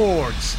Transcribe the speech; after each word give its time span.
Sports. 0.00 0.56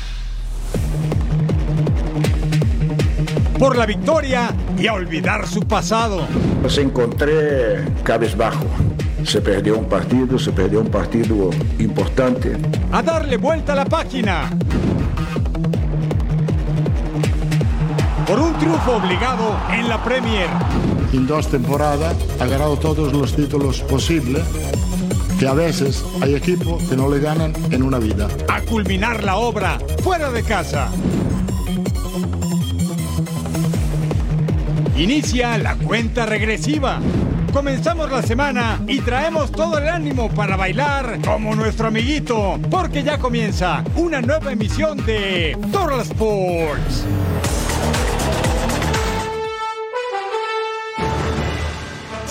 Por 3.58 3.76
la 3.76 3.88
victoria 3.88 4.54
y 4.78 4.86
a 4.86 4.94
olvidar 4.94 5.48
su 5.48 5.62
pasado. 5.62 6.28
Los 6.62 6.78
encontré 6.78 7.84
cabizbajo. 8.04 8.68
Se 9.24 9.42
perdió 9.42 9.80
un 9.80 9.86
partido, 9.86 10.38
se 10.38 10.52
perdió 10.52 10.82
un 10.82 10.90
partido 10.90 11.50
importante. 11.80 12.56
A 12.92 13.02
darle 13.02 13.38
vuelta 13.38 13.74
a 13.74 13.78
la 13.78 13.86
página. 13.86 14.48
Por 18.28 18.40
un 18.40 18.54
triunfo 18.60 18.98
obligado 18.98 19.60
en 19.72 19.90
la 19.90 20.04
Premier. 20.04 20.50
En 21.14 21.26
dos 21.26 21.48
temporadas 21.48 22.16
ha 22.40 22.46
ganado 22.46 22.78
todos 22.78 23.12
los 23.12 23.36
títulos 23.36 23.82
posibles 23.82 24.44
que 25.42 25.48
a 25.48 25.54
veces 25.56 26.06
hay 26.22 26.36
equipos 26.36 26.84
que 26.84 26.96
no 26.96 27.10
le 27.10 27.20
ganan 27.20 27.52
en 27.72 27.82
una 27.82 27.98
vida. 27.98 28.28
A 28.48 28.62
culminar 28.62 29.24
la 29.24 29.38
obra 29.38 29.80
fuera 30.04 30.30
de 30.30 30.44
casa. 30.44 30.92
Inicia 34.96 35.58
la 35.58 35.78
cuenta 35.78 36.28
regresiva. 36.28 37.00
Comenzamos 37.52 38.12
la 38.12 38.22
semana 38.22 38.84
y 38.88 39.00
traemos 39.00 39.52
todo 39.52 39.80
el 39.80 39.88
ánimo 39.90 40.30
para 40.30 40.56
bailar 40.58 41.18
como 41.26 41.56
nuestro 41.56 41.88
amiguito, 41.88 42.60
porque 42.70 43.02
ya 43.02 43.18
comienza 43.18 43.84
una 43.96 44.22
nueva 44.22 44.52
emisión 44.52 45.04
de 45.08 45.58
Total 45.72 46.02
Sports. 46.02 47.04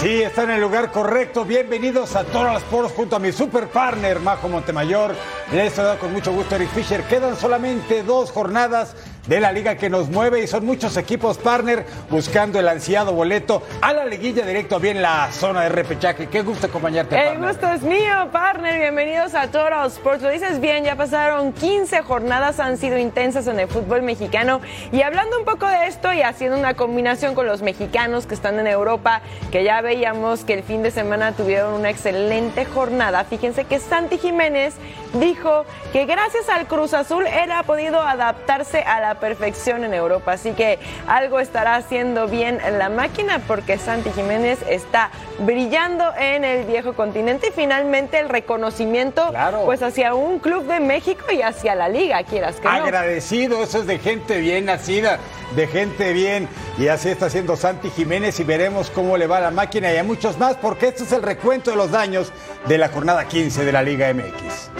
Sí, 0.00 0.22
está 0.22 0.44
en 0.44 0.50
el 0.52 0.62
lugar 0.62 0.92
correcto. 0.92 1.44
Bienvenidos 1.44 2.16
a 2.16 2.24
Total 2.24 2.56
Sports 2.56 2.94
junto 2.96 3.16
a 3.16 3.18
mi 3.18 3.32
super 3.32 3.68
partner, 3.68 4.18
Majo 4.18 4.48
Montemayor. 4.48 5.14
Les 5.52 5.74
saludo 5.74 5.98
con 5.98 6.10
mucho 6.10 6.32
gusto, 6.32 6.54
Eric 6.54 6.70
Fisher. 6.70 7.02
Quedan 7.02 7.36
solamente 7.36 8.02
dos 8.02 8.30
jornadas 8.30 8.96
de 9.31 9.39
la 9.39 9.53
liga 9.53 9.77
que 9.77 9.89
nos 9.89 10.09
mueve 10.09 10.42
y 10.42 10.48
son 10.48 10.67
muchos 10.67 10.97
equipos 10.97 11.39
partner 11.39 11.86
buscando 12.11 12.59
el 12.59 12.67
ansiado 12.67 13.12
boleto 13.12 13.62
a 13.81 13.92
la 13.92 14.05
liguilla 14.05 14.45
directo 14.45 14.81
bien 14.81 15.00
la 15.00 15.31
zona 15.31 15.62
de 15.62 15.69
repechaje. 15.69 16.27
Qué 16.27 16.42
gusto 16.42 16.67
acompañarte. 16.67 17.17
El 17.17 17.39
gusto 17.39 17.69
es 17.69 17.83
mío, 17.83 18.28
partner. 18.33 18.81
Bienvenidos 18.81 19.36
a 19.36 19.47
Total 19.47 19.86
Sports. 19.86 20.23
Lo 20.23 20.31
dices 20.31 20.61
bien, 20.61 20.83
ya 20.83 20.97
pasaron 20.97 21.53
15 21.53 22.03
jornadas, 22.03 22.58
han 22.58 22.77
sido 22.77 22.98
intensas 22.98 23.47
en 23.47 23.61
el 23.61 23.69
fútbol 23.69 24.03
mexicano. 24.03 24.61
Y 24.91 25.03
hablando 25.03 25.39
un 25.39 25.45
poco 25.45 25.69
de 25.69 25.86
esto 25.86 26.12
y 26.12 26.23
haciendo 26.23 26.58
una 26.58 26.75
combinación 26.75 27.36
con 27.36 27.47
los 27.47 27.62
mexicanos 27.62 28.27
que 28.27 28.34
están 28.34 28.58
en 28.58 28.67
Europa, 28.67 29.23
que 29.53 29.62
ya 29.62 29.81
veíamos 29.81 30.42
que 30.42 30.55
el 30.55 30.64
fin 30.64 30.83
de 30.83 30.91
semana 30.91 31.34
tuvieron 31.36 31.75
una 31.75 31.91
excelente 31.91 32.64
jornada. 32.64 33.23
Fíjense 33.23 33.62
que 33.62 33.78
Santi 33.78 34.19
Jiménez 34.19 34.75
dijo 35.12 35.67
que 35.92 36.05
gracias 36.06 36.48
al 36.48 36.67
Cruz 36.67 36.95
Azul 36.95 37.25
él 37.27 37.53
ha 37.53 37.62
podido 37.62 38.01
adaptarse 38.01 38.81
a 38.83 39.01
la 39.01 39.19
perfección 39.20 39.84
en 39.84 39.94
Europa. 39.94 40.32
Así 40.32 40.52
que 40.52 40.78
algo 41.06 41.38
estará 41.38 41.76
haciendo 41.76 42.26
bien 42.26 42.58
la 42.78 42.88
máquina 42.88 43.40
porque 43.46 43.78
Santi 43.78 44.10
Jiménez 44.10 44.58
está 44.68 45.10
brillando 45.38 46.04
en 46.18 46.44
el 46.44 46.66
viejo 46.66 46.94
continente 46.94 47.48
y 47.48 47.52
finalmente 47.52 48.18
el 48.18 48.28
reconocimiento 48.28 49.32
pues 49.64 49.82
hacia 49.82 50.14
un 50.14 50.38
club 50.38 50.66
de 50.66 50.80
México 50.80 51.24
y 51.32 51.42
hacia 51.42 51.74
la 51.74 51.88
liga, 51.88 52.22
quieras 52.24 52.56
que 52.56 52.64
no. 52.64 52.70
Agradecido, 52.70 53.62
eso 53.62 53.78
es 53.78 53.86
de 53.86 53.98
gente 53.98 54.38
bien 54.38 54.64
nacida, 54.66 55.18
de 55.55 55.66
gente 55.66 56.12
bien. 56.12 56.48
Y 56.78 56.88
así 56.88 57.10
está 57.10 57.27
haciendo 57.27 57.56
Santi 57.56 57.90
Jiménez 57.90 58.40
y 58.40 58.44
veremos 58.44 58.90
cómo 58.90 59.16
le 59.16 59.27
va 59.27 59.38
a 59.38 59.40
la 59.40 59.50
máquina 59.50 59.92
y 59.92 59.96
a 59.96 60.05
muchos 60.05 60.38
más 60.38 60.56
porque 60.56 60.88
este 60.88 61.05
es 61.05 61.12
el 61.12 61.22
recuento 61.22 61.70
de 61.70 61.77
los 61.77 61.90
daños 61.90 62.32
de 62.66 62.78
la 62.78 62.88
jornada 62.88 63.27
15 63.27 63.64
de 63.64 63.72
la 63.72 63.83
Liga 63.83 64.12
MX. 64.12 64.70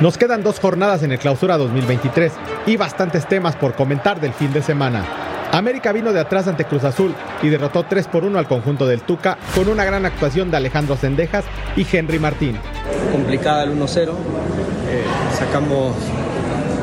Nos 0.00 0.16
quedan 0.16 0.42
dos 0.42 0.58
jornadas 0.58 1.02
en 1.02 1.12
el 1.12 1.18
clausura 1.18 1.58
2023 1.58 2.32
y 2.64 2.78
bastantes 2.78 3.28
temas 3.28 3.54
por 3.54 3.74
comentar 3.74 4.18
del 4.18 4.32
fin 4.32 4.50
de 4.50 4.62
semana. 4.62 5.04
América 5.52 5.92
vino 5.92 6.14
de 6.14 6.20
atrás 6.20 6.48
ante 6.48 6.64
Cruz 6.64 6.84
Azul 6.84 7.14
y 7.42 7.50
derrotó 7.50 7.82
3 7.82 8.06
por 8.06 8.24
1 8.24 8.38
al 8.38 8.48
conjunto 8.48 8.86
del 8.86 9.02
Tuca 9.02 9.36
con 9.54 9.68
una 9.68 9.84
gran 9.84 10.06
actuación 10.06 10.50
de 10.50 10.56
Alejandro 10.56 10.96
Sendejas 10.96 11.44
y 11.76 11.86
Henry 11.90 12.18
Martín. 12.18 12.56
Complicada 13.12 13.64
el 13.64 13.78
1-0, 13.78 13.98
eh, 13.98 15.04
sacamos 15.38 15.94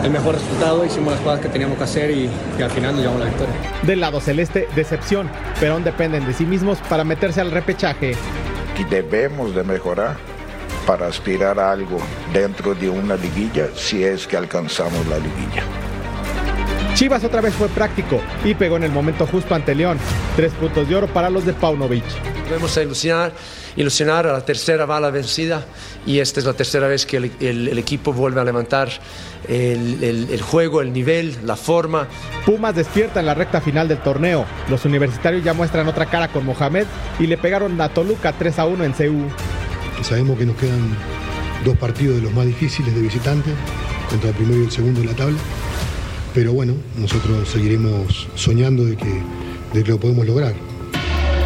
el 0.03 0.11
mejor 0.11 0.35
resultado, 0.35 0.85
hicimos 0.85 1.13
las 1.13 1.21
cosas 1.21 1.39
que 1.39 1.49
teníamos 1.49 1.79
que 1.79 1.85
hacer 1.85 2.11
y, 2.11 2.29
y 2.59 2.61
al 2.61 2.69
final 2.69 2.91
nos 2.91 3.01
llevamos 3.01 3.21
la 3.21 3.29
victoria. 3.29 3.55
Del 3.81 3.99
lado 3.99 4.21
celeste, 4.21 4.67
decepción, 4.75 5.27
pero 5.59 5.73
aún 5.73 5.83
dependen 5.83 6.27
de 6.27 6.33
sí 6.33 6.45
mismos 6.45 6.77
para 6.87 7.03
meterse 7.03 7.41
al 7.41 7.49
repechaje. 7.49 8.13
Y 8.77 8.83
debemos 8.83 9.55
de 9.55 9.63
mejorar 9.63 10.36
para 10.87 11.05
aspirar 11.07 11.59
a 11.59 11.71
algo 11.71 11.99
dentro 12.33 12.73
de 12.73 12.89
una 12.89 13.15
liguilla 13.15 13.67
si 13.75 14.03
es 14.03 14.25
que 14.25 14.37
alcanzamos 14.37 15.05
la 15.07 15.17
liguilla. 15.19 15.61
Chivas 16.95 17.23
otra 17.23 17.41
vez 17.41 17.53
fue 17.53 17.67
práctico 17.67 18.19
y 18.43 18.55
pegó 18.55 18.77
en 18.77 18.83
el 18.83 18.91
momento 18.91 19.27
justo 19.27 19.53
ante 19.53 19.75
León. 19.75 19.99
Tres 20.35 20.51
puntos 20.53 20.89
de 20.89 20.95
oro 20.95 21.07
para 21.07 21.29
los 21.29 21.45
de 21.45 21.53
Paunovic. 21.53 22.03
Debemos 22.49 22.75
ilusionar, 22.77 23.33
ilusionar 23.75 24.25
a 24.25 24.31
la 24.33 24.43
tercera 24.43 24.85
bala 24.87 25.11
vencida 25.11 25.63
y 26.07 26.19
esta 26.19 26.39
es 26.39 26.45
la 26.47 26.53
tercera 26.53 26.87
vez 26.87 27.05
que 27.05 27.17
el, 27.17 27.31
el- 27.39 27.67
el 27.67 27.77
equipo 27.77 28.13
vuelve 28.13 28.39
a 28.41 28.43
levantar 28.45 28.89
el, 29.47 30.03
el- 30.03 30.29
el 30.31 30.41
juego, 30.41 30.81
el 30.81 30.91
nivel, 30.93 31.35
la 31.43 31.55
forma. 31.57 32.07
Pumas 32.45 32.73
despierta 32.73 33.19
en 33.19 33.25
la 33.27 33.33
recta 33.35 33.61
final 33.61 33.87
del 33.89 33.99
torneo. 33.99 34.45
Los 34.69 34.85
universitarios 34.85 35.43
ya 35.43 35.53
muestran 35.53 35.87
otra 35.87 36.05
cara 36.07 36.29
con 36.29 36.45
Mohamed 36.45 36.85
y 37.19 37.27
le 37.27 37.37
pegaron 37.37 37.79
a 37.81 37.89
Toluca 37.89 38.31
3 38.33 38.57
a 38.57 38.65
1 38.65 38.83
en 38.85 38.93
CU. 38.93 39.25
Sabemos 40.01 40.37
que 40.37 40.45
nos 40.45 40.55
quedan 40.55 40.95
dos 41.65 41.77
partidos 41.77 42.15
de 42.17 42.21
los 42.21 42.33
más 42.33 42.45
difíciles 42.45 42.93
de 42.93 43.01
visitante, 43.01 43.51
contra 44.09 44.29
el 44.29 44.35
primero 44.35 44.61
y 44.61 44.65
el 44.65 44.71
segundo 44.71 45.01
de 45.01 45.07
la 45.07 45.13
tabla. 45.13 45.37
Pero 46.33 46.53
bueno, 46.53 46.73
nosotros 46.97 47.49
seguiremos 47.49 48.27
soñando 48.35 48.85
de 48.85 48.95
que, 48.95 49.21
de 49.73 49.83
que 49.83 49.91
lo 49.91 49.99
podemos 49.99 50.25
lograr. 50.25 50.53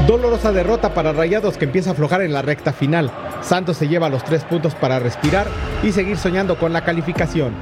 Dolorosa 0.07 0.51
derrota 0.51 0.94
para 0.94 1.13
Rayados 1.13 1.57
que 1.57 1.66
empieza 1.66 1.91
a 1.91 1.94
aflojar 1.94 2.22
en 2.22 2.34
la 2.34 2.41
recta 2.41 2.73
final. 2.73 3.12
Santos 3.41 3.78
se 3.78 3.88
lleva 3.88 4.09
los 4.09 4.23
tres 4.23 4.44
puntos 4.44 4.75
para 4.75 5.00
respirar 5.00 5.47
y 5.83 5.91
seguir 5.91 6.18
soñando 6.18 6.57
con 6.57 6.73
la 6.73 6.83
calificación. 6.83 7.53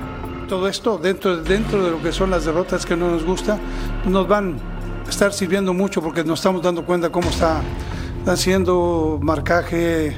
Todo 0.48 0.68
esto 0.68 0.98
dentro, 0.98 1.38
dentro 1.38 1.84
de 1.84 1.92
lo 1.92 2.02
que 2.02 2.12
son 2.12 2.32
las 2.32 2.46
derrotas 2.46 2.86
que 2.86 2.96
no 2.96 3.12
nos 3.12 3.24
gusta, 3.24 3.60
nos 4.06 4.28
van 4.28 4.56
a 5.06 5.10
estar 5.10 5.32
sirviendo 5.34 5.74
mucho 5.74 6.02
porque 6.02 6.24
nos 6.24 6.40
estamos 6.40 6.64
dando 6.64 6.86
cuenta 6.86 7.12
cómo 7.12 7.30
está 7.30 7.62
haciendo 8.26 9.20
marcaje 9.22 10.16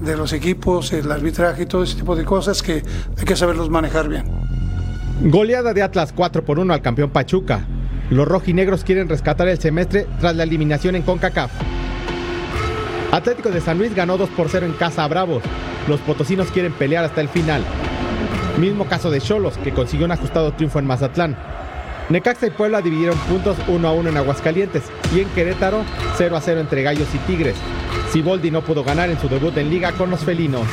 de 0.00 0.16
los 0.16 0.32
equipos, 0.32 0.92
el 0.92 1.10
arbitraje 1.10 1.62
y 1.62 1.66
todo 1.66 1.82
ese 1.82 1.96
tipo 1.96 2.16
de 2.16 2.24
cosas 2.24 2.62
que 2.62 2.82
hay 3.18 3.24
que 3.24 3.36
saberlos 3.36 3.70
manejar 3.70 4.08
bien. 4.08 4.24
Goleada 5.22 5.74
de 5.74 5.82
Atlas 5.82 6.12
4 6.14 6.44
por 6.44 6.58
1 6.58 6.72
al 6.72 6.82
campeón 6.82 7.10
Pachuca. 7.10 7.66
Los 8.10 8.26
rojinegros 8.26 8.84
quieren 8.84 9.08
rescatar 9.08 9.48
el 9.48 9.58
semestre 9.58 10.06
tras 10.18 10.34
la 10.34 10.42
eliminación 10.42 10.96
en 10.96 11.02
CONCACAF. 11.02 11.50
Atlético 13.12 13.50
de 13.50 13.60
San 13.60 13.78
Luis 13.78 13.94
ganó 13.94 14.16
2 14.16 14.30
por 14.30 14.48
0 14.48 14.66
en 14.66 14.72
casa 14.72 15.04
a 15.04 15.08
Bravos. 15.08 15.42
Los 15.88 16.00
potosinos 16.00 16.50
quieren 16.50 16.72
pelear 16.72 17.04
hasta 17.04 17.20
el 17.20 17.28
final. 17.28 17.62
Mismo 18.58 18.86
caso 18.86 19.10
de 19.10 19.20
Cholos, 19.20 19.58
que 19.58 19.72
consiguió 19.72 20.06
un 20.06 20.12
ajustado 20.12 20.52
triunfo 20.52 20.78
en 20.78 20.86
Mazatlán. 20.86 21.36
Necaxa 22.10 22.48
y 22.48 22.50
Puebla 22.50 22.82
dividieron 22.82 23.16
puntos 23.20 23.56
1 23.68 23.88
a 23.88 23.92
1 23.92 24.08
en 24.10 24.16
Aguascalientes 24.16 24.82
y 25.14 25.20
en 25.20 25.28
Querétaro 25.28 25.84
0 26.18 26.36
a 26.36 26.40
0 26.40 26.60
entre 26.60 26.82
Gallos 26.82 27.06
y 27.14 27.18
Tigres. 27.18 27.54
Siboldi 28.10 28.50
no 28.50 28.62
pudo 28.62 28.82
ganar 28.82 29.10
en 29.10 29.20
su 29.20 29.28
debut 29.28 29.56
en 29.56 29.70
liga 29.70 29.92
con 29.92 30.10
los 30.10 30.24
felinos. 30.24 30.66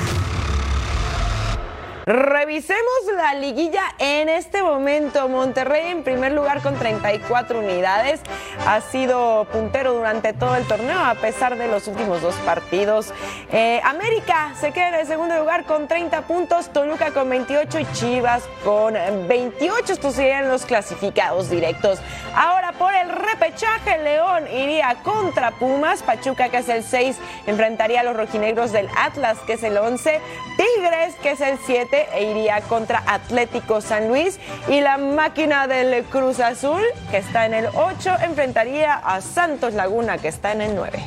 Revisemos 2.07 2.79
la 3.17 3.33
liguilla 3.33 3.83
en 3.99 4.29
este 4.29 4.63
momento. 4.63 5.27
Monterrey 5.27 5.87
en 5.87 6.03
primer 6.03 6.31
lugar 6.31 6.61
con 6.61 6.75
34 6.75 7.59
unidades. 7.59 8.21
Ha 8.65 8.79
sido 8.79 9.43
puntero 9.51 9.91
durante 9.91 10.31
todo 10.31 10.55
el 10.55 10.65
torneo 10.65 10.97
a 10.97 11.15
pesar 11.15 11.57
de 11.57 11.67
los 11.67 11.85
últimos 11.89 12.21
dos 12.21 12.35
partidos. 12.45 13.13
Eh, 13.51 13.81
América 13.83 14.53
se 14.57 14.71
queda 14.71 14.87
en 14.87 14.95
el 14.95 15.05
segundo 15.07 15.37
lugar 15.37 15.65
con 15.65 15.89
30 15.89 16.21
puntos. 16.21 16.71
Toluca 16.71 17.11
con 17.11 17.29
28 17.29 17.79
y 17.79 17.91
Chivas 17.91 18.43
con 18.63 18.93
28. 19.27 19.91
Estos 19.91 20.13
serían 20.13 20.47
los 20.47 20.65
clasificados 20.65 21.49
directos. 21.49 21.99
Ahora 22.33 22.71
por 22.71 22.93
el 22.93 23.09
repechaje, 23.09 23.97
León 23.97 24.45
iría 24.47 24.95
contra 25.03 25.51
Pumas. 25.51 26.03
Pachuca, 26.03 26.47
que 26.47 26.59
es 26.59 26.69
el 26.69 26.83
6, 26.83 27.17
enfrentaría 27.47 27.99
a 27.99 28.03
los 28.03 28.15
rojinegros 28.15 28.71
del 28.71 28.87
Atlas, 28.95 29.39
que 29.45 29.53
es 29.53 29.63
el 29.63 29.75
11. 29.77 30.21
Tigres, 30.55 31.15
que 31.15 31.31
es 31.31 31.41
el 31.41 31.57
7, 31.65 31.96
e 32.13 32.23
iría 32.23 32.61
contra 32.61 33.03
Atlético 33.05 33.81
San 33.81 34.07
Luis. 34.07 34.39
Y 34.67 34.81
la 34.81 34.97
máquina 34.97 35.67
del 35.67 36.03
Cruz 36.05 36.39
Azul, 36.39 36.81
que 37.11 37.17
está 37.17 37.45
en 37.45 37.53
el 37.53 37.67
8, 37.73 38.17
enfrentaría 38.21 38.93
a 38.93 39.21
Santos 39.21 39.73
Laguna, 39.73 40.17
que 40.17 40.27
está 40.27 40.51
en 40.51 40.61
el 40.61 40.75
9. 40.75 40.99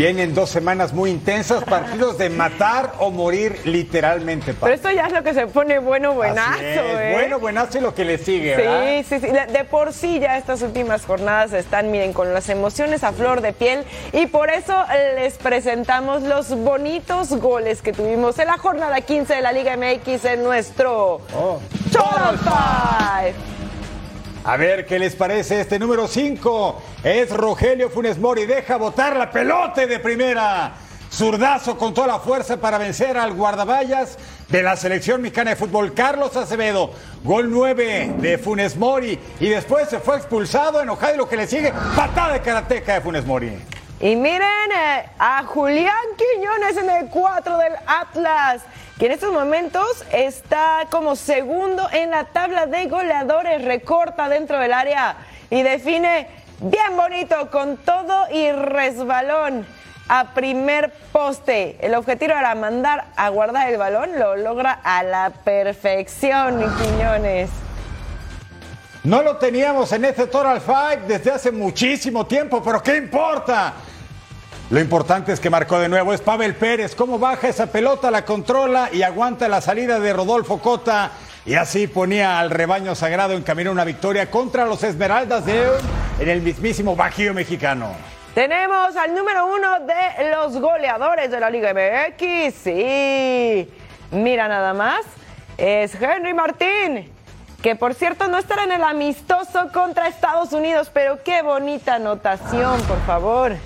Vienen 0.00 0.34
dos 0.34 0.48
semanas 0.48 0.94
muy 0.94 1.10
intensas, 1.10 1.62
partidos 1.62 2.16
de 2.16 2.30
matar 2.30 2.94
o 3.00 3.10
morir 3.10 3.60
literalmente. 3.66 4.54
Pero 4.54 4.72
esto 4.72 4.90
ya 4.90 5.04
es 5.04 5.12
lo 5.12 5.22
que 5.22 5.34
se 5.34 5.46
pone 5.46 5.78
bueno, 5.78 6.14
buenazo. 6.14 6.62
¿eh? 6.62 7.10
Bueno, 7.12 7.38
buenazo 7.38 7.76
y 7.76 7.80
lo 7.82 7.94
que 7.94 8.06
le 8.06 8.16
sigue. 8.16 8.56
Sí, 8.56 9.04
sí, 9.06 9.26
sí. 9.26 9.30
De 9.30 9.64
por 9.64 9.92
sí 9.92 10.18
ya 10.18 10.38
estas 10.38 10.62
últimas 10.62 11.04
jornadas 11.04 11.52
están, 11.52 11.90
miren, 11.90 12.14
con 12.14 12.32
las 12.32 12.48
emociones 12.48 13.04
a 13.04 13.12
flor 13.12 13.42
de 13.42 13.52
piel 13.52 13.84
y 14.14 14.24
por 14.24 14.48
eso 14.48 14.74
les 15.16 15.36
presentamos 15.36 16.22
los 16.22 16.48
bonitos 16.56 17.32
goles 17.34 17.82
que 17.82 17.92
tuvimos 17.92 18.38
en 18.38 18.46
la 18.46 18.56
jornada 18.56 19.02
15 19.02 19.34
de 19.34 19.42
la 19.42 19.52
Liga 19.52 19.76
MX 19.76 20.24
en 20.24 20.42
nuestro 20.42 21.20
oh. 21.36 21.60
Total 21.92 22.38
Five. 22.38 23.59
A 24.42 24.56
ver 24.56 24.86
qué 24.86 24.98
les 24.98 25.14
parece 25.14 25.60
este 25.60 25.78
número 25.78 26.08
5. 26.08 26.82
Es 27.04 27.30
Rogelio 27.30 27.90
Funes 27.90 28.18
Mori. 28.18 28.46
Deja 28.46 28.76
botar 28.76 29.14
la 29.16 29.30
pelota 29.30 29.86
de 29.86 29.98
primera. 29.98 30.72
Zurdazo 31.12 31.76
con 31.76 31.92
toda 31.92 32.06
la 32.06 32.20
fuerza 32.20 32.58
para 32.58 32.78
vencer 32.78 33.18
al 33.18 33.34
guardaballas 33.34 34.16
de 34.48 34.62
la 34.62 34.76
selección 34.76 35.20
mexicana 35.20 35.50
de 35.50 35.56
fútbol, 35.56 35.92
Carlos 35.92 36.36
Acevedo. 36.36 36.92
Gol 37.22 37.50
9 37.50 38.14
de 38.18 38.38
Funes 38.38 38.76
Mori. 38.76 39.18
Y 39.40 39.48
después 39.48 39.90
se 39.90 39.98
fue 39.98 40.16
expulsado, 40.16 40.80
enojado 40.80 41.14
y 41.14 41.18
lo 41.18 41.28
que 41.28 41.36
le 41.36 41.46
sigue, 41.46 41.72
patada 41.94 42.32
de 42.32 42.40
karateca 42.40 42.94
de 42.94 43.00
Funes 43.02 43.26
Mori. 43.26 43.58
Y 44.00 44.16
miren 44.16 44.72
eh, 44.74 45.04
a 45.18 45.44
Julián 45.44 45.94
Quiñones 46.16 46.76
en 46.78 46.88
el 46.88 47.10
4 47.10 47.58
del 47.58 47.74
Atlas 47.86 48.62
que 48.98 49.06
en 49.06 49.12
estos 49.12 49.30
momentos 49.30 50.04
está 50.10 50.86
como 50.90 51.16
segundo 51.16 51.86
en 51.92 52.10
la 52.10 52.24
tabla 52.24 52.64
de 52.64 52.86
goleadores, 52.86 53.62
recorta 53.64 54.30
dentro 54.30 54.58
del 54.58 54.72
área 54.72 55.16
y 55.50 55.62
define 55.62 56.28
bien 56.60 56.96
bonito 56.96 57.50
con 57.50 57.76
todo 57.78 58.26
y 58.32 58.50
resbalón 58.52 59.66
a 60.08 60.32
primer 60.32 60.92
poste. 61.12 61.76
El 61.80 61.94
objetivo 61.94 62.32
era 62.32 62.54
mandar 62.54 63.06
a 63.16 63.28
guardar 63.28 63.70
el 63.70 63.76
balón, 63.78 64.18
lo 64.18 64.36
logra 64.36 64.80
a 64.82 65.02
la 65.02 65.30
perfección, 65.30 66.60
Quiñones. 66.78 67.50
No 69.04 69.22
lo 69.22 69.36
teníamos 69.36 69.92
en 69.92 70.04
este 70.04 70.26
Total 70.26 70.60
Fight 70.60 71.00
desde 71.00 71.30
hace 71.30 71.50
muchísimo 71.50 72.26
tiempo, 72.26 72.62
pero 72.62 72.82
¿qué 72.82 72.96
importa? 72.96 73.72
Lo 74.70 74.78
importante 74.78 75.32
es 75.32 75.40
que 75.40 75.50
marcó 75.50 75.80
de 75.80 75.88
nuevo, 75.88 76.12
es 76.12 76.20
Pavel 76.20 76.54
Pérez. 76.54 76.94
Cómo 76.94 77.18
baja 77.18 77.48
esa 77.48 77.66
pelota, 77.66 78.08
la 78.08 78.24
controla 78.24 78.88
y 78.92 79.02
aguanta 79.02 79.48
la 79.48 79.60
salida 79.60 79.98
de 79.98 80.12
Rodolfo 80.12 80.60
Cota. 80.60 81.10
Y 81.44 81.54
así 81.54 81.88
ponía 81.88 82.38
al 82.38 82.50
rebaño 82.50 82.94
sagrado 82.94 83.32
en 83.32 83.42
camino 83.42 83.70
a 83.70 83.72
una 83.72 83.84
victoria 83.84 84.30
contra 84.30 84.66
los 84.66 84.84
Esmeraldas 84.84 85.44
de 85.44 85.66
en 86.20 86.28
el 86.28 86.40
mismísimo 86.40 86.94
Bajío 86.94 87.34
mexicano. 87.34 87.94
Tenemos 88.32 88.94
al 88.94 89.12
número 89.12 89.46
uno 89.46 89.80
de 89.80 90.30
los 90.30 90.56
goleadores 90.60 91.32
de 91.32 91.40
la 91.40 91.50
Liga 91.50 91.74
MX. 91.74 92.54
Sí, 92.54 93.68
mira 94.12 94.46
nada 94.46 94.72
más. 94.72 95.00
Es 95.58 96.00
Henry 96.00 96.32
Martín, 96.32 97.10
que 97.60 97.74
por 97.74 97.94
cierto 97.94 98.28
no 98.28 98.38
estará 98.38 98.62
en 98.62 98.72
el 98.72 98.84
amistoso 98.84 99.72
contra 99.72 100.06
Estados 100.06 100.52
Unidos, 100.52 100.92
pero 100.94 101.24
qué 101.24 101.42
bonita 101.42 101.96
anotación, 101.96 102.80
por 102.82 103.00
favor. 103.04 103.56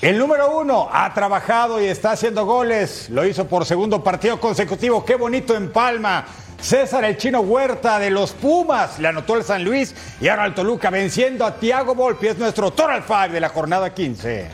El 0.00 0.16
número 0.16 0.56
uno 0.56 0.88
ha 0.92 1.12
trabajado 1.12 1.80
y 1.82 1.86
está 1.86 2.12
haciendo 2.12 2.46
goles. 2.46 3.10
Lo 3.10 3.26
hizo 3.26 3.48
por 3.48 3.66
segundo 3.66 4.04
partido 4.04 4.38
consecutivo. 4.38 5.04
Qué 5.04 5.16
bonito 5.16 5.56
en 5.56 5.72
Palma. 5.72 6.24
César 6.60 7.02
el 7.02 7.16
chino 7.16 7.40
Huerta 7.40 7.98
de 7.98 8.10
los 8.10 8.30
Pumas 8.30 9.00
le 9.00 9.08
anotó 9.08 9.36
el 9.36 9.42
San 9.42 9.64
Luis 9.64 9.96
y 10.20 10.28
ahora 10.28 10.46
el 10.46 10.54
Toluca 10.54 10.90
venciendo 10.90 11.44
a 11.44 11.56
Tiago 11.56 11.96
Volpi. 11.96 12.28
Es 12.28 12.38
nuestro 12.38 12.70
Total 12.70 13.02
Five 13.02 13.30
de 13.30 13.40
la 13.40 13.48
jornada 13.48 13.92
15. 13.92 14.48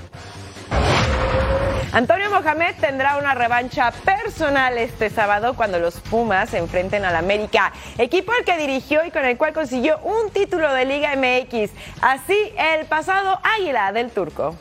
Antonio 1.93 2.31
Mohamed 2.31 2.77
tendrá 2.81 3.19
una 3.19 3.35
revancha 3.35 3.93
personal 4.03 4.79
este 4.79 5.11
sábado 5.11 5.55
cuando 5.55 5.79
los 5.79 6.01
Pumas 6.01 6.49
se 6.49 6.59
enfrenten 6.59 7.05
al 7.05 7.17
América, 7.17 7.71
equipo 7.99 8.33
al 8.33 8.47
que 8.47 8.57
dirigió 8.57 9.05
y 9.05 9.11
con 9.11 9.27
el 9.27 9.37
cual 9.37 9.53
consiguió 9.53 9.99
un 9.99 10.31
título 10.31 10.73
de 10.73 10.87
Liga 10.87 11.15
MX. 11.17 11.71
Así 12.01 12.37
el 12.57 12.87
pasado 12.87 13.39
Águila 13.59 13.93
del 13.93 14.11
Turco. 14.11 14.57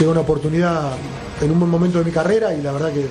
Llega 0.00 0.12
una 0.12 0.22
oportunidad 0.22 0.92
en 1.42 1.50
un 1.50 1.58
buen 1.58 1.70
momento 1.70 1.98
de 1.98 2.06
mi 2.06 2.10
carrera 2.10 2.54
y 2.54 2.62
la 2.62 2.72
verdad 2.72 2.90
que 2.90 3.06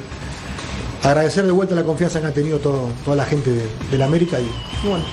agradecer 1.07 1.45
de 1.45 1.51
vuelta 1.51 1.75
la 1.75 1.83
confianza 1.83 2.19
que 2.19 2.25
han 2.25 2.33
tenido 2.33 2.57
toda 2.57 3.15
la 3.15 3.25
gente 3.25 3.51
de, 3.91 3.97
la 3.99 4.05
América 4.05 4.39
y 4.39 4.49
bueno, 4.87 5.05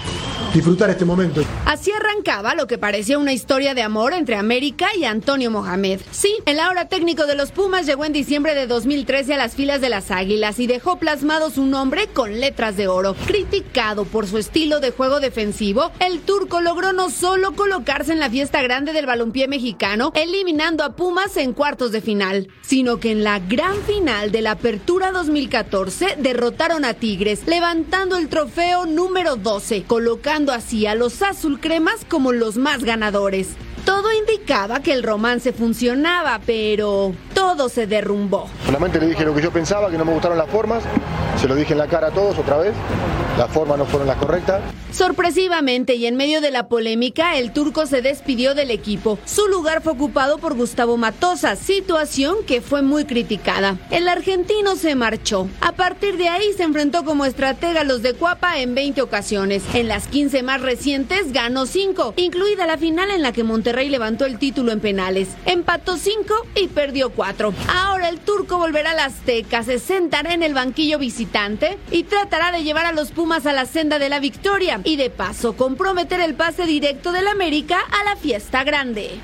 disfrutar 0.53 0.91
este 0.91 1.05
momento. 1.05 1.43
Así 1.65 1.91
arrancaba 1.93 2.55
lo 2.55 2.67
que 2.67 2.79
parecía 2.79 3.19
una 3.19 3.33
historia 3.33 3.75
de 3.75 3.83
amor 3.83 4.13
entre 4.13 4.37
América 4.37 4.89
y 4.97 5.05
Antonio 5.05 5.51
Mohamed. 5.51 6.01
Sí, 6.11 6.35
el 6.47 6.61
ahora 6.61 6.89
técnico 6.89 7.27
de 7.27 7.35
los 7.35 7.51
Pumas 7.51 7.87
llegó 7.87 8.05
en 8.05 8.13
diciembre 8.13 8.55
de 8.55 8.67
2013 8.67 9.35
a 9.35 9.37
las 9.37 9.55
filas 9.55 9.81
de 9.81 9.89
las 9.89 10.11
Águilas 10.11 10.59
y 10.59 10.67
dejó 10.67 10.99
plasmado 10.99 11.51
su 11.51 11.65
nombre 11.65 12.09
con 12.09 12.41
letras 12.41 12.77
de 12.77 12.89
oro. 12.89 13.15
Criticado 13.27 14.05
por 14.05 14.27
su 14.27 14.39
estilo 14.39 14.81
de 14.81 14.91
juego 14.91 15.21
defensivo, 15.21 15.91
el 16.01 16.21
turco 16.21 16.61
logró 16.61 16.93
no 16.93 17.11
solo 17.11 17.53
colocarse 17.55 18.13
en 18.13 18.21
la 18.21 18.31
fiesta 18.31 18.63
grande 18.63 18.93
del 18.93 19.07
balompié 19.07 19.49
mexicano, 19.49 20.13
eliminando 20.15 20.85
a 20.85 20.97
Pumas 20.97 21.37
en 21.37 21.53
cuartos 21.53 21.93
de 21.93 22.01
final, 22.01 22.49
sino 22.63 22.99
que 22.99 23.11
en 23.11 23.25
la 23.25 23.39
gran 23.41 23.77
final 23.83 24.31
de 24.31 24.43
la 24.43 24.53
Apertura 24.53 25.13
2014 25.13 26.17
derrotaron 26.19 26.85
a 26.85 26.95
Tigres, 26.95 27.47
levantando 27.47 28.17
el 28.17 28.29
trofeo 28.29 28.87
número 28.87 29.37
12, 29.37 29.85
colocando 29.85 30.36
así 30.53 30.87
a 30.87 30.95
los 30.95 31.23
azul 31.23 31.59
cremas 31.61 32.05
como 32.09 32.31
los 32.31 32.59
más 32.59 32.85
ganadores. 32.85 33.49
Todo 33.87 34.13
indicaba 34.13 34.81
que 34.81 34.93
el 34.93 35.05
romance 35.05 35.53
funcionaba, 35.53 36.41
pero 36.45 37.15
todo 37.35 37.69
se 37.69 37.87
derrumbó. 37.87 38.49
Solamente 38.67 38.99
le 38.99 39.07
dije 39.07 39.25
lo 39.25 39.33
que 39.33 39.43
yo 39.43 39.53
pensaba, 39.53 39.89
que 39.91 39.97
no 39.97 40.05
me 40.05 40.13
gustaron 40.13 40.37
las 40.37 40.51
formas, 40.51 40.83
se 41.41 41.47
lo 41.47 41.55
dije 41.55 41.73
en 41.73 41.79
la 41.79 41.87
cara 41.87 42.09
a 42.09 42.11
todos 42.11 42.37
otra 42.37 42.57
vez, 42.57 42.75
las 43.39 43.49
formas 43.51 43.79
no 43.79 43.87
fueron 43.87 44.09
las 44.09 44.17
correctas. 44.17 44.61
Sorpresivamente 44.91 45.95
y 45.95 46.07
en 46.07 46.17
medio 46.17 46.41
de 46.41 46.51
la 46.51 46.69
polémica, 46.69 47.37
el 47.37 47.53
turco 47.53 47.85
se 47.85 48.01
despidió 48.01 48.55
del 48.55 48.71
equipo. 48.71 49.19
Su 49.27 49.47
lugar 49.47 49.83
fue 49.83 49.93
ocupado 49.93 50.39
por 50.39 50.55
Gustavo 50.55 50.97
Matosa, 50.97 51.55
situación 51.55 52.37
que 52.47 52.63
fue 52.63 52.81
muy 52.81 53.05
criticada. 53.05 53.77
El 53.91 54.09
argentino 54.09 54.75
se 54.77 54.95
marchó. 54.95 55.49
A 55.61 55.73
partir 55.73 56.17
de 56.17 56.29
ahí 56.29 56.51
se 56.57 56.63
enfrentó 56.63 57.05
como 57.05 57.27
estratega 57.27 57.83
a 57.83 57.85
los 57.85 58.03
de 58.03 58.15
Cuapa 58.15 58.59
en 58.59 58.75
20 58.75 59.03
ocasiones. 59.03 59.63
En 59.75 59.87
las 59.87 60.09
15 60.09 60.43
más 60.43 60.63
recientes 60.63 61.31
ganó 61.33 61.67
5, 61.67 62.15
incluida 62.17 62.67
la 62.67 62.79
final 62.79 63.11
en 63.11 63.21
la 63.21 63.33
que 63.33 63.45
Monterrey 63.45 63.76
levantó 63.85 64.25
el 64.25 64.39
título 64.39 64.73
en 64.73 64.81
penales. 64.81 65.29
Empató 65.45 65.99
5 65.99 66.35
y 66.55 66.69
perdió 66.69 67.11
4. 67.11 67.53
Ahora 67.69 68.09
el 68.09 68.19
turco 68.21 68.59
volverá 68.59 68.93
a 68.93 68.95
la 68.95 69.05
Azteca, 69.05 69.63
se 69.63 69.79
sentará 69.79 70.33
en 70.33 70.43
el 70.43 70.55
banquillo 70.55 70.99
visitante 70.99 71.79
y 71.91 72.05
tratará 72.05 72.51
de 72.53 72.63
llevar 72.63 72.87
a 72.87 72.93
los 72.93 73.11
Pumas 73.11 73.47
a 73.47 73.53
la 73.53 73.67
senda 73.67 73.99
de 73.99 74.09
la 74.09 74.21
victoria 74.21 74.81
y 74.85 74.97
de 74.97 75.11
paso 75.11 75.57
comprometer 75.57 76.21
el 76.21 76.35
pase 76.35 76.65
directo 76.65 77.13
del 77.13 77.29
América 77.29 77.79
a 77.91 78.05
la 78.05 78.17
fiesta 78.17 78.65
grande. 78.65 79.21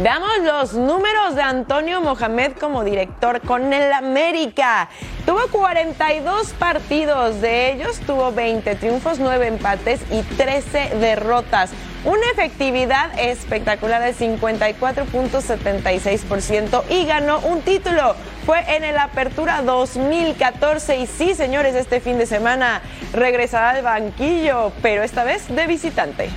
Veamos 0.00 0.38
los 0.42 0.74
números 0.74 1.36
de 1.36 1.42
Antonio 1.42 2.00
Mohamed 2.00 2.52
como 2.58 2.82
director 2.82 3.40
con 3.40 3.72
el 3.72 3.92
América. 3.92 4.88
Tuvo 5.24 5.46
42 5.52 6.48
partidos, 6.54 7.40
de 7.40 7.72
ellos 7.72 8.00
tuvo 8.00 8.32
20 8.32 8.74
triunfos, 8.74 9.20
9 9.20 9.46
empates 9.46 10.00
y 10.10 10.22
13 10.36 10.96
derrotas. 10.98 11.70
Una 12.04 12.30
efectividad 12.32 13.18
espectacular 13.18 14.02
de 14.02 14.14
54.76% 14.14 16.82
y 16.90 17.06
ganó 17.06 17.38
un 17.40 17.62
título. 17.62 18.14
Fue 18.44 18.60
en 18.76 18.84
el 18.84 18.98
Apertura 18.98 19.62
2014 19.62 20.98
y 20.98 21.06
sí, 21.06 21.34
señores, 21.34 21.74
este 21.74 22.00
fin 22.00 22.18
de 22.18 22.26
semana 22.26 22.82
regresará 23.14 23.70
al 23.70 23.80
banquillo, 23.82 24.70
pero 24.82 25.02
esta 25.02 25.24
vez 25.24 25.48
de 25.48 25.66
visitante. 25.66 26.28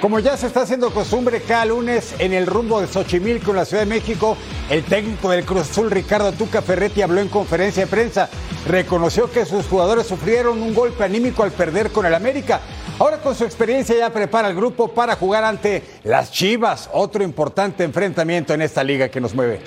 Como 0.00 0.18
ya 0.18 0.34
se 0.34 0.46
está 0.46 0.62
haciendo 0.62 0.94
costumbre 0.94 1.42
cada 1.42 1.66
lunes 1.66 2.14
en 2.18 2.32
el 2.32 2.46
rumbo 2.46 2.80
de 2.80 2.86
Xochimilco, 2.86 3.50
en 3.50 3.58
la 3.58 3.66
Ciudad 3.66 3.82
de 3.82 3.88
México, 3.88 4.34
el 4.70 4.82
técnico 4.82 5.30
del 5.30 5.44
Cruz 5.44 5.70
Azul, 5.70 5.90
Ricardo 5.90 6.32
Tuca 6.32 6.62
Ferretti, 6.62 7.02
habló 7.02 7.20
en 7.20 7.28
conferencia 7.28 7.84
de 7.84 7.90
prensa. 7.90 8.30
Reconoció 8.66 9.30
que 9.30 9.44
sus 9.44 9.66
jugadores 9.66 10.06
sufrieron 10.06 10.62
un 10.62 10.74
golpe 10.74 11.04
anímico 11.04 11.42
al 11.42 11.52
perder 11.52 11.90
con 11.90 12.06
el 12.06 12.14
América. 12.14 12.62
Ahora 12.98 13.18
con 13.18 13.34
su 13.34 13.44
experiencia 13.44 13.94
ya 13.94 14.10
prepara 14.10 14.48
el 14.48 14.56
grupo 14.56 14.88
para 14.88 15.16
jugar 15.16 15.44
ante 15.44 15.82
las 16.04 16.32
Chivas, 16.32 16.88
otro 16.94 17.22
importante 17.22 17.84
enfrentamiento 17.84 18.54
en 18.54 18.62
esta 18.62 18.82
liga 18.82 19.10
que 19.10 19.20
nos 19.20 19.34
mueve. 19.34 19.60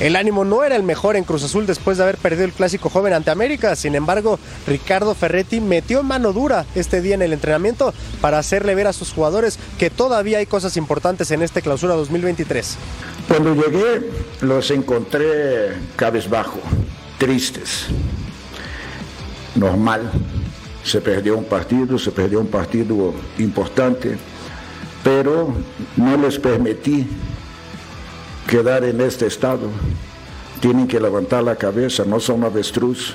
El 0.00 0.16
ánimo 0.16 0.46
no 0.46 0.64
era 0.64 0.76
el 0.76 0.82
mejor 0.82 1.16
en 1.16 1.24
Cruz 1.24 1.44
Azul 1.44 1.66
después 1.66 1.98
de 1.98 2.04
haber 2.04 2.16
perdido 2.16 2.46
el 2.46 2.52
clásico 2.52 2.88
joven 2.88 3.12
ante 3.12 3.30
América. 3.30 3.76
Sin 3.76 3.94
embargo, 3.94 4.38
Ricardo 4.66 5.14
Ferretti 5.14 5.60
metió 5.60 6.02
mano 6.02 6.32
dura 6.32 6.64
este 6.74 7.02
día 7.02 7.14
en 7.14 7.22
el 7.22 7.34
entrenamiento 7.34 7.92
para 8.22 8.38
hacerle 8.38 8.74
ver 8.74 8.86
a 8.86 8.94
sus 8.94 9.12
jugadores 9.12 9.58
que 9.78 9.90
todavía 9.90 10.38
hay 10.38 10.46
cosas 10.46 10.78
importantes 10.78 11.30
en 11.32 11.42
este 11.42 11.60
clausura 11.60 11.94
2023. 11.94 12.78
Cuando 13.28 13.54
llegué 13.54 14.10
los 14.40 14.70
encontré 14.70 15.76
cabezbajo, 15.96 16.58
tristes. 17.18 17.86
normal. 19.54 20.10
Se 20.82 21.02
perdió 21.02 21.36
un 21.36 21.44
partido, 21.44 21.98
se 21.98 22.10
perdió 22.10 22.40
un 22.40 22.46
partido 22.46 23.12
importante, 23.38 24.16
pero 25.04 25.52
no 25.96 26.16
les 26.16 26.38
permití 26.38 27.06
quedar 28.50 28.82
en 28.82 29.00
este 29.00 29.26
estado. 29.26 29.68
Tienen 30.60 30.88
que 30.88 30.98
levantar 30.98 31.44
la 31.44 31.54
cabeza, 31.54 32.04
no 32.04 32.18
son 32.18 32.42
avestruz. 32.42 33.14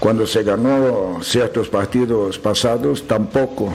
Cuando 0.00 0.26
se 0.26 0.42
ganó 0.42 1.20
ciertos 1.22 1.68
partidos 1.68 2.36
pasados, 2.36 3.06
tampoco 3.06 3.72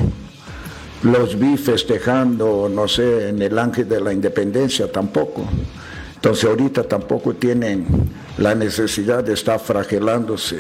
los 1.04 1.40
vi 1.40 1.56
festejando, 1.56 2.70
no 2.70 2.88
sé, 2.90 3.30
en 3.30 3.42
el 3.42 3.58
Ángel 3.58 3.88
de 3.88 4.02
la 4.02 4.12
Independencia, 4.12 4.92
tampoco. 4.92 5.46
Entonces 6.16 6.44
ahorita 6.44 6.84
tampoco 6.84 7.34
tienen 7.34 7.88
la 8.38 8.54
necesidad 8.54 9.24
de 9.24 9.34
estar 9.34 9.58
fragilándose. 9.58 10.60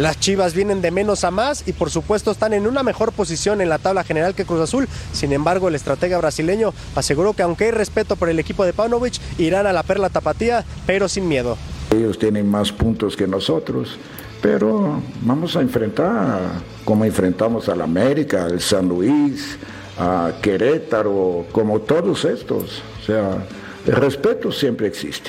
Las 0.00 0.18
Chivas 0.18 0.54
vienen 0.54 0.80
de 0.80 0.90
menos 0.90 1.24
a 1.24 1.30
más 1.30 1.68
y 1.68 1.74
por 1.74 1.90
supuesto 1.90 2.30
están 2.30 2.54
en 2.54 2.66
una 2.66 2.82
mejor 2.82 3.12
posición 3.12 3.60
en 3.60 3.68
la 3.68 3.76
tabla 3.76 4.02
general 4.02 4.34
que 4.34 4.46
Cruz 4.46 4.62
Azul. 4.62 4.88
Sin 5.12 5.30
embargo, 5.30 5.68
el 5.68 5.74
estratega 5.74 6.16
brasileño 6.16 6.72
aseguró 6.96 7.34
que 7.34 7.42
aunque 7.42 7.64
hay 7.64 7.70
respeto 7.72 8.16
por 8.16 8.30
el 8.30 8.38
equipo 8.38 8.64
de 8.64 8.72
Paunovic, 8.72 9.20
irán 9.36 9.66
a 9.66 9.74
la 9.74 9.82
perla 9.82 10.08
tapatía, 10.08 10.64
pero 10.86 11.06
sin 11.06 11.28
miedo. 11.28 11.58
Ellos 11.94 12.18
tienen 12.18 12.48
más 12.48 12.72
puntos 12.72 13.14
que 13.14 13.26
nosotros, 13.26 13.98
pero 14.40 15.02
vamos 15.20 15.54
a 15.54 15.60
enfrentar 15.60 16.40
como 16.82 17.04
enfrentamos 17.04 17.68
al 17.68 17.82
América, 17.82 18.46
al 18.46 18.58
San 18.62 18.88
Luis, 18.88 19.58
a 19.98 20.32
Querétaro, 20.40 21.44
como 21.52 21.78
todos 21.78 22.24
estos. 22.24 22.82
O 23.02 23.04
sea, 23.04 23.46
el 23.86 23.96
respeto 23.96 24.50
siempre 24.50 24.86
existe, 24.86 25.28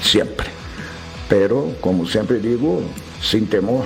siempre. 0.00 0.46
Pero, 1.28 1.74
como 1.80 2.06
siempre 2.06 2.38
digo, 2.38 2.80
sin 3.22 3.46
temor. 3.46 3.84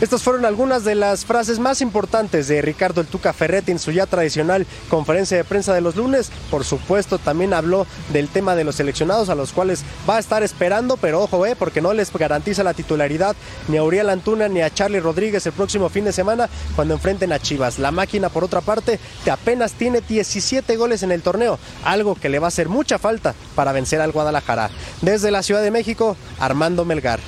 Estas 0.00 0.22
fueron 0.22 0.44
algunas 0.44 0.84
de 0.84 0.94
las 0.94 1.24
frases 1.24 1.58
más 1.58 1.80
importantes 1.80 2.46
de 2.46 2.62
Ricardo 2.62 3.00
El 3.00 3.08
Tuca 3.08 3.32
Ferretti 3.32 3.72
en 3.72 3.80
su 3.80 3.90
ya 3.90 4.06
tradicional 4.06 4.64
conferencia 4.88 5.36
de 5.36 5.42
prensa 5.42 5.74
de 5.74 5.80
los 5.80 5.96
lunes. 5.96 6.30
Por 6.52 6.64
supuesto, 6.64 7.18
también 7.18 7.52
habló 7.52 7.84
del 8.12 8.28
tema 8.28 8.54
de 8.54 8.62
los 8.62 8.76
seleccionados 8.76 9.28
a 9.28 9.34
los 9.34 9.52
cuales 9.52 9.82
va 10.08 10.14
a 10.14 10.20
estar 10.20 10.44
esperando, 10.44 10.96
pero 10.98 11.20
ojo, 11.20 11.44
eh, 11.46 11.56
porque 11.58 11.80
no 11.80 11.92
les 11.94 12.12
garantiza 12.12 12.62
la 12.62 12.74
titularidad 12.74 13.34
ni 13.66 13.76
a 13.76 13.82
Uriel 13.82 14.08
Antuna 14.08 14.46
ni 14.46 14.60
a 14.60 14.72
Charlie 14.72 15.00
Rodríguez 15.00 15.44
el 15.46 15.52
próximo 15.52 15.88
fin 15.88 16.04
de 16.04 16.12
semana 16.12 16.48
cuando 16.76 16.94
enfrenten 16.94 17.32
a 17.32 17.40
Chivas. 17.40 17.80
La 17.80 17.90
máquina, 17.90 18.28
por 18.28 18.44
otra 18.44 18.60
parte, 18.60 19.00
que 19.24 19.32
apenas 19.32 19.72
tiene 19.72 20.00
17 20.00 20.76
goles 20.76 21.02
en 21.02 21.10
el 21.10 21.22
torneo, 21.22 21.58
algo 21.82 22.14
que 22.14 22.28
le 22.28 22.38
va 22.38 22.46
a 22.46 22.54
hacer 22.54 22.68
mucha 22.68 23.00
falta 23.00 23.34
para 23.56 23.72
vencer 23.72 24.00
al 24.00 24.12
Guadalajara. 24.12 24.70
Desde 25.02 25.32
la 25.32 25.42
Ciudad 25.42 25.62
de 25.62 25.72
México, 25.72 26.16
Armando 26.38 26.84
Melgar. 26.84 27.18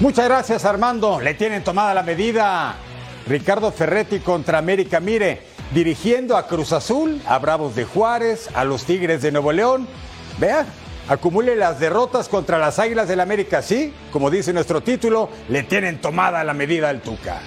Muchas 0.00 0.24
gracias 0.26 0.64
Armando. 0.64 1.20
Le 1.20 1.34
tienen 1.34 1.62
tomada 1.62 1.94
la 1.94 2.02
medida. 2.02 2.74
Ricardo 3.26 3.70
Ferretti 3.70 4.18
contra 4.18 4.58
América. 4.58 4.98
Mire, 4.98 5.42
dirigiendo 5.72 6.36
a 6.36 6.46
Cruz 6.48 6.72
Azul, 6.72 7.22
a 7.26 7.38
Bravos 7.38 7.76
de 7.76 7.84
Juárez, 7.84 8.50
a 8.54 8.64
los 8.64 8.84
Tigres 8.84 9.22
de 9.22 9.30
Nuevo 9.30 9.52
León. 9.52 9.86
Vea, 10.38 10.66
acumule 11.08 11.54
las 11.54 11.78
derrotas 11.78 12.28
contra 12.28 12.58
las 12.58 12.80
Águilas 12.80 13.06
del 13.06 13.20
América. 13.20 13.62
Sí, 13.62 13.94
como 14.10 14.30
dice 14.30 14.52
nuestro 14.52 14.82
título, 14.82 15.30
le 15.48 15.62
tienen 15.62 16.00
tomada 16.00 16.42
la 16.42 16.54
medida 16.54 16.88
al 16.88 17.00
Tuca. 17.00 17.40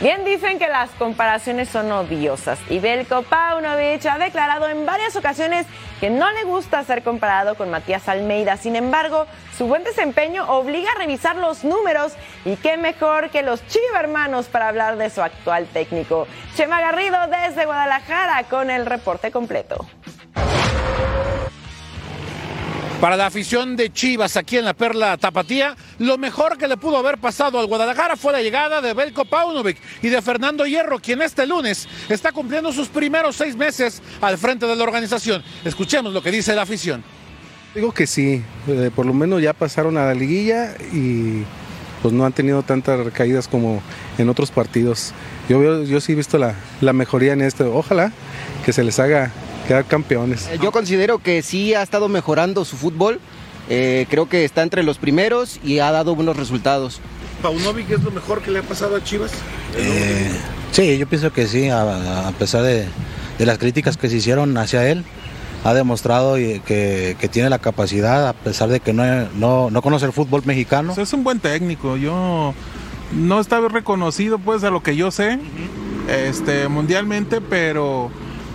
Bien 0.00 0.24
dicen 0.24 0.60
que 0.60 0.68
las 0.68 0.90
comparaciones 0.90 1.68
son 1.70 1.90
odiosas 1.90 2.60
y 2.70 2.78
Belko 2.78 3.24
ha 3.32 4.18
declarado 4.18 4.68
en 4.68 4.86
varias 4.86 5.16
ocasiones 5.16 5.66
que 5.98 6.08
no 6.08 6.30
le 6.30 6.44
gusta 6.44 6.84
ser 6.84 7.02
comparado 7.02 7.56
con 7.56 7.68
Matías 7.68 8.08
Almeida. 8.08 8.56
Sin 8.56 8.76
embargo, 8.76 9.26
su 9.56 9.66
buen 9.66 9.82
desempeño 9.82 10.48
obliga 10.52 10.92
a 10.92 10.98
revisar 10.98 11.34
los 11.34 11.64
números 11.64 12.12
y 12.44 12.54
qué 12.54 12.76
mejor 12.76 13.30
que 13.30 13.42
los 13.42 13.66
Chiva 13.66 13.98
hermanos 13.98 14.46
para 14.46 14.68
hablar 14.68 14.98
de 14.98 15.10
su 15.10 15.20
actual 15.20 15.66
técnico. 15.66 16.28
Chema 16.54 16.80
Garrido 16.80 17.18
desde 17.26 17.64
Guadalajara 17.64 18.44
con 18.44 18.70
el 18.70 18.86
reporte 18.86 19.32
completo. 19.32 19.84
Para 23.00 23.16
la 23.16 23.26
afición 23.26 23.76
de 23.76 23.92
Chivas 23.92 24.36
aquí 24.36 24.56
en 24.56 24.64
la 24.64 24.74
Perla 24.74 25.16
Tapatía, 25.16 25.76
lo 26.00 26.18
mejor 26.18 26.58
que 26.58 26.66
le 26.66 26.76
pudo 26.76 26.96
haber 26.96 27.18
pasado 27.18 27.60
al 27.60 27.66
Guadalajara 27.68 28.16
fue 28.16 28.32
la 28.32 28.42
llegada 28.42 28.80
de 28.80 28.92
Belko 28.92 29.24
Paunovic 29.24 29.76
y 30.02 30.08
de 30.08 30.20
Fernando 30.20 30.66
Hierro, 30.66 30.98
quien 30.98 31.22
este 31.22 31.46
lunes 31.46 31.88
está 32.08 32.32
cumpliendo 32.32 32.72
sus 32.72 32.88
primeros 32.88 33.36
seis 33.36 33.54
meses 33.54 34.02
al 34.20 34.36
frente 34.36 34.66
de 34.66 34.74
la 34.74 34.82
organización. 34.82 35.44
Escuchemos 35.64 36.12
lo 36.12 36.20
que 36.24 36.32
dice 36.32 36.56
la 36.56 36.62
afición. 36.62 37.04
Digo 37.72 37.92
que 37.92 38.08
sí, 38.08 38.42
eh, 38.66 38.90
por 38.92 39.06
lo 39.06 39.14
menos 39.14 39.40
ya 39.40 39.52
pasaron 39.52 39.96
a 39.96 40.06
la 40.06 40.14
liguilla 40.14 40.74
y 40.92 41.44
pues 42.02 42.12
no 42.12 42.26
han 42.26 42.32
tenido 42.32 42.64
tantas 42.64 42.98
recaídas 42.98 43.46
como 43.46 43.80
en 44.18 44.28
otros 44.28 44.50
partidos. 44.50 45.12
Yo, 45.48 45.84
yo 45.84 46.00
sí 46.00 46.12
he 46.12 46.16
visto 46.16 46.36
la, 46.36 46.56
la 46.80 46.92
mejoría 46.92 47.32
en 47.32 47.42
esto. 47.42 47.72
Ojalá 47.76 48.10
que 48.64 48.72
se 48.72 48.82
les 48.82 48.98
haga 48.98 49.30
quedar 49.68 49.84
campeones. 49.84 50.48
Yo 50.62 50.72
considero 50.72 51.18
que 51.18 51.42
sí 51.42 51.74
ha 51.74 51.82
estado 51.82 52.08
mejorando 52.08 52.64
su 52.64 52.76
fútbol. 52.76 53.20
Eh, 53.68 54.06
creo 54.08 54.26
que 54.26 54.46
está 54.46 54.62
entre 54.62 54.82
los 54.82 54.96
primeros 54.96 55.60
y 55.62 55.78
ha 55.80 55.92
dado 55.92 56.14
buenos 56.14 56.38
resultados. 56.38 57.00
¿Paunovic 57.42 57.90
es 57.90 58.02
lo 58.02 58.10
mejor 58.10 58.40
que 58.40 58.50
le 58.50 58.60
ha 58.60 58.62
pasado 58.62 58.96
a 58.96 59.04
Chivas? 59.04 59.30
Eh, 59.76 60.32
sí, 60.72 60.96
yo 60.96 61.06
pienso 61.06 61.32
que 61.32 61.46
sí, 61.46 61.68
a, 61.68 62.28
a 62.28 62.32
pesar 62.32 62.62
de, 62.62 62.86
de, 63.38 63.46
las 63.46 63.58
críticas 63.58 63.98
que 63.98 64.08
se 64.08 64.16
hicieron 64.16 64.56
hacia 64.56 64.88
él, 64.90 65.04
ha 65.64 65.74
demostrado 65.74 66.36
que, 66.36 67.16
que 67.20 67.28
tiene 67.28 67.50
la 67.50 67.58
capacidad, 67.58 68.26
a 68.26 68.32
pesar 68.32 68.70
de 68.70 68.80
que 68.80 68.94
no, 68.94 69.04
no, 69.34 69.70
no 69.70 69.82
conoce 69.82 70.06
el 70.06 70.12
fútbol 70.12 70.42
mexicano. 70.46 70.94
Pues 70.94 71.08
es 71.08 71.12
un 71.12 71.22
buen 71.22 71.38
técnico, 71.38 71.98
yo 71.98 72.54
no 73.12 73.40
está 73.40 73.60
reconocido 73.60 74.38
pues 74.38 74.64
a 74.64 74.70
lo 74.70 74.82
que 74.82 74.96
yo 74.96 75.10
sé, 75.10 75.38
este, 76.08 76.68
mundialmente, 76.68 77.40
pero 77.42 78.10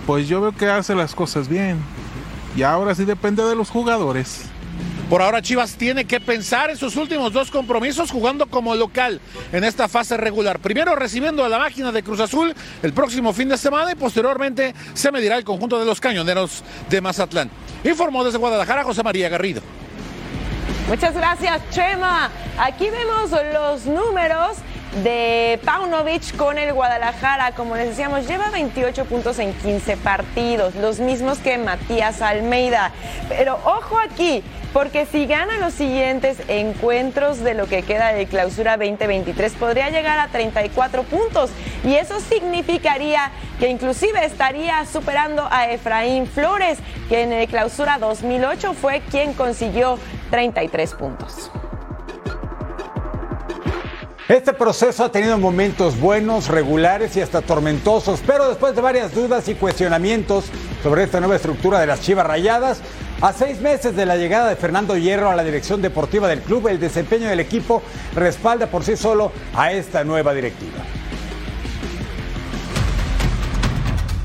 pues 0.06 0.28
yo 0.28 0.40
veo 0.40 0.52
que 0.52 0.66
hace 0.66 0.94
las 0.94 1.14
cosas 1.14 1.48
bien. 1.48 1.78
Y 2.56 2.62
ahora 2.62 2.94
sí 2.94 3.04
depende 3.04 3.42
de 3.44 3.56
los 3.56 3.70
jugadores. 3.70 4.46
Por 5.10 5.20
ahora 5.20 5.42
Chivas 5.42 5.74
tiene 5.74 6.06
que 6.06 6.18
pensar 6.18 6.70
en 6.70 6.76
sus 6.76 6.96
últimos 6.96 7.32
dos 7.32 7.50
compromisos 7.50 8.10
jugando 8.10 8.46
como 8.46 8.74
local 8.74 9.20
en 9.52 9.62
esta 9.62 9.86
fase 9.86 10.16
regular. 10.16 10.58
Primero 10.60 10.96
recibiendo 10.96 11.44
a 11.44 11.48
la 11.48 11.58
máquina 11.58 11.92
de 11.92 12.02
Cruz 12.02 12.20
Azul 12.20 12.54
el 12.82 12.92
próximo 12.92 13.32
fin 13.32 13.48
de 13.48 13.58
semana 13.58 13.92
y 13.92 13.96
posteriormente 13.96 14.74
se 14.94 15.12
medirá 15.12 15.36
el 15.36 15.44
conjunto 15.44 15.78
de 15.78 15.84
los 15.84 16.00
cañoneros 16.00 16.64
de 16.88 17.00
Mazatlán. 17.00 17.50
Informó 17.84 18.24
desde 18.24 18.38
Guadalajara 18.38 18.82
José 18.82 19.02
María 19.02 19.28
Garrido. 19.28 19.60
Muchas 20.88 21.14
gracias, 21.14 21.60
Chema. 21.70 22.30
Aquí 22.58 22.88
vemos 22.90 23.30
los 23.52 23.86
números 23.86 24.56
de 25.02 25.58
Paunovic 25.64 26.36
con 26.36 26.58
el 26.58 26.72
Guadalajara. 26.72 27.52
Como 27.52 27.74
les 27.76 27.88
decíamos, 27.88 28.28
lleva 28.28 28.50
28 28.50 29.04
puntos 29.06 29.38
en 29.38 29.52
15 29.52 29.96
partidos, 29.96 30.74
los 30.76 31.00
mismos 31.00 31.38
que 31.38 31.58
Matías 31.58 32.22
Almeida. 32.22 32.92
Pero 33.28 33.58
ojo 33.64 33.98
aquí, 33.98 34.42
porque 34.72 35.06
si 35.06 35.26
gana 35.26 35.58
los 35.58 35.74
siguientes 35.74 36.38
encuentros 36.48 37.40
de 37.40 37.54
lo 37.54 37.66
que 37.66 37.82
queda 37.82 38.12
de 38.12 38.26
clausura 38.26 38.76
2023, 38.76 39.52
podría 39.54 39.90
llegar 39.90 40.18
a 40.18 40.28
34 40.28 41.02
puntos. 41.04 41.50
Y 41.84 41.94
eso 41.94 42.20
significaría 42.20 43.30
que 43.58 43.68
inclusive 43.68 44.24
estaría 44.24 44.84
superando 44.86 45.48
a 45.50 45.70
Efraín 45.70 46.26
Flores, 46.26 46.78
que 47.08 47.22
en 47.22 47.32
el 47.32 47.48
clausura 47.48 47.98
2008 47.98 48.74
fue 48.74 49.00
quien 49.10 49.32
consiguió 49.32 49.98
33 50.30 50.94
puntos. 50.94 51.50
Este 54.28 54.54
proceso 54.54 55.04
ha 55.04 55.12
tenido 55.12 55.36
momentos 55.36 56.00
buenos, 56.00 56.48
regulares 56.48 57.14
y 57.14 57.20
hasta 57.20 57.42
tormentosos, 57.42 58.22
pero 58.26 58.48
después 58.48 58.74
de 58.74 58.80
varias 58.80 59.14
dudas 59.14 59.46
y 59.50 59.54
cuestionamientos 59.54 60.46
sobre 60.82 61.02
esta 61.02 61.20
nueva 61.20 61.36
estructura 61.36 61.78
de 61.78 61.86
las 61.86 62.00
Chivas 62.00 62.26
Rayadas, 62.26 62.80
a 63.20 63.34
seis 63.34 63.60
meses 63.60 63.94
de 63.94 64.06
la 64.06 64.16
llegada 64.16 64.48
de 64.48 64.56
Fernando 64.56 64.96
Hierro 64.96 65.28
a 65.28 65.36
la 65.36 65.44
dirección 65.44 65.82
deportiva 65.82 66.26
del 66.26 66.40
club, 66.40 66.68
el 66.68 66.80
desempeño 66.80 67.28
del 67.28 67.38
equipo 67.38 67.82
respalda 68.14 68.68
por 68.68 68.82
sí 68.82 68.96
solo 68.96 69.30
a 69.54 69.72
esta 69.72 70.04
nueva 70.04 70.32
directiva. 70.32 70.78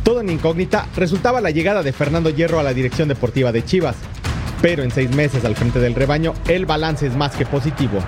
Todo 0.05 0.21
en 0.21 0.29
incógnita 0.29 0.87
resultaba 0.95 1.41
la 1.41 1.51
llegada 1.51 1.83
de 1.83 1.91
Fernando 1.91 2.29
Hierro 2.29 2.57
a 2.57 2.63
la 2.63 2.73
dirección 2.73 3.09
deportiva 3.09 3.51
de 3.51 3.65
Chivas, 3.65 3.97
pero 4.61 4.81
en 4.81 4.91
seis 4.91 5.13
meses 5.13 5.43
al 5.43 5.57
frente 5.57 5.79
del 5.79 5.93
rebaño 5.93 6.35
el 6.47 6.65
balance 6.65 7.05
es 7.05 7.17
más 7.17 7.35
que 7.35 7.45
positivo. 7.45 7.99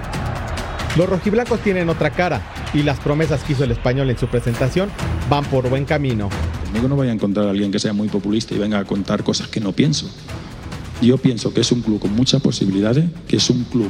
Los 0.98 1.07
rojiblancos 1.07 1.62
tienen 1.62 1.88
otra 1.88 2.10
cara 2.10 2.41
y 2.74 2.83
las 2.83 3.00
promesas 3.00 3.43
que 3.43 3.53
hizo 3.53 3.63
el 3.63 3.71
español 3.71 4.10
en 4.10 4.17
su 4.17 4.27
presentación 4.27 4.89
van 5.29 5.45
por 5.45 5.69
buen 5.69 5.86
camino. 5.86 6.29
Conmigo 6.65 6.89
no 6.89 6.95
voy 6.98 7.07
a 7.07 7.13
encontrar 7.13 7.48
a 7.48 7.51
alguien 7.51 7.71
que 7.71 7.79
sea 7.79 7.93
muy 7.93 8.10
populista 8.10 8.53
y 8.55 8.57
venga 8.57 8.79
a 8.79 8.83
contar 8.83 9.24
cosas 9.24 9.48
que 9.48 9.62
no 9.62 9.71
pienso. 9.71 10.10
Yo 11.01 11.17
pienso 11.17 11.53
que 11.53 11.62
es 11.62 11.71
un 11.71 11.81
club 11.81 12.00
con 12.00 12.13
muchas 12.13 12.41
posibilidades, 12.41 13.05
que 13.27 13.38
es 13.38 13.50
un 13.50 13.63
club 13.63 13.88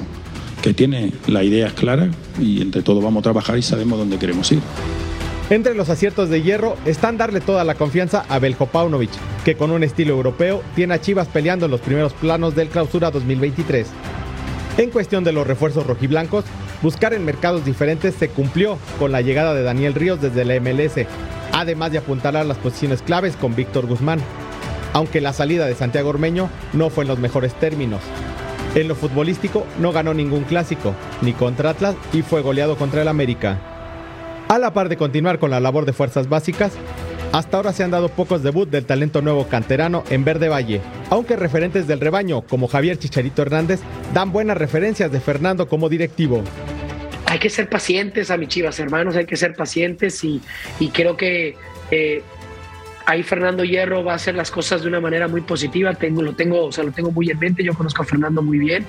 que 0.62 0.76
tiene 0.76 1.12
las 1.26 1.44
ideas 1.44 1.74
claras 1.74 2.10
y 2.40 2.62
entre 2.62 2.84
todos 2.84 3.04
vamos 3.04 3.22
a 3.22 3.24
trabajar 3.24 3.58
y 3.58 3.64
sabemos 3.64 3.98
dónde 3.98 4.20
queremos 4.20 4.52
ir. 4.52 4.60
Entre 5.50 5.74
los 5.74 5.90
aciertos 5.90 6.30
de 6.30 6.44
hierro 6.44 6.78
están 6.86 7.18
darle 7.18 7.42
toda 7.42 7.64
la 7.64 7.76
confianza 7.76 8.26
a 8.30 8.38
Beljo 8.38 8.68
Paunovic, 8.68 9.10
que 9.44 9.58
con 9.58 9.72
un 9.72 9.84
estilo 9.84 10.14
europeo 10.14 10.62
tiene 10.76 10.94
a 10.94 11.02
Chivas 11.02 11.28
peleando 11.28 11.66
en 11.66 11.72
los 11.72 11.82
primeros 11.82 12.14
planos 12.14 12.56
del 12.56 12.70
clausura 12.70 13.10
2023. 13.10 13.88
En 14.78 14.92
cuestión 14.92 15.26
de 15.26 15.34
los 15.34 15.46
refuerzos 15.46 15.86
rojiblancos, 15.86 16.46
buscar 16.82 17.14
en 17.14 17.26
mercados 17.26 17.66
diferentes 17.66 18.16
se 18.16 18.30
cumplió 18.30 18.78
con 19.00 19.12
la 19.12 19.22
llegada 19.22 19.54
de 19.54 19.64
Daniel 19.64 19.94
Ríos 19.94 20.22
desde 20.22 20.46
la 20.46 20.60
MLS, 20.60 21.06
además 21.54 21.92
de 21.92 22.00
apuntalar 22.00 22.46
las 22.46 22.58
posiciones 22.58 23.02
claves 23.02 23.36
con 23.36 23.56
Víctor 23.56 23.88
Guzmán, 23.88 24.20
aunque 24.94 25.22
la 25.22 25.34
salida 25.34 25.66
de 25.66 25.76
Santiago 25.76 26.10
Ormeño 26.10 26.50
no 26.74 26.90
fue 26.90 27.04
en 27.04 27.10
los 27.10 27.20
mejores 27.20 27.54
términos. 27.54 28.02
En 28.76 28.88
lo 28.88 28.96
futbolístico 28.96 29.66
no 29.80 29.92
ganó 29.92 30.14
ningún 30.14 30.44
clásico, 30.44 30.96
ni 31.22 31.34
contra 31.34 31.72
Atlas 31.72 31.96
y 32.14 32.22
fue 32.22 32.42
goleado 32.42 32.78
contra 32.78 33.02
el 33.02 33.08
América. 33.08 33.60
A 34.48 34.60
la 34.60 34.74
par 34.74 34.90
de 34.90 34.98
continuar 34.98 35.40
con 35.40 35.52
la 35.52 35.60
labor 35.60 35.86
de 35.86 35.94
fuerzas 35.94 36.30
básicas, 36.30 36.74
hasta 37.32 37.58
ahora 37.58 37.72
se 37.72 37.84
han 37.84 37.92
dado 37.92 38.10
pocos 38.10 38.44
debuts 38.44 38.72
del 38.72 38.86
talento 38.86 39.22
nuevo 39.22 39.48
canterano 39.48 40.04
en 40.10 40.26
Verde 40.26 40.50
Valle, 40.50 40.82
aunque 41.10 41.38
referentes 41.38 41.88
del 41.88 42.02
rebaño 42.02 42.42
como 42.42 42.68
Javier 42.68 42.98
Chicharito 42.98 43.42
Hernández 43.42 43.80
dan 44.14 44.34
buenas 44.34 44.58
referencias 44.58 45.12
de 45.12 45.22
Fernando 45.22 45.70
como 45.70 45.88
directivo. 45.88 46.44
Hay 47.32 47.40
que 47.40 47.50
ser 47.50 47.70
pacientes 47.70 48.30
a 48.30 48.36
mis 48.36 48.50
chivas 48.50 48.78
hermanos, 48.82 49.16
hay 49.16 49.26
que 49.26 49.38
ser 49.38 49.56
pacientes 49.56 50.22
y, 50.26 50.42
y 50.82 50.90
creo 50.90 51.16
que 51.16 51.56
eh, 51.90 52.22
ahí 53.06 53.24
Fernando 53.24 53.64
Hierro 53.64 54.04
va 54.04 54.12
a 54.12 54.16
hacer 54.18 54.36
las 54.36 54.52
cosas 54.52 54.82
de 54.82 54.90
una 54.90 55.00
manera 55.00 55.30
muy 55.30 55.40
positiva, 55.40 55.94
tengo, 55.94 56.22
lo, 56.22 56.36
tengo, 56.36 56.66
o 56.66 56.74
sea, 56.74 56.84
lo 56.84 56.92
tengo 56.92 57.10
muy 57.10 57.30
en 57.30 57.40
mente, 57.40 57.64
yo 57.64 57.74
conozco 57.74 58.02
a 58.02 58.06
Fernando 58.06 58.42
muy 58.42 58.60
bien. 58.60 58.86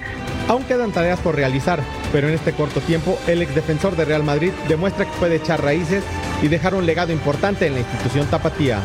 Aún 0.48 0.64
quedan 0.64 0.90
tareas 0.90 1.20
por 1.20 1.36
realizar, 1.36 1.78
pero 2.10 2.26
en 2.26 2.34
este 2.34 2.50
corto 2.50 2.80
tiempo 2.80 3.16
el 3.28 3.42
exdefensor 3.42 3.94
de 3.94 4.06
Real 4.06 4.24
Madrid 4.24 4.50
demuestra 4.66 5.04
que 5.04 5.16
puede 5.20 5.36
echar 5.36 5.62
raíces 5.62 6.02
y 6.42 6.48
dejar 6.48 6.74
un 6.74 6.84
legado 6.84 7.12
importante 7.12 7.68
en 7.68 7.74
la 7.74 7.78
institución 7.78 8.26
tapatía. 8.26 8.80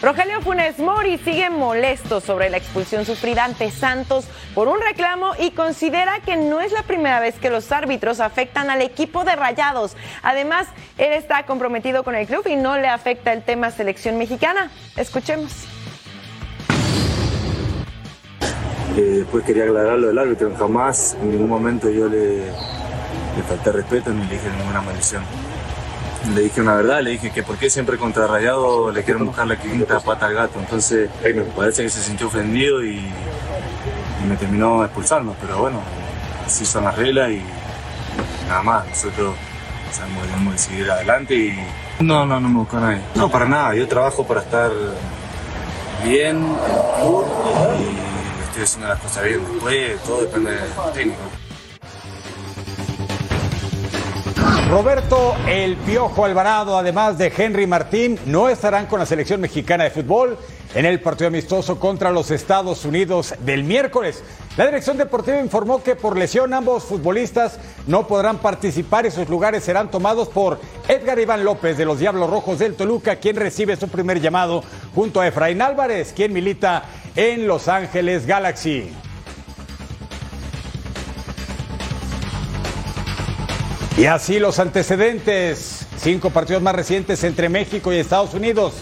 Rogelio 0.00 0.40
Funes 0.42 0.78
Mori 0.78 1.18
sigue 1.18 1.50
molesto 1.50 2.20
sobre 2.20 2.50
la 2.50 2.56
expulsión 2.56 3.04
sufrida 3.04 3.44
ante 3.44 3.72
Santos 3.72 4.28
por 4.54 4.68
un 4.68 4.80
reclamo 4.80 5.32
y 5.40 5.50
considera 5.50 6.20
que 6.20 6.36
no 6.36 6.60
es 6.60 6.70
la 6.70 6.84
primera 6.84 7.18
vez 7.18 7.34
que 7.40 7.50
los 7.50 7.72
árbitros 7.72 8.20
afectan 8.20 8.70
al 8.70 8.80
equipo 8.80 9.24
de 9.24 9.34
Rayados. 9.34 9.96
Además, 10.22 10.68
él 10.98 11.12
está 11.14 11.44
comprometido 11.46 12.04
con 12.04 12.14
el 12.14 12.28
club 12.28 12.46
y 12.46 12.54
no 12.54 12.78
le 12.78 12.86
afecta 12.86 13.32
el 13.32 13.42
tema 13.42 13.72
selección 13.72 14.18
mexicana. 14.18 14.70
Escuchemos. 14.96 15.52
Eh, 18.96 19.00
después 19.00 19.44
quería 19.44 19.64
aclarar 19.64 19.98
lo 19.98 20.06
del 20.08 20.18
árbitro. 20.18 20.54
Jamás, 20.56 21.16
en 21.20 21.32
ningún 21.32 21.48
momento 21.48 21.90
yo 21.90 22.08
le, 22.08 22.46
le 22.46 23.42
falté 23.48 23.72
respeto 23.72 24.10
ni 24.10 24.24
le 24.26 24.34
dije 24.34 24.48
ninguna 24.58 24.80
maldición. 24.80 25.24
Le 26.34 26.42
dije 26.42 26.60
una 26.60 26.74
verdad, 26.74 27.00
le 27.00 27.10
dije 27.10 27.30
que 27.30 27.42
por 27.42 27.56
qué 27.56 27.70
siempre 27.70 27.96
contra 27.96 28.26
Rayado 28.26 28.90
le 28.90 29.02
quieren 29.02 29.24
buscar 29.24 29.46
la 29.46 29.56
quinta 29.56 29.98
pata 30.00 30.26
al 30.26 30.34
gato. 30.34 30.58
Entonces 30.58 31.08
parece 31.56 31.84
que 31.84 31.88
se 31.90 32.02
sintió 32.02 32.26
ofendido 32.26 32.84
y, 32.84 32.98
y 32.98 34.26
me 34.28 34.36
terminó 34.36 34.84
expulsando. 34.84 35.34
Pero 35.40 35.58
bueno, 35.58 35.80
así 36.46 36.66
son 36.66 36.84
las 36.84 36.96
reglas 36.96 37.30
y 37.30 37.42
nada 38.46 38.62
más. 38.62 38.86
Nosotros 38.88 39.34
sabemos 39.92 40.22
que 40.22 40.28
debemos 40.28 40.52
de 40.52 40.58
seguir 40.58 40.90
adelante 40.90 41.34
y 41.34 41.58
no, 42.00 42.24
no, 42.26 42.38
no 42.38 42.48
me 42.48 42.58
busca 42.58 42.78
nadie. 42.78 43.00
No, 43.14 43.28
para 43.30 43.46
nada. 43.46 43.74
Yo 43.74 43.88
trabajo 43.88 44.24
para 44.26 44.40
estar 44.40 44.70
bien 46.04 46.36
en 46.36 46.44
el 46.44 47.00
club 47.00 47.26
y 47.80 48.42
estoy 48.44 48.62
haciendo 48.62 48.88
las 48.88 49.00
cosas 49.00 49.24
bien. 49.24 49.40
Después 49.52 50.02
todo 50.02 50.20
depende 50.20 50.52
del 50.52 50.92
técnico. 50.94 51.18
Roberto 54.70 55.34
El 55.46 55.76
Piojo 55.78 56.26
Alvarado, 56.26 56.76
además 56.76 57.16
de 57.16 57.32
Henry 57.34 57.66
Martín, 57.66 58.18
no 58.26 58.50
estarán 58.50 58.84
con 58.84 59.00
la 59.00 59.06
selección 59.06 59.40
mexicana 59.40 59.84
de 59.84 59.90
fútbol 59.90 60.36
en 60.74 60.84
el 60.84 61.00
partido 61.00 61.28
amistoso 61.28 61.80
contra 61.80 62.10
los 62.10 62.30
Estados 62.30 62.84
Unidos 62.84 63.34
del 63.40 63.64
miércoles. 63.64 64.22
La 64.58 64.66
dirección 64.66 64.98
deportiva 64.98 65.40
informó 65.40 65.82
que 65.82 65.96
por 65.96 66.18
lesión 66.18 66.52
ambos 66.52 66.84
futbolistas 66.84 67.58
no 67.86 68.06
podrán 68.06 68.38
participar 68.38 69.06
y 69.06 69.10
sus 69.10 69.30
lugares 69.30 69.64
serán 69.64 69.90
tomados 69.90 70.28
por 70.28 70.60
Edgar 70.86 71.18
Iván 71.18 71.44
López 71.44 71.78
de 71.78 71.86
los 71.86 71.98
Diablos 71.98 72.28
Rojos 72.28 72.58
del 72.58 72.74
Toluca, 72.74 73.16
quien 73.16 73.36
recibe 73.36 73.74
su 73.76 73.88
primer 73.88 74.20
llamado 74.20 74.62
junto 74.94 75.22
a 75.22 75.28
Efraín 75.28 75.62
Álvarez, 75.62 76.12
quien 76.14 76.34
milita 76.34 76.84
en 77.16 77.46
Los 77.46 77.68
Ángeles 77.68 78.26
Galaxy. 78.26 78.92
Y 83.98 84.06
así 84.06 84.38
los 84.38 84.60
antecedentes, 84.60 85.84
cinco 85.96 86.30
partidos 86.30 86.62
más 86.62 86.72
recientes 86.72 87.24
entre 87.24 87.48
México 87.48 87.92
y 87.92 87.96
Estados 87.96 88.32
Unidos. 88.32 88.74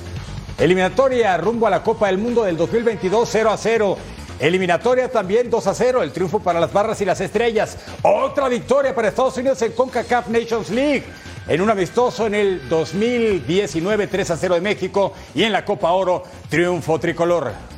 Eliminatoria 0.59 1.39
rumbo 1.39 1.67
a 1.67 1.71
la 1.71 1.83
Copa 1.83 2.09
del 2.09 2.19
Mundo 2.19 2.45
del 2.45 2.59
2022 2.59 3.27
0 3.33 3.51
a 3.51 3.57
0. 3.57 3.97
Eliminatoria 4.41 5.11
también 5.11 5.49
2 5.49 5.67
a 5.69 5.75
0, 5.75 6.03
el 6.03 6.13
triunfo 6.13 6.41
para 6.41 6.61
las 6.61 6.71
barras 6.71 7.01
y 7.01 7.07
las 7.07 7.19
estrellas. 7.23 7.79
Otra 8.03 8.51
victoria 8.51 8.95
para 8.95 9.09
Estados 9.09 9.39
Unidos 9.39 9.63
en 9.63 9.73
CONCACAF 9.73 10.29
Nations 10.29 10.69
League. 10.69 11.05
En 11.49 11.63
un 11.63 11.71
amistoso 11.71 12.27
en 12.27 12.35
el 12.35 12.69
2019 12.69 14.09
3 14.09 14.31
a 14.33 14.37
0 14.37 14.55
de 14.57 14.61
México 14.61 15.15
y 15.35 15.45
en 15.45 15.53
la 15.53 15.65
Copa 15.65 15.93
Oro 15.93 16.25
triunfo 16.51 17.01
tricolor. 17.01 17.76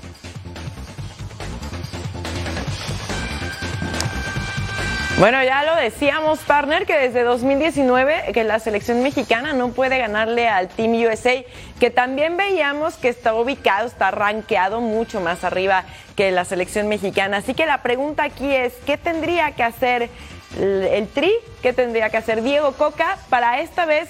Bueno, 5.18 5.42
ya 5.42 5.64
lo 5.64 5.74
decíamos, 5.74 6.38
partner, 6.38 6.86
que 6.86 6.96
desde 6.96 7.24
2019 7.24 8.30
que 8.32 8.44
la 8.44 8.60
selección 8.60 9.02
mexicana 9.02 9.52
no 9.52 9.70
puede 9.72 9.98
ganarle 9.98 10.48
al 10.48 10.68
Team 10.68 10.92
USA, 10.92 11.42
que 11.80 11.90
también 11.90 12.36
veíamos 12.36 12.94
que 12.94 13.08
está 13.08 13.34
ubicado, 13.34 13.88
está 13.88 14.12
rankeado 14.12 14.80
mucho 14.80 15.20
más 15.20 15.42
arriba 15.42 15.82
que 16.14 16.30
la 16.30 16.44
selección 16.44 16.86
mexicana. 16.86 17.38
Así 17.38 17.54
que 17.54 17.66
la 17.66 17.82
pregunta 17.82 18.22
aquí 18.22 18.54
es, 18.54 18.74
¿qué 18.86 18.96
tendría 18.96 19.50
que 19.56 19.64
hacer 19.64 20.08
el 20.56 21.08
Tri? 21.08 21.32
¿Qué 21.62 21.72
tendría 21.72 22.10
que 22.10 22.18
hacer 22.18 22.42
Diego 22.42 22.70
Coca 22.74 23.18
para 23.28 23.58
esta 23.58 23.86
vez 23.86 24.08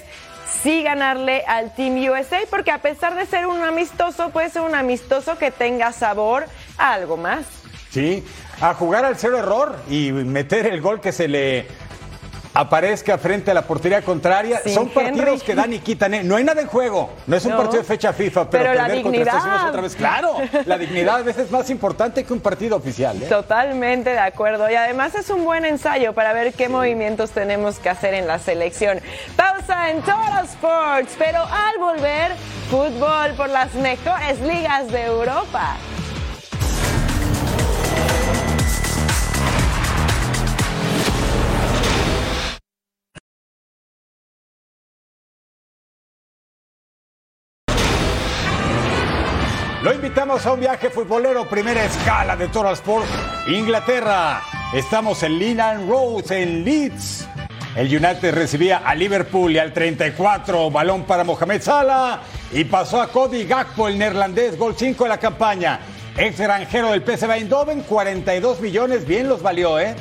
sí 0.61 0.83
ganarle 0.83 1.43
al 1.47 1.73
Team 1.73 1.95
USA? 2.07 2.41
Porque 2.51 2.69
a 2.69 2.83
pesar 2.83 3.15
de 3.15 3.25
ser 3.25 3.47
un 3.47 3.63
amistoso, 3.63 4.29
puede 4.29 4.51
ser 4.51 4.61
un 4.61 4.75
amistoso 4.75 5.39
que 5.39 5.49
tenga 5.49 5.91
sabor 5.91 6.45
a 6.77 6.93
algo 6.93 7.17
más. 7.17 7.47
Sí, 7.89 8.23
a 8.61 8.73
jugar 8.73 9.05
al 9.05 9.17
cero 9.17 9.37
error 9.37 9.77
y 9.89 10.11
meter 10.11 10.65
el 10.67 10.81
gol 10.81 10.99
que 11.01 11.11
se 11.11 11.27
le 11.27 11.67
aparezca 12.51 13.17
frente 13.17 13.51
a 13.51 13.53
la 13.53 13.61
portería 13.61 14.01
contraria. 14.01 14.59
Son 14.73 14.89
partidos 14.89 15.43
que 15.43 15.55
dan 15.55 15.71
y 15.71 15.79
quitan. 15.79 16.13
¿eh? 16.15 16.23
No 16.23 16.35
hay 16.35 16.43
nada 16.43 16.59
en 16.61 16.67
juego. 16.67 17.11
No 17.27 17.35
es 17.37 17.45
un 17.45 17.51
No. 17.51 17.57
partido 17.57 17.81
de 17.81 17.87
fecha 17.87 18.11
FIFA, 18.11 18.49
pero, 18.49 18.63
Pero 18.63 18.73
la 18.75 18.87
perder 18.87 19.03
contra 19.03 19.21
Estados 19.21 19.69
otra 19.69 19.81
vez. 19.81 19.95
Claro, 19.95 20.35
la 20.65 20.77
dignidad 20.77 21.17
a 21.17 21.21
veces 21.21 21.45
es 21.45 21.51
más 21.51 21.69
importante 21.69 22.23
que 22.23 22.33
un 22.33 22.41
partido 22.41 22.75
oficial. 22.75 23.21
¿eh? 23.21 23.27
Totalmente 23.27 24.09
de 24.09 24.19
acuerdo. 24.19 24.69
Y 24.69 24.75
además 24.75 25.15
es 25.15 25.29
un 25.29 25.45
buen 25.45 25.63
ensayo 25.63 26.13
para 26.13 26.33
ver 26.33 26.51
qué 26.53 26.67
movimientos 26.67 27.29
tenemos 27.31 27.77
que 27.79 27.89
hacer 27.89 28.13
en 28.15 28.27
la 28.27 28.39
selección. 28.39 28.99
Pausa 29.37 29.91
en 29.91 30.01
Total 30.01 30.43
Sports, 30.45 31.13
pero 31.17 31.39
al 31.43 31.77
volver, 31.79 32.33
fútbol 32.69 33.31
por 33.37 33.47
las 33.49 33.73
mejores 33.75 34.41
ligas 34.41 34.91
de 34.91 35.05
Europa. 35.05 35.77
Lo 49.81 49.93
invitamos 49.93 50.45
a 50.45 50.51
un 50.51 50.59
viaje 50.59 50.89
futbolero, 50.89 51.47
primera 51.47 51.85
escala 51.85 52.35
de 52.35 52.49
Total 52.49 52.73
Sport, 52.73 53.05
Inglaterra. 53.47 54.41
Estamos 54.73 55.23
en 55.23 55.39
Leland 55.39 55.89
Road, 55.89 56.29
en 56.33 56.65
Leeds. 56.65 57.25
El 57.77 57.87
United 57.87 58.33
recibía 58.33 58.79
a 58.79 58.93
Liverpool 58.93 59.53
y 59.53 59.57
al 59.57 59.71
34, 59.71 60.69
balón 60.69 61.03
para 61.03 61.23
Mohamed 61.23 61.61
Salah. 61.61 62.19
Y 62.51 62.65
pasó 62.65 63.01
a 63.01 63.07
Cody 63.07 63.45
Gakpo, 63.45 63.87
el 63.87 63.97
neerlandés, 63.97 64.57
gol 64.57 64.75
5 64.77 65.05
de 65.05 65.09
la 65.09 65.17
campaña. 65.17 65.79
Extranjero 66.17 66.91
del 66.91 67.01
PSV 67.01 67.31
Eindhoven, 67.31 67.83
42 67.83 68.59
millones, 68.59 69.07
bien 69.07 69.29
los 69.29 69.41
valió, 69.41 69.79
¿eh? 69.79 69.95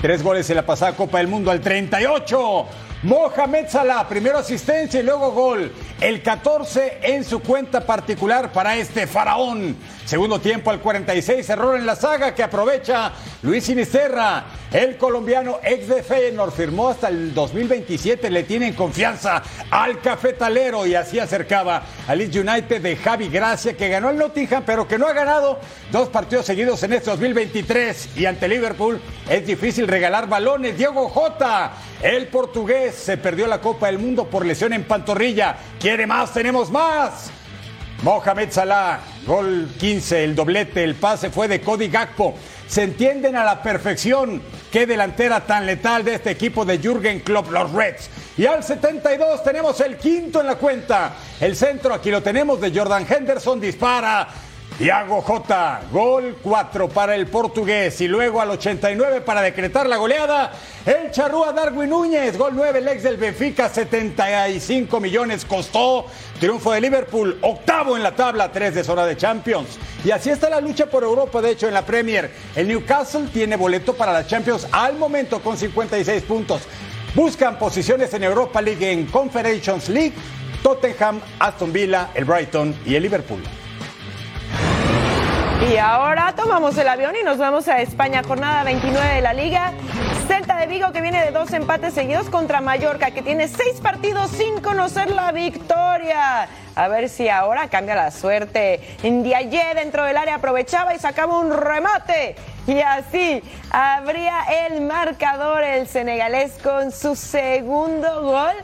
Tres 0.00 0.22
goles 0.22 0.48
en 0.50 0.56
la 0.56 0.64
pasada 0.64 0.92
Copa 0.92 1.18
del 1.18 1.26
Mundo 1.26 1.50
al 1.50 1.60
38. 1.60 2.66
Mohamed 3.02 3.68
Salah, 3.68 4.08
primero 4.08 4.38
asistencia 4.38 5.00
y 5.00 5.02
luego 5.02 5.30
gol. 5.30 5.72
El 6.00 6.22
14 6.22 7.00
en 7.02 7.24
su 7.24 7.40
cuenta 7.40 7.80
particular 7.82 8.50
para 8.52 8.76
este 8.76 9.06
faraón. 9.06 9.76
Segundo 10.04 10.40
tiempo 10.40 10.70
al 10.70 10.80
46, 10.80 11.48
error 11.50 11.76
en 11.76 11.84
la 11.84 11.94
saga 11.94 12.34
que 12.34 12.42
aprovecha 12.42 13.12
Luis 13.42 13.64
Sinisterra. 13.64 14.44
El 14.76 14.98
colombiano 14.98 15.58
ex 15.62 15.88
de 15.88 16.02
Feyenoord 16.02 16.52
firmó 16.52 16.90
hasta 16.90 17.08
el 17.08 17.32
2027, 17.32 18.28
le 18.28 18.42
tienen 18.42 18.74
confianza 18.74 19.42
al 19.70 20.02
cafetalero 20.02 20.86
y 20.86 20.94
así 20.94 21.18
acercaba 21.18 21.82
al 22.06 22.18
Leeds 22.18 22.36
United 22.36 22.82
de 22.82 22.94
Javi 22.94 23.30
Gracia 23.30 23.74
que 23.74 23.88
ganó 23.88 24.10
el 24.10 24.18
Nottingham 24.18 24.64
pero 24.66 24.86
que 24.86 24.98
no 24.98 25.06
ha 25.06 25.14
ganado 25.14 25.58
dos 25.90 26.10
partidos 26.10 26.44
seguidos 26.44 26.82
en 26.82 26.92
este 26.92 27.08
2023 27.08 28.18
y 28.18 28.26
ante 28.26 28.48
Liverpool 28.48 29.00
es 29.30 29.46
difícil 29.46 29.88
regalar 29.88 30.28
balones. 30.28 30.76
Diego 30.76 31.08
Jota, 31.08 31.72
el 32.02 32.26
portugués, 32.26 32.96
se 32.96 33.16
perdió 33.16 33.46
la 33.46 33.62
Copa 33.62 33.86
del 33.86 33.98
Mundo 33.98 34.28
por 34.28 34.44
lesión 34.44 34.74
en 34.74 34.84
pantorrilla. 34.84 35.56
¿Quiere 35.80 36.06
más? 36.06 36.34
Tenemos 36.34 36.70
más. 36.70 37.30
Mohamed 38.02 38.50
Salah, 38.50 39.00
gol 39.26 39.70
15, 39.78 40.22
el 40.22 40.34
doblete, 40.36 40.84
el 40.84 40.96
pase 40.96 41.30
fue 41.30 41.48
de 41.48 41.62
Cody 41.62 41.88
Gakpo. 41.88 42.34
Se 42.68 42.82
entienden 42.82 43.36
a 43.36 43.44
la 43.44 43.62
perfección 43.62 44.42
qué 44.72 44.86
delantera 44.86 45.46
tan 45.46 45.66
letal 45.66 46.04
de 46.04 46.14
este 46.14 46.30
equipo 46.30 46.64
de 46.64 46.78
Jürgen 46.78 47.20
Klopp, 47.20 47.50
los 47.50 47.72
Reds. 47.72 48.10
Y 48.36 48.46
al 48.46 48.62
72 48.62 49.42
tenemos 49.42 49.80
el 49.80 49.96
quinto 49.96 50.40
en 50.40 50.46
la 50.46 50.56
cuenta. 50.56 51.14
El 51.40 51.56
centro, 51.56 51.94
aquí 51.94 52.10
lo 52.10 52.22
tenemos 52.22 52.60
de 52.60 52.76
Jordan 52.76 53.06
Henderson, 53.08 53.60
dispara. 53.60 54.28
Thiago 54.78 55.22
J, 55.22 55.80
gol 55.90 56.36
4 56.42 56.88
para 56.90 57.14
el 57.14 57.28
portugués 57.28 57.98
y 58.02 58.08
luego 58.08 58.42
al 58.42 58.50
89 58.50 59.22
para 59.22 59.40
decretar 59.40 59.86
la 59.86 59.96
goleada, 59.96 60.52
el 60.84 61.10
charrúa 61.10 61.54
Darwin 61.54 61.88
Núñez, 61.88 62.36
gol 62.36 62.52
9, 62.54 62.80
el 62.80 62.88
ex 62.88 63.02
del 63.02 63.16
Benfica, 63.16 63.70
75 63.70 65.00
millones 65.00 65.46
costó, 65.46 66.04
triunfo 66.38 66.72
de 66.72 66.82
Liverpool, 66.82 67.38
octavo 67.40 67.96
en 67.96 68.02
la 68.02 68.14
tabla, 68.14 68.52
3 68.52 68.74
de 68.74 68.84
zona 68.84 69.06
de 69.06 69.16
Champions. 69.16 69.78
Y 70.04 70.10
así 70.10 70.28
está 70.28 70.50
la 70.50 70.60
lucha 70.60 70.84
por 70.84 71.04
Europa, 71.04 71.40
de 71.40 71.52
hecho 71.52 71.68
en 71.68 71.74
la 71.74 71.86
Premier, 71.86 72.30
el 72.54 72.68
Newcastle 72.68 73.28
tiene 73.32 73.56
boleto 73.56 73.94
para 73.94 74.12
la 74.12 74.26
Champions 74.26 74.68
al 74.72 74.98
momento 74.98 75.40
con 75.40 75.56
56 75.56 76.22
puntos. 76.24 76.60
Buscan 77.14 77.58
posiciones 77.58 78.12
en 78.12 78.24
Europa 78.24 78.60
League, 78.60 78.92
en 78.92 79.06
Conference 79.06 79.90
League, 79.90 80.12
Tottenham, 80.62 81.22
Aston 81.38 81.72
Villa, 81.72 82.10
el 82.12 82.26
Brighton 82.26 82.76
y 82.84 82.94
el 82.94 83.04
Liverpool. 83.04 83.40
Y 85.60 85.78
ahora 85.78 86.34
tomamos 86.36 86.76
el 86.76 86.86
avión 86.86 87.14
y 87.20 87.24
nos 87.24 87.38
vamos 87.38 87.66
a 87.66 87.80
España, 87.80 88.22
jornada 88.22 88.62
29 88.62 89.14
de 89.14 89.20
la 89.22 89.32
Liga. 89.32 89.72
Celta 90.28 90.56
de 90.58 90.66
Vigo 90.66 90.92
que 90.92 91.00
viene 91.00 91.24
de 91.24 91.30
dos 91.30 91.50
empates 91.52 91.94
seguidos 91.94 92.28
contra 92.28 92.60
Mallorca, 92.60 93.10
que 93.10 93.22
tiene 93.22 93.48
seis 93.48 93.80
partidos 93.80 94.30
sin 94.30 94.60
conocer 94.60 95.10
la 95.10 95.32
victoria. 95.32 96.48
A 96.74 96.88
ver 96.88 97.08
si 97.08 97.30
ahora 97.30 97.68
cambia 97.68 97.94
la 97.94 98.10
suerte. 98.10 98.80
Ndiaye 99.02 99.74
dentro 99.74 100.04
del 100.04 100.18
área 100.18 100.36
aprovechaba 100.36 100.94
y 100.94 100.98
sacaba 100.98 101.38
un 101.38 101.50
remate. 101.50 102.36
Y 102.66 102.80
así 102.80 103.42
abría 103.70 104.42
el 104.66 104.82
marcador 104.82 105.64
el 105.64 105.88
senegalés 105.88 106.52
con 106.62 106.92
su 106.92 107.16
segundo 107.16 108.22
gol. 108.22 108.54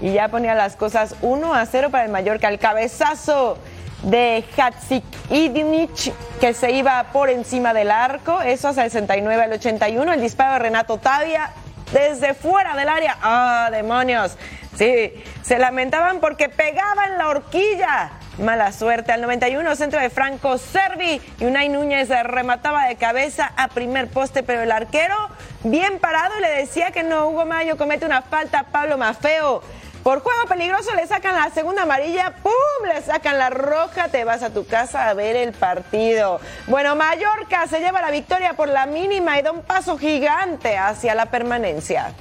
Y 0.00 0.14
ya 0.14 0.28
ponía 0.28 0.54
las 0.54 0.74
cosas 0.74 1.14
1 1.22 1.54
a 1.54 1.64
0 1.64 1.90
para 1.90 2.04
el 2.06 2.10
Mallorca. 2.10 2.48
El 2.48 2.58
cabezazo 2.58 3.56
de 4.02 4.44
Hatzik 4.56 5.04
Idnich 5.30 6.12
que 6.40 6.54
se 6.54 6.70
iba 6.72 7.04
por 7.12 7.28
encima 7.28 7.74
del 7.74 7.90
arco, 7.90 8.40
eso 8.40 8.70
el 8.70 8.74
69 8.74 9.42
al 9.42 9.52
81, 9.52 10.12
el 10.12 10.20
disparo 10.20 10.54
de 10.54 10.58
Renato 10.58 10.98
Tavia 10.98 11.50
desde 11.92 12.34
fuera 12.34 12.76
del 12.76 12.88
área, 12.88 13.18
¡ah, 13.20 13.68
demonios! 13.70 14.36
Sí, 14.76 15.12
se 15.42 15.58
lamentaban 15.58 16.20
porque 16.20 16.48
pegaban 16.48 17.18
la 17.18 17.28
horquilla. 17.28 18.12
Mala 18.38 18.72
suerte. 18.72 19.12
Al 19.12 19.20
91, 19.20 19.76
centro 19.76 20.00
de 20.00 20.08
Franco 20.08 20.56
Servi. 20.56 21.20
Y 21.38 21.44
Unai 21.44 21.68
Núñez 21.68 22.08
remataba 22.08 22.86
de 22.86 22.96
cabeza 22.96 23.52
a 23.56 23.68
primer 23.68 24.08
poste, 24.08 24.42
pero 24.42 24.62
el 24.62 24.72
arquero, 24.72 25.16
bien 25.64 25.98
parado, 25.98 26.38
le 26.40 26.48
decía 26.48 26.92
que 26.92 27.02
no, 27.02 27.28
Hugo 27.28 27.44
Mayo 27.44 27.76
comete 27.76 28.06
una 28.06 28.22
falta 28.22 28.60
a 28.60 28.64
Pablo 28.64 28.96
Mafeo. 28.96 29.62
Por 30.02 30.22
juego 30.22 30.46
peligroso 30.48 30.94
le 30.94 31.06
sacan 31.06 31.34
la 31.34 31.50
segunda 31.50 31.82
amarilla, 31.82 32.34
¡pum! 32.42 32.52
Le 32.86 33.02
sacan 33.02 33.36
la 33.36 33.50
roja, 33.50 34.08
te 34.08 34.24
vas 34.24 34.42
a 34.42 34.48
tu 34.48 34.66
casa 34.66 35.08
a 35.08 35.14
ver 35.14 35.36
el 35.36 35.52
partido. 35.52 36.40
Bueno, 36.68 36.96
Mallorca 36.96 37.66
se 37.66 37.80
lleva 37.80 38.00
la 38.00 38.10
victoria 38.10 38.54
por 38.54 38.68
la 38.68 38.86
mínima 38.86 39.38
y 39.38 39.42
da 39.42 39.52
un 39.52 39.62
paso 39.62 39.98
gigante 39.98 40.78
hacia 40.78 41.14
la 41.14 41.26
permanencia. 41.26 42.14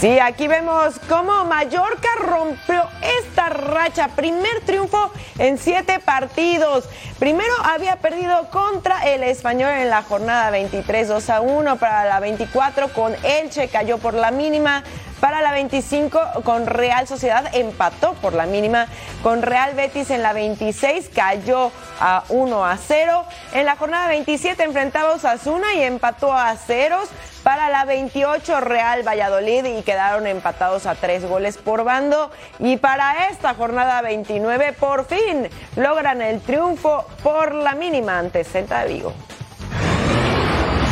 Sí, 0.00 0.18
aquí 0.18 0.46
vemos 0.46 1.00
cómo 1.08 1.46
Mallorca 1.46 2.08
rompió 2.20 2.84
esta 3.20 3.48
racha. 3.48 4.08
Primer 4.08 4.60
triunfo 4.66 5.10
en 5.38 5.56
siete 5.56 6.00
partidos. 6.00 6.84
Primero 7.18 7.52
había 7.64 7.96
perdido 7.96 8.50
contra 8.50 9.10
el 9.10 9.22
español 9.22 9.70
en 9.70 9.88
la 9.88 10.02
jornada 10.02 10.50
23, 10.50 11.08
2 11.08 11.30
a 11.30 11.40
1. 11.40 11.76
Para 11.78 12.04
la 12.04 12.20
24 12.20 12.88
con 12.88 13.16
Elche 13.24 13.68
cayó 13.68 13.96
por 13.96 14.12
la 14.12 14.30
mínima. 14.30 14.84
Para 15.20 15.40
la 15.40 15.52
25 15.52 16.42
con 16.44 16.66
Real 16.66 17.08
Sociedad 17.08 17.54
empató 17.54 18.12
por 18.14 18.34
la 18.34 18.44
mínima. 18.44 18.86
Con 19.22 19.40
Real 19.40 19.74
Betis 19.74 20.10
en 20.10 20.22
la 20.22 20.34
26 20.34 21.10
cayó 21.14 21.70
a 22.00 22.24
1 22.28 22.66
a 22.66 22.76
0. 22.76 23.24
En 23.54 23.64
la 23.64 23.76
jornada 23.76 24.08
27 24.08 24.62
enfrentaba 24.62 25.12
a 25.12 25.14
Osasuna 25.14 25.74
y 25.74 25.82
empató 25.82 26.34
a 26.34 26.54
ceros. 26.56 27.08
Para 27.42 27.70
la 27.70 27.84
28 27.84 28.60
Real 28.60 29.06
Valladolid 29.06 29.64
y 29.64 29.82
quedaron 29.82 30.26
empatados 30.26 30.84
a 30.84 30.96
tres 30.96 31.24
goles 31.24 31.56
por 31.56 31.84
bando. 31.84 32.30
Y 32.58 32.76
para 32.76 33.28
esta 33.28 33.54
jornada 33.54 34.02
29 34.02 34.74
por 34.74 35.06
fin 35.06 35.48
logran 35.76 36.20
el 36.20 36.40
triunfo 36.40 37.06
por 37.22 37.54
la 37.54 37.74
mínima 37.74 38.18
ante 38.18 38.44
Celta 38.44 38.84
de 38.84 38.92
Vigo. 38.92 39.14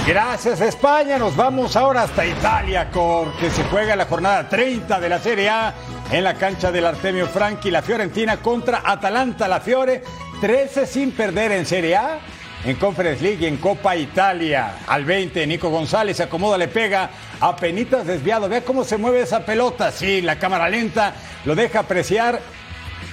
Gracias 0.06 0.60
España, 0.60 1.16
nos 1.16 1.34
vamos 1.34 1.76
ahora 1.76 2.02
hasta 2.02 2.26
Italia 2.26 2.90
porque 2.92 3.48
se 3.48 3.64
juega 3.64 3.96
la 3.96 4.04
jornada 4.04 4.46
30 4.46 5.00
de 5.00 5.08
la 5.08 5.18
Serie 5.18 5.48
A 5.48 5.74
en 6.12 6.22
la 6.22 6.34
cancha 6.34 6.70
del 6.70 6.84
Artemio 6.84 7.26
Franchi, 7.26 7.70
la 7.70 7.80
Fiorentina 7.80 8.36
contra 8.36 8.82
Atalanta, 8.84 9.48
la 9.48 9.60
Fiore, 9.60 10.02
13 10.42 10.86
sin 10.86 11.12
perder 11.12 11.52
en 11.52 11.64
Serie 11.64 11.96
A, 11.96 12.18
en 12.66 12.76
Conference 12.76 13.22
League 13.22 13.38
y 13.40 13.46
en 13.46 13.56
Copa 13.56 13.96
Italia. 13.96 14.74
Al 14.86 15.06
20, 15.06 15.46
Nico 15.46 15.70
González 15.70 16.18
se 16.18 16.24
acomoda, 16.24 16.58
le 16.58 16.68
pega 16.68 17.08
a 17.40 17.56
penitas 17.56 18.06
desviado, 18.06 18.46
ve 18.46 18.62
cómo 18.62 18.84
se 18.84 18.98
mueve 18.98 19.22
esa 19.22 19.46
pelota, 19.46 19.90
sí, 19.90 20.20
la 20.20 20.38
cámara 20.38 20.68
lenta 20.68 21.14
lo 21.46 21.54
deja 21.54 21.78
apreciar 21.80 22.42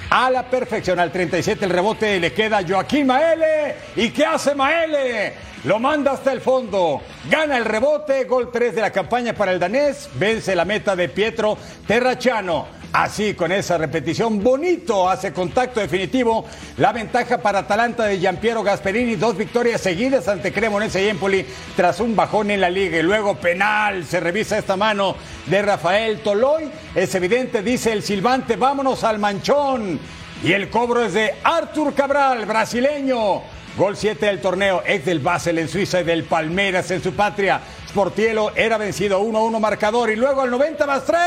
a 0.10 0.30
la 0.30 0.44
perfección. 0.44 1.00
Al 1.00 1.10
37 1.10 1.64
el 1.64 1.72
rebote 1.72 2.20
le 2.20 2.34
queda 2.34 2.60
Joaquín 2.68 3.08
Maele. 3.08 3.76
¿Y 3.96 4.10
qué 4.10 4.26
hace 4.26 4.54
Maele? 4.54 5.51
Lo 5.64 5.78
manda 5.78 6.14
hasta 6.14 6.32
el 6.32 6.42
fondo. 6.42 7.02
Gana 7.30 7.58
el 7.58 7.66
rebote. 7.66 8.24
Gol 8.24 8.50
3 8.52 8.74
de 8.74 8.82
la 8.82 8.92
campaña 8.92 9.34
para 9.34 9.52
el 9.52 9.60
danés. 9.60 10.10
Vence 10.16 10.56
la 10.56 10.66
meta 10.66 10.96
de 10.96 11.08
Pietro 11.08 11.56
Terracciano. 11.86 12.82
Así, 12.94 13.36
con 13.36 13.54
esa 13.54 13.78
repetición, 13.78 14.44
bonito, 14.44 15.10
hace 15.10 15.32
contacto 15.32 15.80
definitivo. 15.80 16.46
La 16.78 16.92
ventaja 16.92 17.38
para 17.38 17.60
Atalanta 17.60 18.04
de 18.04 18.20
Giampiero 18.20 18.64
Gasperini, 18.64 19.16
dos 19.16 19.38
victorias 19.38 19.80
seguidas 19.80 20.28
ante 20.28 20.52
Cremonese 20.52 21.02
y 21.02 21.08
Empoli 21.08 21.46
tras 21.78 22.02
un 22.02 22.18
bajón 22.18 22.52
en 22.52 22.60
la 22.60 22.70
liga. 22.70 22.98
Y 22.98 23.04
luego 23.04 23.36
penal, 23.36 24.04
se 24.04 24.20
revisa 24.20 24.58
esta 24.58 24.76
mano 24.76 25.16
de 25.46 25.62
Rafael 25.62 26.20
Toloy. 26.20 26.70
Es 26.94 27.16
evidente, 27.16 27.62
dice 27.62 27.94
el 27.94 28.04
silbante, 28.04 28.58
vámonos 28.58 29.06
al 29.06 29.20
manchón. 29.20 29.98
Y 30.44 30.52
el 30.52 30.70
cobro 30.70 31.06
es 31.06 31.14
de 31.14 31.36
Artur 31.44 31.94
Cabral, 31.94 32.46
brasileño. 32.46 33.42
Gol 33.78 33.96
7 33.96 34.26
del 34.26 34.42
torneo, 34.42 34.84
ex 34.86 35.06
del 35.06 35.20
Basel 35.20 35.58
en 35.58 35.70
Suiza 35.70 36.02
y 36.02 36.04
del 36.04 36.26
Palmeiras 36.26 36.92
en 36.92 37.02
su 37.02 37.14
patria. 37.14 37.62
Sportielo 37.88 38.52
era 38.56 38.78
vencido 38.78 39.22
1-1 39.22 39.60
marcador. 39.60 40.10
Y 40.10 40.18
luego 40.18 40.42
al 40.42 40.52
90 40.52 40.86
más 40.86 41.06
3 41.06 41.18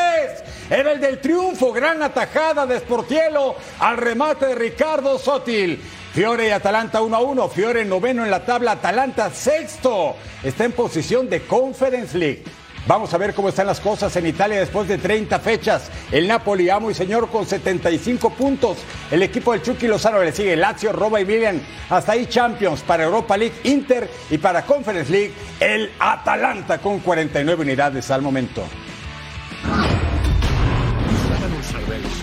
era 0.69 0.93
el 0.93 1.01
del 1.01 1.21
triunfo, 1.21 1.73
gran 1.73 2.03
atajada 2.03 2.67
de 2.67 2.79
Sportielo 2.81 3.57
al 3.79 3.97
remate 3.97 4.47
de 4.47 4.55
Ricardo 4.57 5.19
Sotil. 5.19 5.81
Fiore 6.13 6.49
y 6.49 6.51
Atalanta 6.51 7.01
1 7.01 7.21
1, 7.23 7.49
Fiore 7.49 7.85
noveno 7.85 8.25
en 8.25 8.31
la 8.31 8.45
tabla, 8.45 8.73
Atalanta 8.73 9.31
sexto, 9.31 10.15
está 10.45 10.65
en 10.65 10.73
posición 10.73 11.29
de 11.29 11.41
Conference 11.41 12.17
League. 12.17 12.45
Vamos 12.87 13.15
a 13.15 13.19
ver 13.19 13.33
cómo 13.33 13.49
están 13.49 13.67
las 13.67 13.81
cosas 13.81 14.15
en 14.17 14.27
Italia 14.27 14.59
después 14.59 14.87
de 14.87 14.99
30 14.99 15.39
fechas. 15.41 15.91
El 16.13 16.29
Napoli, 16.29 16.69
amo 16.69 16.91
y 16.91 16.95
señor, 16.95 17.31
con 17.31 17.47
75 17.47 18.29
puntos. 18.31 18.77
El 19.11 19.23
equipo 19.23 19.53
del 19.53 19.63
Chucky 19.63 19.87
Lozano 19.87 20.23
le 20.23 20.33
sigue 20.33 20.55
Lazio, 20.55 20.93
Roma 20.93 21.19
y 21.19 21.25
Milan. 21.25 21.63
Hasta 21.89 22.13
ahí 22.13 22.27
Champions 22.27 22.83
para 22.83 23.05
Europa 23.05 23.39
League, 23.39 23.55
Inter 23.65 24.11
y 24.31 24.37
para 24.37 24.67
Conference 24.67 25.11
League, 25.11 25.33
el 25.61 25.93
Atalanta 25.99 26.77
con 26.77 26.99
49 27.01 27.63
unidades 27.63 28.11
al 28.11 28.21
momento. 28.21 28.63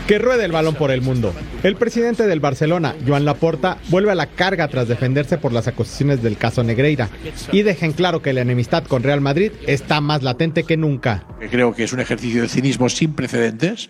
Que 0.08 0.18
ruede 0.20 0.46
el 0.46 0.52
balón 0.52 0.76
por 0.76 0.92
el 0.92 1.02
mundo. 1.02 1.34
El 1.64 1.76
presidente 1.76 2.28
del 2.28 2.40
Barcelona, 2.40 2.96
Joan 3.08 3.24
Laporta, 3.24 3.78
vuelve 3.88 4.12
a 4.12 4.16
la 4.16 4.28
carga 4.28 4.68
tras 4.68 4.88
defenderse 4.88 5.38
por 5.38 5.54
las 5.54 5.68
acusaciones 5.68 6.22
del 6.22 6.38
caso 6.38 6.64
Negreira 6.64 7.10
y 7.52 7.62
dejen 7.62 7.94
claro 7.94 8.22
que 8.22 8.34
la 8.34 8.42
enemistad 8.42 8.84
con 8.84 9.04
Real 9.04 9.22
Madrid 9.22 9.52
está 9.68 10.02
más 10.02 10.24
latente 10.24 10.64
que 10.64 10.76
nunca. 10.76 11.24
Creo 11.50 11.74
que 11.74 11.84
es 11.84 11.94
un 11.94 12.00
ejercicio 12.00 12.42
de 12.42 12.50
cinismo 12.50 12.90
sin 12.90 13.14
precedentes 13.14 13.90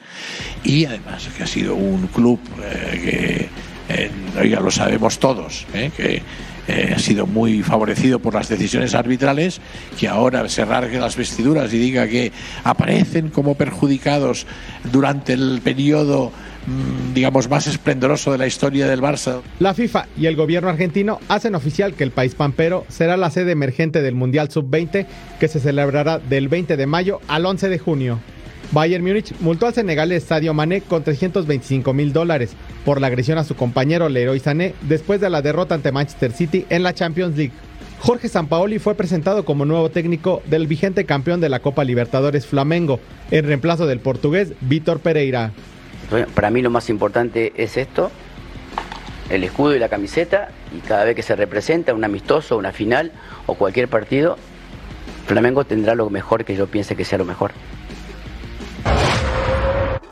y 0.64 0.86
además 0.86 1.28
que 1.36 1.44
ha 1.44 1.48
sido 1.48 1.76
un 1.76 2.08
club 2.08 2.40
eh, 2.64 3.50
que, 3.88 4.04
eh, 4.44 4.50
ya 4.50 4.60
lo 4.60 4.72
sabemos 4.72 5.20
todos, 5.20 5.66
eh, 5.74 5.92
que 5.96 6.22
eh, 6.72 6.94
ha 6.96 7.00
sido 7.00 7.28
muy 7.28 7.64
favorecido 7.64 8.20
por 8.20 8.34
las 8.34 8.48
decisiones 8.48 8.96
arbitrales, 8.96 9.60
que 10.00 10.08
ahora 10.08 10.48
se 10.48 10.64
rasgue 10.64 11.00
las 11.00 11.18
vestiduras 11.18 11.74
y 11.74 11.78
diga 11.78 12.08
que 12.08 12.32
aparecen 12.64 13.30
como 13.30 13.56
perjudicados 13.56 14.48
durante 14.92 15.34
el 15.34 15.60
periodo 15.62 16.32
mm, 16.66 17.14
digamos, 17.14 17.50
más 17.50 17.68
esplendoroso 17.68 18.32
de 18.32 18.38
la 18.38 18.48
historia 18.48 18.88
del 18.88 19.02
Barça. 19.02 19.42
La 19.60 19.74
FIFA 19.74 20.08
y 20.18 20.28
el 20.28 20.38
gobierno 20.38 20.70
argentino 20.70 21.20
hacen 21.28 21.56
oficial 21.56 21.94
que 21.94 22.06
el 22.06 22.12
país 22.12 22.36
pampero 22.36 22.86
será 22.88 23.18
la 23.18 23.32
sede 23.32 23.52
emergente 23.52 24.02
del 24.02 24.16
Mundial 24.16 24.50
Sub-20 24.50 25.06
que 25.42 25.48
se 25.50 25.60
celebrará 25.60 26.20
del 26.20 26.48
20 26.48 26.78
de 26.78 26.86
mayo 26.88 27.20
al 27.28 27.46
11 27.46 27.68
de 27.68 27.80
junio. 27.80 28.20
Bayern 28.72 29.04
Múnich 29.04 29.34
multó 29.42 29.68
al 29.68 29.74
Senegal 29.74 30.12
el 30.12 30.18
Estadio 30.18 30.54
Mané 30.54 30.80
con 30.80 31.04
325 31.04 31.94
mil 31.94 32.14
dólares 32.14 32.56
por 32.86 33.00
la 33.00 33.08
agresión 33.08 33.38
a 33.38 33.44
su 33.44 33.56
compañero 33.56 34.10
Leroy 34.10 34.40
Sané 34.40 34.74
después 34.82 35.22
de 35.22 35.30
la 35.30 35.42
derrota 35.42 35.76
ante 35.76 35.92
Manchester 35.92 36.32
City 36.32 36.66
en 36.70 36.84
la 36.84 36.94
Champions 36.94 37.38
League. 37.38 37.54
Jorge 38.00 38.30
Sampaoli 38.30 38.80
fue 38.80 38.96
presentado 38.96 39.46
como 39.46 39.64
nuevo 39.64 39.90
técnico 39.92 40.42
del 40.48 40.66
vigente 40.66 41.06
campeón 41.06 41.40
de 41.40 41.50
la 41.50 41.60
Copa 41.60 41.84
Libertadores 41.84 42.48
Flamengo, 42.48 43.00
en 43.30 43.46
reemplazo 43.46 43.86
del 43.86 44.00
portugués 44.00 44.54
Víctor 44.62 45.00
Pereira. 45.02 45.52
Para 46.34 46.50
mí 46.50 46.64
lo 46.64 46.72
más 46.72 46.90
importante 46.90 47.54
es 47.56 47.78
esto, 47.78 48.12
el 49.30 49.44
escudo 49.44 49.76
y 49.76 49.80
la 49.80 49.88
camiseta, 49.88 50.50
y 50.76 50.80
cada 50.80 51.06
vez 51.06 51.16
que 51.16 51.22
se 51.22 51.36
representa 51.36 51.94
un 51.94 52.04
amistoso, 52.04 52.58
una 52.58 52.72
final 52.72 53.12
o 53.46 53.54
cualquier 53.54 53.88
partido, 53.88 54.38
Flamengo 55.28 55.64
tendrá 55.64 55.94
lo 55.94 56.10
mejor 56.10 56.44
que 56.44 56.56
yo 56.56 56.68
piense 56.68 56.96
que 56.96 57.06
sea 57.06 57.20
lo 57.20 57.26
mejor. 57.26 57.52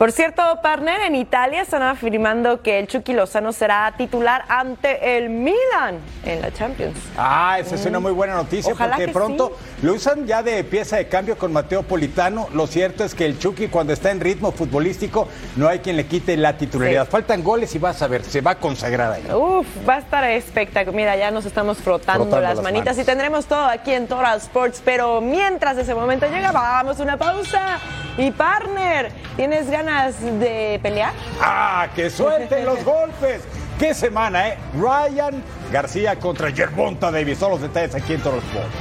Por 0.00 0.12
cierto, 0.12 0.42
partner, 0.62 1.02
en 1.02 1.14
Italia 1.14 1.60
están 1.60 1.82
afirmando 1.82 2.62
que 2.62 2.78
el 2.78 2.86
Chucky 2.86 3.12
Lozano 3.12 3.52
será 3.52 3.92
titular 3.98 4.46
ante 4.48 5.18
el 5.18 5.28
Milan 5.28 5.98
en 6.24 6.40
la 6.40 6.50
Champions. 6.50 6.96
Ah, 7.18 7.58
esa 7.60 7.74
es 7.74 7.84
una 7.84 8.00
muy 8.00 8.12
buena 8.12 8.32
noticia 8.32 8.72
Ojalá 8.72 8.94
porque 8.94 9.08
que 9.08 9.12
pronto 9.12 9.58
lo 9.82 9.92
usan 9.92 10.26
ya 10.26 10.42
de 10.42 10.64
pieza 10.64 10.96
de 10.96 11.06
cambio 11.06 11.36
con 11.36 11.52
Mateo 11.52 11.82
Politano. 11.82 12.48
Lo 12.54 12.66
cierto 12.66 13.04
es 13.04 13.14
que 13.14 13.26
el 13.26 13.38
Chucky 13.38 13.68
cuando 13.68 13.92
está 13.92 14.10
en 14.10 14.20
ritmo 14.20 14.52
futbolístico 14.52 15.28
no 15.56 15.68
hay 15.68 15.80
quien 15.80 15.98
le 15.98 16.06
quite 16.06 16.34
la 16.38 16.56
titularidad. 16.56 17.04
Sí. 17.04 17.10
Faltan 17.10 17.44
goles 17.44 17.74
y 17.74 17.78
vas 17.78 18.00
a 18.00 18.06
ver, 18.06 18.24
se 18.24 18.40
va 18.40 18.52
a 18.52 18.54
consagrar 18.58 19.12
ahí. 19.12 19.30
Uf, 19.30 19.66
va 19.86 19.96
a 19.96 19.98
estar 19.98 20.24
espectacular. 20.24 20.96
Mira, 20.96 21.16
ya 21.18 21.30
nos 21.30 21.44
estamos 21.44 21.76
frotando, 21.76 22.24
Frotando 22.24 22.40
las, 22.40 22.56
las 22.56 22.64
manitas 22.64 22.96
manos. 22.96 23.02
y 23.02 23.04
tendremos 23.04 23.44
todo 23.44 23.66
aquí 23.66 23.92
en 23.92 24.08
Total 24.08 24.38
Sports. 24.38 24.80
Pero 24.82 25.20
mientras 25.20 25.76
ese 25.76 25.94
momento 25.94 26.24
llega, 26.26 26.52
vamos 26.52 26.98
a 26.98 27.02
una 27.02 27.18
pausa. 27.18 27.78
Y 28.16 28.30
partner, 28.32 29.12
¿tienes 29.36 29.70
ganas 29.70 29.89
de 29.90 30.78
pelear? 30.82 31.12
¡Ah, 31.40 31.88
que 31.94 32.10
suelten 32.10 32.64
los 32.64 32.84
golpes! 32.84 33.42
¡Qué 33.78 33.92
semana, 33.92 34.48
eh! 34.48 34.58
Ryan 34.74 35.42
García 35.72 36.16
contra 36.16 36.52
Gervonta 36.52 37.10
Davis. 37.10 37.38
Son 37.38 37.50
los 37.50 37.60
detalles 37.60 37.94
aquí 37.94 38.14
en 38.14 38.20
Toro 38.20 38.38
Sports. 38.38 38.74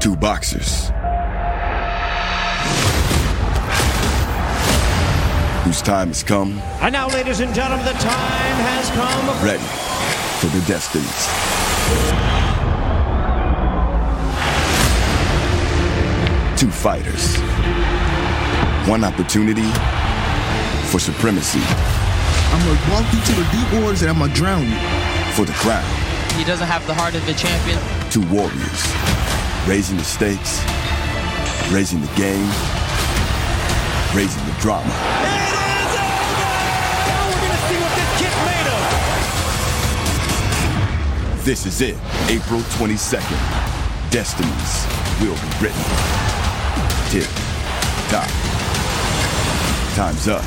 Two 0.00 0.16
boxers 0.16 0.90
whose 5.64 5.82
time 5.82 6.08
has 6.08 6.22
come, 6.22 6.58
And 6.80 6.92
now, 6.94 7.08
ladies 7.08 7.40
and 7.40 7.54
gentlemen, 7.54 7.84
the 7.84 7.92
time 7.92 8.56
has 8.64 8.88
come. 8.90 9.44
ready 9.44 9.89
for 10.40 10.46
their 10.46 10.66
destinies. 10.66 11.26
Two 16.58 16.70
fighters, 16.70 17.36
one 18.88 19.04
opportunity 19.04 19.68
for 20.90 20.98
supremacy, 20.98 21.60
I'm 22.52 22.58
gonna 22.66 22.92
walk 22.92 23.12
you 23.12 23.20
to 23.20 23.32
the 23.32 23.46
deep 23.52 23.82
waters 23.82 24.02
and 24.02 24.10
I'm 24.10 24.18
gonna 24.18 24.34
drown 24.34 24.64
you. 24.64 24.76
for 25.34 25.44
the 25.44 25.52
crown. 25.52 25.84
He 26.36 26.44
doesn't 26.44 26.66
have 26.66 26.86
the 26.86 26.94
heart 26.94 27.14
of 27.14 27.24
the 27.26 27.34
champion. 27.34 27.78
Two 28.10 28.26
warriors, 28.34 28.80
raising 29.68 29.96
the 29.96 30.04
stakes, 30.04 30.60
raising 31.72 32.00
the 32.00 32.12
game, 32.16 32.50
raising 34.14 34.44
the 34.46 34.56
drama. 34.60 35.49
This 41.50 41.66
is 41.66 41.80
it, 41.80 41.96
April 42.28 42.60
22nd. 42.78 43.36
Destinies 44.12 44.86
will 45.20 45.34
be 45.34 45.50
written. 45.58 45.82
Tick, 47.10 47.26
tock. 48.08 48.30
Time's 49.96 50.28
up. 50.28 50.44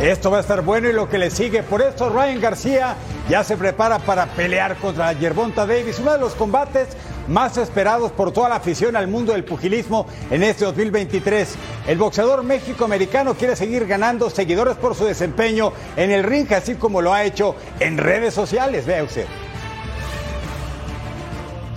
Esto 0.00 0.30
va 0.30 0.36
a 0.36 0.40
estar 0.42 0.62
bueno 0.62 0.88
y 0.88 0.92
lo 0.92 1.08
que 1.08 1.18
le 1.18 1.30
sigue. 1.30 1.64
Por 1.64 1.82
esto 1.82 2.10
Ryan 2.10 2.40
García 2.40 2.94
ya 3.28 3.42
se 3.42 3.56
prepara 3.56 3.98
para 3.98 4.26
pelear 4.26 4.76
contra 4.76 5.12
Gervonta 5.12 5.66
Davis, 5.66 5.98
uno 5.98 6.12
de 6.12 6.20
los 6.20 6.36
combates 6.36 6.90
más 7.28 7.56
esperados 7.56 8.12
por 8.12 8.32
toda 8.32 8.48
la 8.48 8.56
afición 8.56 8.96
al 8.96 9.08
mundo 9.08 9.32
del 9.32 9.44
pugilismo 9.44 10.06
en 10.30 10.42
este 10.42 10.64
2023. 10.64 11.54
El 11.86 11.98
boxeador 11.98 12.42
méxico-americano 12.42 13.34
quiere 13.34 13.56
seguir 13.56 13.86
ganando 13.86 14.30
seguidores 14.30 14.76
por 14.76 14.94
su 14.94 15.04
desempeño 15.04 15.72
en 15.96 16.10
el 16.10 16.24
ring, 16.24 16.52
así 16.52 16.74
como 16.74 17.00
lo 17.00 17.12
ha 17.12 17.24
hecho 17.24 17.54
en 17.80 17.98
redes 17.98 18.34
sociales. 18.34 18.86
Vea 18.86 19.04
usted. 19.04 19.26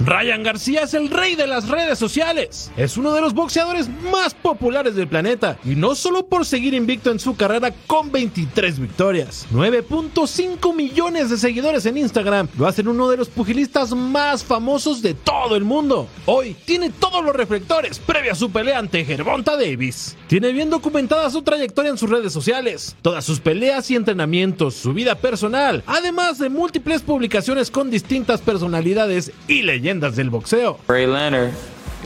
Ryan 0.08 0.42
García 0.42 0.84
es 0.84 0.94
el 0.94 1.10
rey 1.10 1.36
de 1.36 1.48
las 1.48 1.68
redes 1.68 2.00
sociales. 2.00 2.72
Es 2.78 2.96
uno 2.96 3.14
de 3.14 3.20
los 3.20 3.34
boxeadores 3.34 3.90
más 4.10 4.34
populares 4.34 4.96
del 4.96 5.10
planeta. 5.10 5.60
Y 5.66 5.76
no 5.76 5.96
solo 5.96 6.28
por 6.28 6.46
seguir 6.46 6.74
invicto 6.74 7.12
en 7.12 7.20
su 7.20 7.36
carrera 7.36 7.74
con 7.88 8.10
23 8.10 8.80
victorias. 8.80 9.46
9.5 9.52 10.74
millones 10.74 11.30
de 11.30 11.36
seguidores 11.36 11.86
en 11.88 11.98
Instagram 11.98 12.48
lo 12.58 12.68
hacen 12.68 12.88
uno 12.88 13.10
de 13.10 13.18
los 13.18 13.28
pugilistas 13.28 13.94
más 13.94 14.46
famosos 14.46 15.02
de 15.02 15.14
todo 15.14 15.58
el 15.58 15.66
mundo. 15.66 16.08
Hoy 16.26 16.56
tiene 16.64 16.90
todos 16.90 17.22
los 17.22 17.36
reflectores 17.36 18.00
previa 18.00 18.32
a 18.32 18.36
su 18.36 18.50
pelea 18.50 18.80
ante 18.80 19.04
Gervonta 19.04 19.58
Davis. 19.58 20.16
Tiene 20.28 20.54
bien 20.54 20.70
documentada 20.70 21.30
su 21.30 21.42
trayectoria 21.42 21.92
en 21.92 21.98
sus 21.98 22.10
redes 22.10 22.32
sociales, 22.32 22.96
todas 23.02 23.26
sus 23.26 23.42
peleas 23.42 23.92
y 23.92 23.98
entrenamientos, 23.98 24.76
su 24.76 24.94
vida 24.94 25.16
personal, 25.16 25.84
además 25.86 26.38
de 26.38 26.48
múltiples 26.48 27.02
publicaciones 27.02 27.70
con 27.70 27.92
distintas 27.92 28.40
personalidades 28.40 29.34
y 29.50 29.64
leyendas 29.64 29.97
del 30.00 30.30
boxeo. 30.30 30.78
Ray 30.88 31.06
Leonard, 31.08 31.54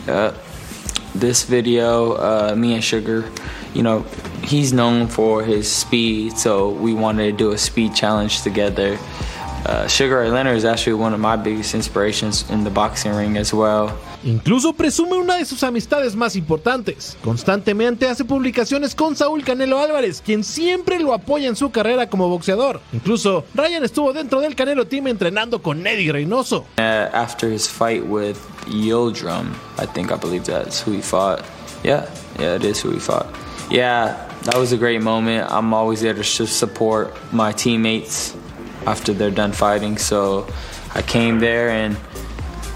uh, 0.07 0.33
this 1.15 1.43
video, 1.43 2.13
uh, 2.13 2.55
me 2.55 2.73
and 2.73 2.83
Sugar, 2.83 3.29
you 3.73 3.83
know, 3.83 4.05
he's 4.43 4.73
known 4.73 5.07
for 5.07 5.43
his 5.43 5.71
speed, 5.71 6.37
so 6.37 6.69
we 6.69 6.93
wanted 6.93 7.31
to 7.31 7.37
do 7.37 7.51
a 7.51 7.57
speed 7.57 7.95
challenge 7.95 8.41
together. 8.41 8.97
Uh, 9.65 9.87
Sugar 9.87 10.19
Ray 10.19 10.31
Leonard 10.31 10.57
is 10.57 10.65
actually 10.65 10.93
one 10.93 11.13
of 11.13 11.19
my 11.19 11.35
biggest 11.35 11.75
inspirations 11.75 12.49
in 12.49 12.63
the 12.63 12.69
boxing 12.69 13.13
ring 13.13 13.37
as 13.37 13.53
well. 13.53 13.97
Incluso 14.23 14.73
presume 14.73 15.15
una 15.15 15.35
de 15.35 15.45
sus 15.45 15.63
amistades 15.63 16.15
más 16.15 16.35
importantes. 16.35 17.17
Constantemente 17.23 18.07
hace 18.07 18.23
publicaciones 18.25 18.93
con 18.93 19.15
Saúl 19.15 19.43
Canelo 19.43 19.79
Álvarez, 19.79 20.21
quien 20.23 20.43
siempre 20.43 20.99
lo 20.99 21.13
apoya 21.13 21.47
en 21.47 21.55
su 21.55 21.71
carrera 21.71 22.07
como 22.07 22.29
boxeador. 22.29 22.81
Incluso 22.93 23.45
Ryan 23.53 23.83
estuvo 23.83 24.13
dentro 24.13 24.41
del 24.41 24.55
Canelo 24.55 24.85
Team 24.85 25.07
entrenando 25.07 25.61
con 25.61 25.85
Eddie 25.85 26.11
Reynoso. 26.11 26.65
Uh, 26.77 27.09
after 27.13 27.51
his 27.51 27.67
fight 27.67 28.03
with 28.03 28.37
Yildrum, 28.67 29.47
I 29.79 29.85
think 29.85 30.11
I 30.11 30.17
believe 30.17 30.43
that's 30.43 30.85
who 30.85 30.91
he 30.91 31.01
fought. 31.01 31.41
Yeah, 31.83 32.05
yeah, 32.39 32.55
it 32.55 32.63
is 32.63 32.83
who 32.83 32.91
he 32.91 32.99
fought. 32.99 33.25
Yeah, 33.69 34.27
that 34.43 34.57
was 34.57 34.71
a 34.73 34.77
great 34.77 35.01
moment. 35.01 35.49
I'm 35.49 35.73
always 35.73 36.01
there 36.01 36.13
to 36.13 36.23
support 36.23 37.15
my 37.31 37.53
teammates 37.53 38.35
after 38.85 39.13
they're 39.13 39.31
done 39.31 39.53
fighting. 39.53 39.97
So 39.97 40.45
I 40.93 41.01
came 41.01 41.39
there 41.39 41.69
and 41.69 41.95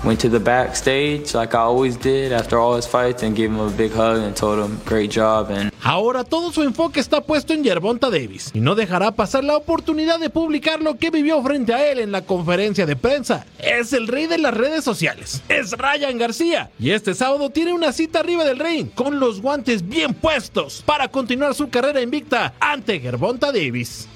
went 0.04 0.20
to 0.20 0.30
the 0.30 0.40
backstage 0.40 1.34
like 1.34 1.56
I 1.56 1.60
always 1.62 1.98
did 1.98 2.32
after 2.32 2.58
all 2.60 2.76
his 2.76 2.86
fights 2.88 3.24
and 3.24 3.36
gave 3.36 3.50
him 3.50 3.60
a 3.60 3.70
big 3.70 3.92
hug 3.92 4.18
and 4.18 4.36
told 4.36 4.60
him 4.60 4.80
great 4.86 5.12
job 5.12 5.50
and 5.52 5.72
Ahora 5.88 6.24
todo 6.24 6.52
su 6.52 6.64
enfoque 6.64 7.00
está 7.00 7.22
puesto 7.22 7.54
en 7.54 7.64
Gervonta 7.64 8.10
Davis 8.10 8.50
y 8.54 8.60
no 8.60 8.74
dejará 8.74 9.12
pasar 9.12 9.44
la 9.44 9.56
oportunidad 9.56 10.20
de 10.20 10.32
publicar 10.32 10.82
lo 10.82 10.98
que 10.98 11.12
vivió 11.12 11.44
frente 11.44 11.74
a 11.74 11.92
él 11.92 12.00
en 12.00 12.12
la 12.12 12.24
conferencia 12.24 12.88
de 12.88 12.96
prensa. 12.96 13.46
Es 13.60 13.94
el 13.94 14.08
rey 14.08 14.26
de 14.26 14.40
las 14.40 14.54
redes 14.54 14.84
sociales, 14.84 15.44
es 15.48 15.74
Ryan 15.74 16.18
García 16.18 16.72
y 16.80 16.90
este 16.92 17.14
sábado 17.14 17.52
tiene 17.52 17.74
una 17.74 17.92
cita 17.92 18.20
arriba 18.20 18.44
del 18.44 18.60
ring 18.60 18.90
con 18.96 19.20
los 19.20 19.42
guantes 19.42 19.88
bien 19.88 20.16
puestos 20.16 20.82
para 20.86 21.08
continuar 21.08 21.54
su 21.54 21.70
carrera 21.70 22.02
invicta 22.02 22.56
ante 22.60 23.00
Gervonta 23.00 23.52
Davis. 23.52 24.08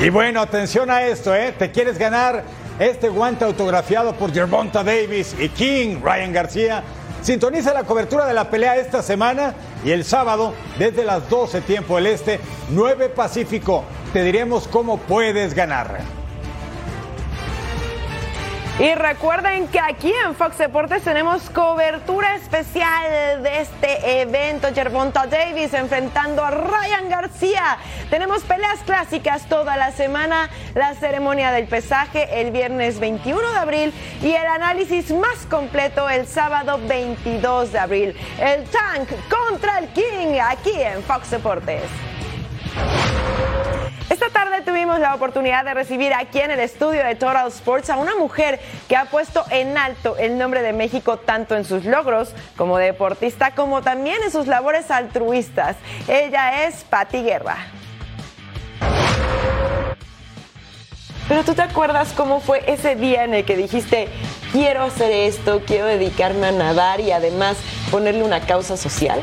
Y 0.00 0.10
bueno, 0.10 0.40
atención 0.40 0.90
a 0.90 1.02
esto, 1.02 1.34
¿eh? 1.34 1.52
¿Te 1.58 1.72
quieres 1.72 1.98
ganar 1.98 2.44
este 2.78 3.08
guante 3.08 3.44
autografiado 3.44 4.14
por 4.14 4.32
Gervonta 4.32 4.84
Davis 4.84 5.34
y 5.38 5.48
King 5.48 6.00
Ryan 6.02 6.32
García? 6.32 6.82
Sintoniza 7.22 7.74
la 7.74 7.84
cobertura 7.84 8.26
de 8.26 8.34
la 8.34 8.48
pelea 8.48 8.76
esta 8.76 9.02
semana 9.02 9.54
y 9.84 9.90
el 9.90 10.04
sábado, 10.04 10.54
desde 10.78 11.04
las 11.04 11.28
12 11.28 11.60
tiempo 11.62 11.96
del 11.96 12.06
Este, 12.06 12.40
9 12.70 13.08
Pacífico, 13.08 13.84
te 14.12 14.22
diremos 14.22 14.68
cómo 14.68 14.98
puedes 14.98 15.54
ganar. 15.54 16.17
Y 18.78 18.94
recuerden 18.94 19.66
que 19.66 19.80
aquí 19.80 20.12
en 20.24 20.36
Fox 20.36 20.56
Deportes 20.56 21.02
tenemos 21.02 21.50
cobertura 21.50 22.36
especial 22.36 23.42
de 23.42 23.60
este 23.60 24.20
evento. 24.20 24.68
Gervonta 24.72 25.26
Davis 25.26 25.74
enfrentando 25.74 26.44
a 26.44 26.52
Ryan 26.52 27.08
García. 27.08 27.76
Tenemos 28.08 28.44
peleas 28.44 28.78
clásicas 28.86 29.48
toda 29.48 29.76
la 29.76 29.90
semana, 29.90 30.48
la 30.76 30.94
ceremonia 30.94 31.50
del 31.50 31.66
pesaje 31.66 32.40
el 32.40 32.52
viernes 32.52 33.00
21 33.00 33.50
de 33.50 33.58
abril 33.58 33.92
y 34.22 34.30
el 34.30 34.46
análisis 34.46 35.10
más 35.10 35.44
completo 35.50 36.08
el 36.08 36.28
sábado 36.28 36.78
22 36.86 37.72
de 37.72 37.78
abril. 37.80 38.16
El 38.40 38.62
Tank 38.66 39.08
contra 39.28 39.80
el 39.80 39.88
King 39.88 40.38
aquí 40.40 40.80
en 40.80 41.02
Fox 41.02 41.32
Deportes. 41.32 41.82
Esta 44.10 44.30
tarde 44.30 44.62
tuvimos 44.62 45.00
la 45.00 45.14
oportunidad 45.14 45.66
de 45.66 45.74
recibir 45.74 46.14
aquí 46.14 46.40
en 46.40 46.50
el 46.50 46.60
estudio 46.60 47.04
de 47.04 47.14
Total 47.14 47.46
Sports 47.48 47.90
a 47.90 47.98
una 47.98 48.16
mujer 48.16 48.58
que 48.88 48.96
ha 48.96 49.04
puesto 49.04 49.44
en 49.50 49.76
alto 49.76 50.16
el 50.16 50.38
nombre 50.38 50.62
de 50.62 50.72
México 50.72 51.18
tanto 51.18 51.54
en 51.54 51.66
sus 51.66 51.84
logros 51.84 52.30
como 52.56 52.78
deportista 52.78 53.50
como 53.50 53.82
también 53.82 54.16
en 54.24 54.30
sus 54.30 54.46
labores 54.46 54.90
altruistas. 54.90 55.76
Ella 56.08 56.64
es 56.64 56.84
Patti 56.84 57.22
Guerra. 57.22 57.56
Pero 61.28 61.44
tú 61.44 61.52
te 61.52 61.60
acuerdas 61.60 62.14
cómo 62.16 62.40
fue 62.40 62.64
ese 62.66 62.96
día 62.96 63.24
en 63.24 63.34
el 63.34 63.44
que 63.44 63.58
dijiste, 63.58 64.08
quiero 64.52 64.84
hacer 64.84 65.12
esto, 65.12 65.60
quiero 65.66 65.84
dedicarme 65.84 66.46
a 66.46 66.52
nadar 66.52 67.00
y 67.00 67.12
además 67.12 67.58
ponerle 67.90 68.22
una 68.22 68.40
causa 68.40 68.78
social? 68.78 69.20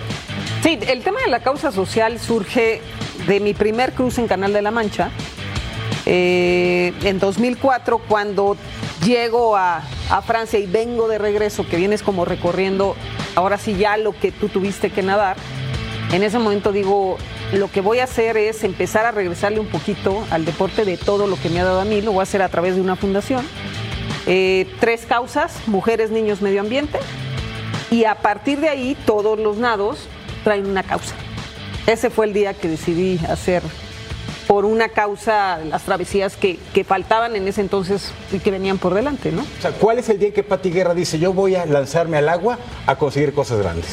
Sí, 0.62 0.78
el 0.88 1.04
tema 1.04 1.22
de 1.22 1.32
la 1.32 1.40
causa 1.40 1.72
social 1.72 2.20
surge 2.20 2.82
de 3.28 3.40
mi 3.40 3.54
primer 3.54 3.94
cruce 3.94 4.22
en 4.22 4.28
Canal 4.28 4.54
de 4.54 4.62
la 4.62 4.72
Mancha, 4.72 5.12
eh, 6.06 6.94
en 7.04 7.20
2004, 7.20 8.00
cuando 8.00 8.58
llego 9.04 9.56
a, 9.56 9.82
a 10.10 10.22
Francia 10.22 10.60
y 10.60 10.68
vengo 10.68 11.08
de 11.08 11.18
regreso, 11.18 11.68
que 11.68 11.78
vienes 11.78 12.04
como 12.04 12.26
recorriendo, 12.26 12.96
ahora 13.36 13.58
sí 13.58 13.76
ya 13.76 13.98
lo 13.98 14.12
que 14.12 14.32
tú 14.32 14.50
tuviste 14.50 14.92
que 14.92 15.02
nadar, 15.02 15.38
en 16.12 16.24
ese 16.24 16.40
momento 16.40 16.72
digo, 16.72 17.18
lo 17.54 17.70
que 17.72 17.82
voy 17.82 18.00
a 18.00 18.06
hacer 18.06 18.38
es 18.38 18.64
empezar 18.64 19.06
a 19.06 19.12
regresarle 19.12 19.60
un 19.60 19.68
poquito 19.68 20.24
al 20.32 20.46
deporte 20.46 20.86
de 20.86 20.98
todo 20.98 21.28
lo 21.28 21.36
que 21.38 21.50
me 21.50 21.60
ha 21.60 21.66
dado 21.66 21.82
a 21.82 21.86
mí, 21.86 22.02
lo 22.02 22.12
voy 22.12 22.22
a 22.22 22.24
hacer 22.24 22.42
a 22.42 22.50
través 22.50 22.76
de 22.76 22.82
una 22.82 22.96
fundación. 22.96 23.46
Eh, 24.28 24.68
tres 24.80 25.06
causas, 25.06 25.68
mujeres, 25.68 26.12
niños, 26.12 26.42
medio 26.42 26.62
ambiente, 26.62 27.00
y 27.92 28.06
a 28.06 28.16
partir 28.16 28.60
de 28.60 28.70
ahí 28.70 28.98
todos 29.06 29.40
los 29.40 29.58
nados 29.58 30.08
traen 30.44 30.68
una 30.68 30.84
causa. 30.84 31.16
Ese 31.88 32.10
fue 32.10 32.26
el 32.26 32.34
día 32.34 32.54
que 32.54 32.68
decidí 32.68 33.20
hacer 33.30 33.62
por 34.48 34.66
una 34.66 34.90
causa 34.90 35.58
las 35.66 35.84
travesías 35.84 36.36
que, 36.36 36.60
que 36.74 36.84
faltaban 36.84 37.36
en 37.36 37.48
ese 37.48 37.62
entonces 37.62 38.12
y 38.32 38.40
que 38.40 38.52
venían 38.52 38.78
por 38.78 38.94
delante, 38.94 39.32
¿no? 39.32 39.42
O 39.42 39.62
sea, 39.62 39.72
¿cuál 39.72 39.98
es 40.00 40.10
el 40.10 40.20
día 40.20 40.32
que 40.34 40.44
Pati 40.44 40.70
Guerra 40.72 40.94
dice 40.94 41.18
yo 41.20 41.34
voy 41.34 41.56
a 41.56 41.66
lanzarme 41.66 42.18
al 42.18 42.30
agua 42.30 42.60
a 42.86 42.96
conseguir 42.96 43.34
cosas 43.34 43.60
grandes? 43.60 43.88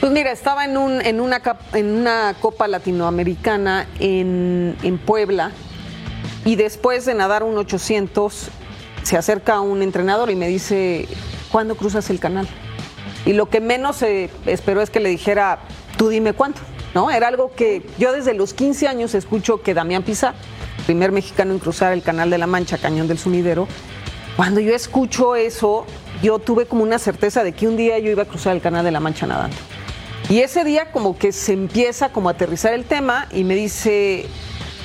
Pues 0.00 0.12
mira, 0.12 0.30
estaba 0.30 0.64
en, 0.64 0.76
un, 0.76 1.00
en, 1.00 1.20
una, 1.20 1.40
cap- 1.40 1.74
en 1.74 1.86
una 1.90 2.34
Copa 2.40 2.68
Latinoamericana 2.68 3.86
en, 3.98 4.76
en 4.82 4.98
Puebla 4.98 5.52
y 6.44 6.56
después 6.56 7.04
de 7.04 7.14
nadar 7.14 7.42
un 7.42 7.56
800 7.58 8.48
se 9.02 9.16
acerca 9.16 9.60
un 9.60 9.82
entrenador 9.82 10.30
y 10.30 10.36
me 10.36 10.48
dice, 10.48 11.08
¿cuándo 11.50 11.76
cruzas 11.76 12.10
el 12.10 12.20
canal? 12.20 12.46
Y 13.26 13.32
lo 13.32 13.48
que 13.48 13.60
menos 13.60 13.96
se 13.96 14.30
esperó 14.46 14.82
es 14.82 14.90
que 14.90 15.00
le 15.00 15.08
dijera, 15.08 15.60
tú 15.96 16.08
dime 16.10 16.32
cuánto, 16.34 16.60
¿no? 16.98 17.12
Era 17.12 17.28
algo 17.28 17.52
que 17.54 17.86
yo 17.96 18.10
desde 18.10 18.34
los 18.34 18.54
15 18.54 18.88
años 18.88 19.14
escucho 19.14 19.62
que 19.62 19.72
Damián 19.72 20.02
Pizar, 20.02 20.34
primer 20.84 21.12
mexicano 21.12 21.52
en 21.52 21.60
cruzar 21.60 21.92
el 21.92 22.02
canal 22.02 22.28
de 22.28 22.38
la 22.38 22.48
Mancha, 22.48 22.76
Cañón 22.76 23.06
del 23.06 23.18
Sumidero, 23.18 23.68
cuando 24.36 24.58
yo 24.58 24.74
escucho 24.74 25.36
eso, 25.36 25.86
yo 26.24 26.40
tuve 26.40 26.66
como 26.66 26.82
una 26.82 26.98
certeza 26.98 27.44
de 27.44 27.52
que 27.52 27.68
un 27.68 27.76
día 27.76 28.00
yo 28.00 28.10
iba 28.10 28.24
a 28.24 28.26
cruzar 28.26 28.56
el 28.56 28.60
canal 28.60 28.84
de 28.84 28.90
la 28.90 28.98
Mancha 28.98 29.28
nadando. 29.28 29.56
Y 30.28 30.40
ese 30.40 30.64
día 30.64 30.90
como 30.90 31.16
que 31.16 31.30
se 31.30 31.52
empieza 31.52 32.08
como 32.08 32.30
a 32.30 32.32
aterrizar 32.32 32.74
el 32.74 32.84
tema 32.84 33.28
y 33.30 33.44
me 33.44 33.54
dice, 33.54 34.26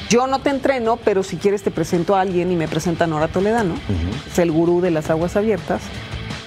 yo 0.08 0.28
no 0.28 0.38
te 0.38 0.52
entreno, 0.52 0.98
pero 0.98 1.24
si 1.24 1.38
quieres 1.38 1.64
te 1.64 1.72
presento 1.72 2.16
a 2.16 2.22
alguien 2.22 2.52
y 2.52 2.56
me 2.56 2.68
presenta 2.68 3.06
a 3.06 3.08
Nora 3.08 3.28
Toledano, 3.28 3.74
es 4.32 4.38
el 4.38 4.52
gurú 4.52 4.82
de 4.82 4.92
las 4.92 5.10
aguas 5.10 5.36
abiertas. 5.36 5.82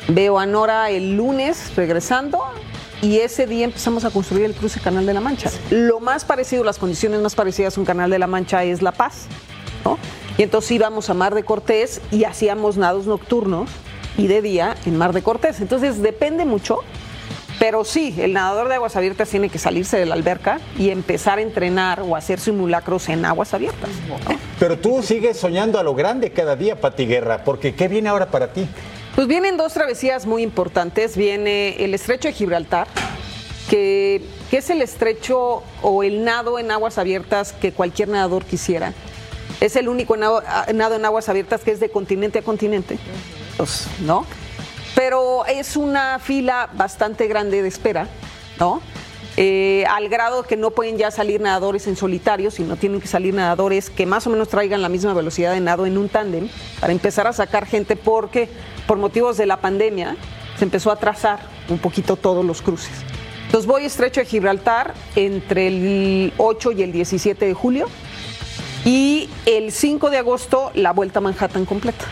Veo 0.07 0.39
a 0.39 0.47
Nora 0.47 0.91
el 0.91 1.17
lunes 1.17 1.73
regresando 1.75 2.41
y 3.03 3.19
ese 3.19 3.47
día 3.47 3.65
empezamos 3.65 4.05
a 4.05 4.11
construir 4.11 4.45
el 4.45 4.55
cruce 4.55 4.81
Canal 4.81 5.07
de 5.07 5.15
la 5.15 5.21
Mancha. 5.21 5.51
Lo 5.71 6.01
más 6.01 6.25
parecido, 6.25 6.65
las 6.65 6.79
condiciones 6.79 7.21
más 7.21 7.35
parecidas 7.35 7.77
a 7.77 7.81
un 7.81 7.87
Canal 7.87 8.11
de 8.11 8.19
la 8.19 8.27
Mancha 8.27 8.65
es 8.65 8.83
La 8.83 8.93
Paz, 8.93 9.27
¿no? 9.85 9.99
Y 10.39 10.43
entonces 10.43 10.71
íbamos 10.73 11.09
a 11.11 11.15
Mar 11.15 11.35
de 11.35 11.45
Cortés 11.45 12.01
y 12.11 12.25
hacíamos 12.25 12.77
nados 12.77 13.07
nocturnos 13.07 13.71
y 14.19 14.27
de 14.27 14.43
día 14.43 14.77
en 14.85 14.97
Mar 14.97 15.13
de 15.13 15.23
Cortés. 15.23 15.61
Entonces 15.61 16.03
depende 16.03 16.45
mucho 16.45 16.81
pero 17.59 17.85
sí, 17.85 18.15
el 18.19 18.35
nadador 18.35 18.69
de 18.69 18.75
aguas 18.75 18.97
abiertas 18.97 19.31
tiene 19.31 19.49
que 19.49 19.59
salirse 19.59 19.99
de 19.99 20.07
la 20.07 20.15
alberca 20.15 20.61
y 20.79 20.91
empezar 20.91 21.39
a 21.39 21.43
entrenar 21.43 22.03
o 22.03 22.15
hacer 22.15 22.39
simulacros 22.39 23.09
en 23.09 23.25
aguas 23.25 23.55
abiertas. 23.55 23.89
Pero 24.59 24.79
tú 24.79 25.03
sigues 25.03 25.39
soñando 25.39 25.79
a 25.79 25.83
lo 25.83 25.95
grande 25.95 26.33
cada 26.33 26.57
día, 26.57 26.81
Pati 26.81 27.07
Guerra, 27.07 27.45
porque 27.45 27.75
¿qué 27.75 27.89
viene 27.89 28.09
ahora 28.09 28.31
para 28.31 28.53
ti? 28.53 28.69
Pues 29.17 29.29
vienen 29.29 29.57
dos 29.57 29.73
travesías 29.73 30.27
muy 30.27 30.43
importantes. 30.43 31.17
Viene 31.17 31.83
el 31.83 31.95
estrecho 31.95 32.29
de 32.29 32.35
Gibraltar, 32.35 32.87
que, 33.71 34.23
es 34.53 34.69
el 34.69 34.83
estrecho 34.83 35.63
o 35.81 36.03
el 36.03 36.23
nado 36.23 36.59
en 36.59 36.71
aguas 36.71 36.99
abiertas 36.99 37.55
que 37.55 37.73
cualquier 37.73 38.09
nadador 38.09 38.45
quisiera. 38.45 38.93
Es 39.63 39.75
el 39.77 39.89
único 39.89 40.19
nado, 40.19 40.43
nado 40.75 40.97
en 40.97 41.05
aguas 41.07 41.31
abiertas 41.31 41.63
que 41.63 41.71
es 41.71 41.81
de 41.81 41.89
continente 41.89 42.41
a 42.41 42.43
continente. 42.43 42.99
Pues, 43.57 43.87
¿no? 44.01 44.27
Pero 44.95 45.47
es 45.47 45.77
una 45.77 46.19
fila 46.19 46.69
bastante 46.75 47.27
grande 47.27 47.63
de 47.63 47.69
espera, 47.69 48.09
¿no? 48.61 48.83
Eh, 49.39 49.85
al 49.91 50.09
grado 50.09 50.45
que 50.45 50.57
no 50.57 50.71
pueden 50.71 50.97
ya 50.97 51.11
salir 51.11 51.43
nadadores 51.43 51.87
en 51.87 51.97
solitario, 51.97 52.51
sino 52.51 52.77
tienen 52.77 53.01
que 53.01 53.07
salir 53.07 53.35
nadadores 53.35 53.91
que 53.91 54.07
más 54.07 54.27
o 54.27 54.31
menos 54.31 54.49
traigan 54.49 54.81
la 54.81 54.89
misma 54.89 55.13
velocidad 55.13 55.53
de 55.53 55.61
nado 55.61 55.85
en 55.85 55.99
un 55.99 56.09
tándem 56.09 56.49
para 56.81 56.93
empezar 56.93 57.27
a 57.27 57.35
sacar 57.35 57.67
gente 57.67 57.97
porque 57.97 58.49
por 58.87 58.97
motivos 58.97 59.37
de 59.37 59.45
la 59.45 59.61
pandemia 59.61 60.17
se 60.59 60.65
empezó 60.65 60.91
a 60.91 60.95
atrasar 60.95 61.41
un 61.69 61.79
poquito 61.79 62.17
todos 62.17 62.45
los 62.45 62.63
cruces. 62.63 62.93
Entonces 63.45 63.67
voy 63.67 63.85
estrecho 63.85 64.21
de 64.21 64.27
Gibraltar 64.27 64.95
entre 65.17 65.69
el 65.69 66.33
8 66.39 66.73
y 66.73 66.83
el 66.83 66.93
17 66.93 67.45
de 67.45 67.55
julio 67.55 67.89
y 68.85 69.29
el 69.45 69.71
5 69.71 70.11
de 70.11 70.19
agosto 70.19 70.71
la 70.75 70.93
vuelta 70.93 71.19
a 71.19 71.23
Manhattan 71.23 71.67
completa. 71.67 72.07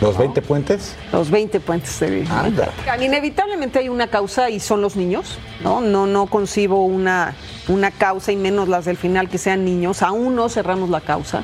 ¿Los 0.00 0.16
20 0.16 0.42
puentes? 0.42 0.94
Los 1.12 1.28
20 1.30 1.58
puentes 1.58 1.98
de 1.98 2.24
Anda. 2.30 2.70
Inevitablemente 3.00 3.80
hay 3.80 3.88
una 3.88 4.06
causa 4.06 4.48
y 4.48 4.60
son 4.60 4.80
los 4.80 4.94
niños, 4.94 5.38
¿no? 5.62 5.80
No, 5.80 6.06
no 6.06 6.26
concibo 6.26 6.84
una, 6.84 7.34
una 7.66 7.90
causa 7.90 8.30
y 8.30 8.36
menos 8.36 8.68
las 8.68 8.84
del 8.84 8.96
final 8.96 9.28
que 9.28 9.38
sean 9.38 9.64
niños. 9.64 10.02
Aún 10.02 10.36
no 10.36 10.48
cerramos 10.48 10.88
la 10.88 11.00
causa. 11.00 11.42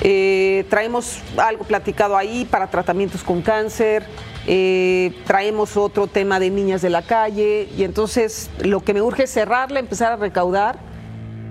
Eh, 0.00 0.64
traemos 0.68 1.20
algo 1.36 1.64
platicado 1.64 2.16
ahí 2.16 2.44
para 2.44 2.68
tratamientos 2.68 3.22
con 3.22 3.42
cáncer. 3.42 4.04
eh, 4.46 5.12
traemos 5.26 5.76
otro 5.76 6.06
tema 6.08 6.40
de 6.40 6.50
niñas 6.50 6.82
de 6.82 6.90
la 6.90 7.02
calle. 7.02 7.68
Y 7.76 7.84
entonces 7.84 8.50
lo 8.58 8.80
que 8.80 8.92
me 8.92 9.02
urge 9.02 9.22
es 9.22 9.30
cerrarla, 9.30 9.78
empezar 9.78 10.12
a 10.12 10.16
recaudar 10.16 10.80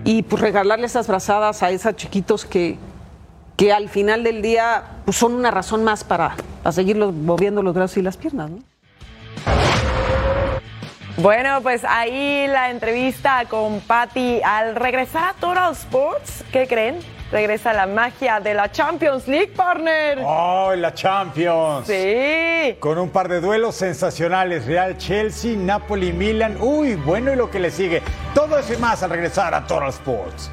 y 0.03 0.23
pues 0.23 0.41
regalarle 0.41 0.85
esas 0.87 1.07
brazadas 1.07 1.63
a 1.63 1.71
esos 1.71 1.95
chiquitos 1.95 2.43
que, 2.45 2.77
que 3.57 3.71
al 3.71 3.89
final 3.89 4.23
del 4.23 4.41
día 4.41 4.83
pues, 5.05 5.17
son 5.17 5.33
una 5.33 5.51
razón 5.51 5.83
más 5.83 6.03
para, 6.03 6.35
para 6.61 6.73
seguir 6.73 6.97
moviendo 6.97 7.61
los 7.61 7.73
brazos 7.73 7.97
y 7.97 8.01
las 8.01 8.17
piernas. 8.17 8.49
¿no? 8.49 8.59
Bueno, 11.17 11.61
pues 11.61 11.85
ahí 11.85 12.47
la 12.47 12.71
entrevista 12.71 13.45
con 13.47 13.81
Patty. 13.81 14.41
Al 14.43 14.75
regresar 14.75 15.29
a 15.29 15.33
Total 15.33 15.71
Sports, 15.73 16.43
¿qué 16.51 16.67
creen? 16.67 16.99
Regresa 17.31 17.71
la 17.71 17.85
magia 17.85 18.39
de 18.39 18.53
la 18.53 18.71
Champions 18.71 19.27
League, 19.27 19.53
partner. 19.55 20.19
¡Oh, 20.23 20.73
la 20.75 20.93
Champions! 20.93 21.87
Sí. 21.87 22.75
Con 22.79 22.97
un 22.97 23.09
par 23.09 23.27
de 23.27 23.41
duelos 23.41 23.75
sensacionales, 23.75 24.65
Real 24.65 24.97
Chelsea, 24.97 25.55
Napoli, 25.55 26.13
Milan. 26.13 26.57
Uy, 26.59 26.95
bueno 26.95 27.31
y 27.31 27.35
lo 27.35 27.49
que 27.49 27.59
le 27.59 27.69
sigue. 27.69 28.01
Todo 28.33 28.57
eso 28.57 28.73
y 28.73 28.77
más 28.77 29.03
al 29.03 29.11
regresar 29.11 29.53
a 29.53 29.65
Total 29.65 29.89
Sports. 29.89 30.51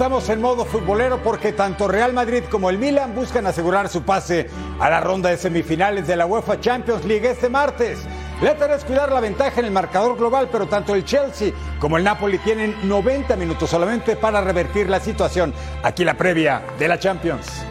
Estamos 0.00 0.30
en 0.30 0.40
modo 0.40 0.64
futbolero 0.64 1.22
porque 1.22 1.52
tanto 1.52 1.86
Real 1.86 2.14
Madrid 2.14 2.44
como 2.50 2.70
el 2.70 2.78
Milan 2.78 3.14
buscan 3.14 3.46
asegurar 3.46 3.90
su 3.90 4.02
pase 4.02 4.48
a 4.78 4.88
la 4.88 4.98
ronda 4.98 5.28
de 5.28 5.36
semifinales 5.36 6.06
de 6.06 6.16
la 6.16 6.24
UEFA 6.24 6.58
Champions 6.58 7.04
League 7.04 7.28
este 7.28 7.50
martes. 7.50 8.08
La 8.40 8.56
tarea 8.56 8.76
es 8.76 8.84
cuidar 8.86 9.12
la 9.12 9.20
ventaja 9.20 9.60
en 9.60 9.66
el 9.66 9.72
marcador 9.72 10.16
global, 10.16 10.48
pero 10.50 10.66
tanto 10.66 10.94
el 10.94 11.04
Chelsea 11.04 11.52
como 11.78 11.98
el 11.98 12.04
Napoli 12.04 12.38
tienen 12.38 12.74
90 12.88 13.36
minutos 13.36 13.68
solamente 13.68 14.16
para 14.16 14.40
revertir 14.40 14.88
la 14.88 15.00
situación. 15.00 15.52
Aquí 15.82 16.02
la 16.02 16.14
previa 16.14 16.62
de 16.78 16.88
la 16.88 16.98
Champions. 16.98 17.69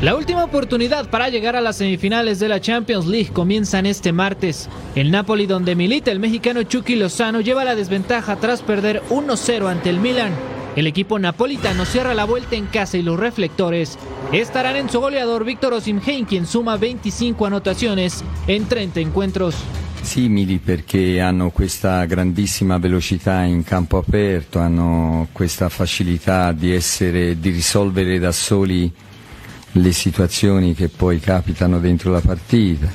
La 0.00 0.14
última 0.14 0.44
oportunidad 0.44 1.10
para 1.10 1.28
llegar 1.28 1.56
a 1.56 1.60
las 1.60 1.78
semifinales 1.78 2.38
de 2.38 2.46
la 2.46 2.60
Champions 2.60 3.06
League 3.06 3.32
comienzan 3.32 3.84
este 3.84 4.12
martes. 4.12 4.68
El 4.94 5.10
Napoli, 5.10 5.46
donde 5.46 5.74
milita 5.74 6.12
el 6.12 6.20
mexicano 6.20 6.62
Chucky 6.62 6.94
Lozano, 6.94 7.40
lleva 7.40 7.64
la 7.64 7.74
desventaja 7.74 8.36
tras 8.36 8.62
perder 8.62 9.02
1-0 9.10 9.68
ante 9.68 9.90
el 9.90 9.98
Milan. 9.98 10.32
El 10.76 10.86
equipo 10.86 11.18
napolitano 11.18 11.84
cierra 11.84 12.14
la 12.14 12.26
vuelta 12.26 12.54
en 12.54 12.66
casa 12.66 12.96
y 12.96 13.02
los 13.02 13.18
reflectores 13.18 13.98
estarán 14.30 14.76
en 14.76 14.88
su 14.88 15.00
goleador 15.00 15.44
Víctor 15.44 15.72
Osimhen, 15.72 16.26
quien 16.26 16.46
suma 16.46 16.76
25 16.76 17.46
anotaciones 17.46 18.22
en 18.46 18.66
30 18.68 19.00
encuentros. 19.00 19.56
simili 20.00 20.58
perché 20.58 21.20
hanno 21.20 21.50
questa 21.50 22.04
grandissima 22.04 22.78
velocità 22.78 23.42
in 23.42 23.64
campo 23.64 23.98
aperto, 23.98 24.60
hanno 24.60 25.26
questa 25.32 25.68
facilità 25.68 26.52
di, 26.52 26.72
essere, 26.72 27.38
di 27.40 27.50
risolvere 27.50 28.20
da 28.20 28.30
soli 28.30 28.90
le 29.72 29.92
situazioni 29.92 30.74
che 30.74 30.88
poi 30.88 31.20
capitano 31.20 31.78
dentro 31.78 32.10
la 32.10 32.20
partita. 32.20 32.88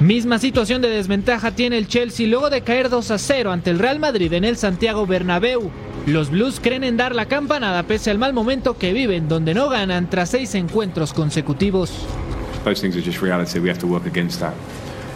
Misma 0.00 0.38
situación 0.38 0.82
de 0.82 0.88
desventaja 0.88 1.52
tiene 1.52 1.78
el 1.78 1.86
Chelsea 1.86 2.26
luego 2.26 2.50
de 2.50 2.62
caer 2.62 2.88
2 2.88 3.10
a 3.12 3.18
0 3.18 3.52
ante 3.52 3.70
el 3.70 3.78
Real 3.78 4.00
Madrid 4.00 4.32
en 4.32 4.44
el 4.44 4.56
Santiago 4.56 5.06
Bernabéu. 5.06 5.70
Los 6.06 6.30
Blues 6.30 6.60
creen 6.60 6.84
en 6.84 6.96
dar 6.96 7.14
la 7.14 7.26
campanada 7.26 7.84
pese 7.84 8.10
al 8.10 8.18
mal 8.18 8.34
momento 8.34 8.76
que 8.76 8.92
viven, 8.92 9.28
donde 9.28 9.54
no 9.54 9.68
ganan 9.68 10.10
tras 10.10 10.30
seis 10.30 10.54
encuentros 10.54 11.14
consecutivos. 11.14 11.90
Those 12.64 12.80
things 12.80 12.96
are 12.96 13.04
just 13.04 13.22
reality. 13.22 13.58
We 13.58 13.70
have 13.70 13.78
to 13.80 13.86
work 13.86 14.06
against 14.06 14.40
that 14.40 14.54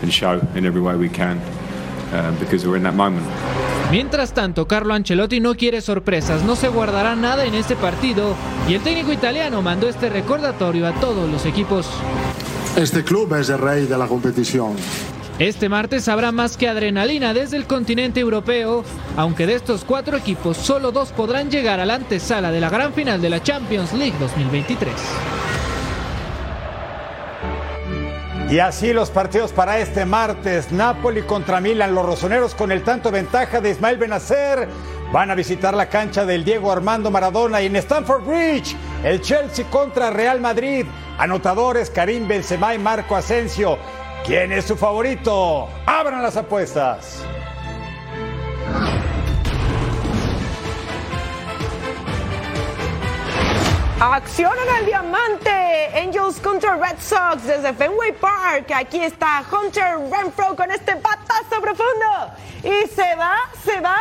and 0.02 0.10
show 0.10 0.40
in 0.54 0.64
every 0.64 0.80
way 0.80 0.94
we 0.96 1.10
can 1.10 1.38
uh, 2.12 2.32
because 2.40 2.66
we're 2.66 2.76
in 2.76 2.84
that 2.84 2.94
moment. 2.94 3.26
Mientras 3.90 4.34
tanto, 4.34 4.68
Carlo 4.68 4.92
Ancelotti 4.92 5.40
no 5.40 5.54
quiere 5.54 5.80
sorpresas, 5.80 6.44
no 6.44 6.56
se 6.56 6.68
guardará 6.68 7.16
nada 7.16 7.46
en 7.46 7.54
este 7.54 7.74
partido 7.74 8.36
y 8.68 8.74
el 8.74 8.82
técnico 8.82 9.12
italiano 9.12 9.62
mandó 9.62 9.88
este 9.88 10.10
recordatorio 10.10 10.86
a 10.86 10.92
todos 11.00 11.30
los 11.30 11.46
equipos. 11.46 11.88
Este 12.76 13.02
club 13.02 13.34
es 13.34 13.48
el 13.48 13.58
rey 13.58 13.86
de 13.86 13.96
la 13.96 14.06
competición. 14.06 14.76
Este 15.38 15.70
martes 15.70 16.06
habrá 16.08 16.32
más 16.32 16.58
que 16.58 16.68
adrenalina 16.68 17.32
desde 17.32 17.56
el 17.56 17.66
continente 17.66 18.20
europeo, 18.20 18.84
aunque 19.16 19.46
de 19.46 19.54
estos 19.54 19.84
cuatro 19.84 20.18
equipos 20.18 20.58
solo 20.58 20.92
dos 20.92 21.10
podrán 21.10 21.50
llegar 21.50 21.80
a 21.80 21.86
la 21.86 21.94
antesala 21.94 22.50
de 22.50 22.60
la 22.60 22.68
gran 22.68 22.92
final 22.92 23.22
de 23.22 23.30
la 23.30 23.42
Champions 23.42 23.94
League 23.94 24.16
2023. 24.20 24.92
Y 28.50 28.60
así 28.60 28.94
los 28.94 29.10
partidos 29.10 29.52
para 29.52 29.78
este 29.78 30.06
martes. 30.06 30.72
Napoli 30.72 31.20
contra 31.22 31.60
Milan. 31.60 31.94
Los 31.94 32.06
rosoneros 32.06 32.54
con 32.54 32.72
el 32.72 32.82
tanto 32.82 33.10
ventaja 33.10 33.60
de 33.60 33.70
Ismael 33.70 33.98
Benacer 33.98 34.66
van 35.12 35.30
a 35.30 35.34
visitar 35.34 35.74
la 35.74 35.90
cancha 35.90 36.24
del 36.24 36.44
Diego 36.44 36.72
Armando 36.72 37.10
Maradona 37.10 37.60
y 37.60 37.66
en 37.66 37.76
Stamford 37.76 38.24
Bridge 38.24 38.74
el 39.04 39.20
Chelsea 39.20 39.66
contra 39.68 40.08
Real 40.10 40.40
Madrid. 40.40 40.86
Anotadores 41.18 41.90
Karim 41.90 42.26
Benzema 42.26 42.74
y 42.74 42.78
Marco 42.78 43.16
Asensio. 43.16 43.78
¿Quién 44.24 44.50
es 44.52 44.64
su 44.64 44.76
favorito? 44.76 45.68
Abran 45.84 46.22
las 46.22 46.38
apuestas. 46.38 47.22
Acción 54.00 54.52
en 54.66 54.76
el 54.76 54.86
diamante. 54.86 55.58
Contra 55.92 56.07
Red 56.88 57.00
Sox 57.00 57.44
desde 57.44 57.74
Fenway 57.74 58.12
Park. 58.12 58.72
Aquí 58.74 59.02
está 59.02 59.44
Hunter 59.50 59.98
Renfro 60.10 60.56
con 60.56 60.70
este 60.70 60.94
batazo 60.94 61.60
profundo. 61.60 62.32
Y 62.62 62.88
se 62.88 63.14
va, 63.14 63.36
se 63.62 63.78
va, 63.80 63.98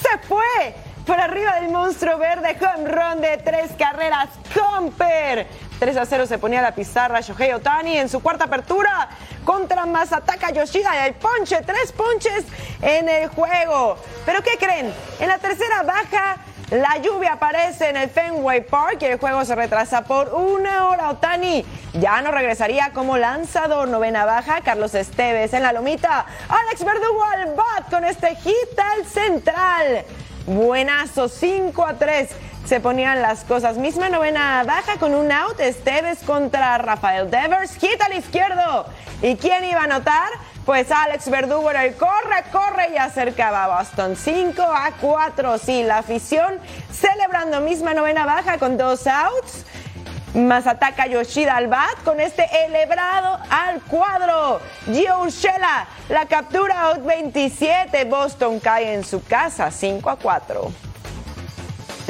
se 0.00 0.16
fue. 0.26 0.74
Por 1.04 1.20
arriba 1.20 1.56
del 1.60 1.70
monstruo 1.70 2.16
verde, 2.18 2.56
home 2.58 2.88
run 2.88 3.20
de 3.20 3.36
tres 3.38 3.72
carreras. 3.78 4.30
Comper. 4.54 5.46
3 5.80 5.96
a 5.96 6.06
0 6.06 6.26
se 6.26 6.38
ponía 6.38 6.62
la 6.62 6.74
pizarra 6.74 7.20
Shohei 7.20 7.52
Otani 7.52 7.98
en 7.98 8.08
su 8.08 8.20
cuarta 8.20 8.44
apertura 8.44 9.08
contra 9.44 9.84
Masataka 9.84 10.50
Yoshida. 10.50 10.94
Y 10.94 11.08
el 11.08 11.14
ponche, 11.14 11.60
tres 11.66 11.92
ponches 11.92 12.44
en 12.80 13.08
el 13.08 13.28
juego. 13.28 13.98
¿Pero 14.24 14.42
qué 14.42 14.56
creen? 14.58 14.94
En 15.18 15.28
la 15.28 15.38
tercera 15.38 15.82
baja 15.82 16.36
la 16.70 16.98
lluvia 16.98 17.32
aparece 17.32 17.88
en 17.88 17.96
el 17.96 18.08
Fenway 18.08 18.64
Park 18.64 18.98
y 19.00 19.06
el 19.06 19.18
juego 19.18 19.44
se 19.44 19.56
retrasa 19.56 20.04
por 20.04 20.32
una 20.34 20.88
hora. 20.88 21.10
Otani 21.10 21.64
ya 21.94 22.22
no 22.22 22.30
regresaría 22.30 22.92
como 22.92 23.16
lanzador. 23.16 23.88
Novena 23.88 24.24
baja, 24.24 24.60
Carlos 24.60 24.94
Esteves 24.94 25.52
en 25.52 25.64
la 25.64 25.72
lomita. 25.72 26.26
Alex 26.48 26.84
Verdugo 26.84 27.24
al 27.24 27.54
bat 27.54 27.90
con 27.90 28.04
este 28.04 28.36
hit 28.36 28.78
al 28.78 29.04
central. 29.04 30.04
Buenazo, 30.46 31.28
5 31.28 31.84
a 31.84 31.94
3 31.94 32.28
se 32.64 32.78
ponían 32.78 33.20
las 33.20 33.42
cosas. 33.42 33.76
Misma 33.76 34.08
novena 34.08 34.62
baja 34.64 34.96
con 34.98 35.12
un 35.14 35.32
out. 35.32 35.58
Esteves 35.58 36.20
contra 36.20 36.78
Rafael 36.78 37.28
Devers. 37.28 37.74
Hit 37.78 38.00
al 38.00 38.16
izquierdo. 38.16 38.86
¿Y 39.22 39.34
quién 39.34 39.64
iba 39.64 39.80
a 39.80 39.84
anotar? 39.84 40.28
Pues 40.70 40.92
Alex 40.92 41.28
Verdugo 41.28 41.68
en 41.72 41.78
el 41.78 41.96
corre, 41.96 42.44
corre 42.52 42.90
y 42.94 42.96
acercaba 42.96 43.64
a 43.64 43.78
Boston. 43.78 44.14
5 44.14 44.62
a 44.62 44.92
4. 45.00 45.58
Sí, 45.58 45.82
la 45.82 45.98
afición 45.98 46.60
celebrando 46.92 47.60
misma 47.60 47.92
novena 47.92 48.24
baja 48.24 48.56
con 48.56 48.78
dos 48.78 49.04
outs. 49.08 49.64
Masataka 50.32 51.08
Yoshida 51.08 51.56
al 51.56 51.66
bat 51.66 52.00
con 52.04 52.20
este 52.20 52.46
elebrado 52.66 53.40
al 53.50 53.80
cuadro. 53.80 54.60
Gio 54.84 55.22
Urshela 55.22 55.88
la 56.08 56.26
captura 56.26 56.82
out 56.82 57.04
27. 57.04 58.04
Boston 58.04 58.60
cae 58.60 58.94
en 58.94 59.02
su 59.02 59.24
casa 59.24 59.72
5 59.72 60.08
a 60.08 60.14
4. 60.14 60.89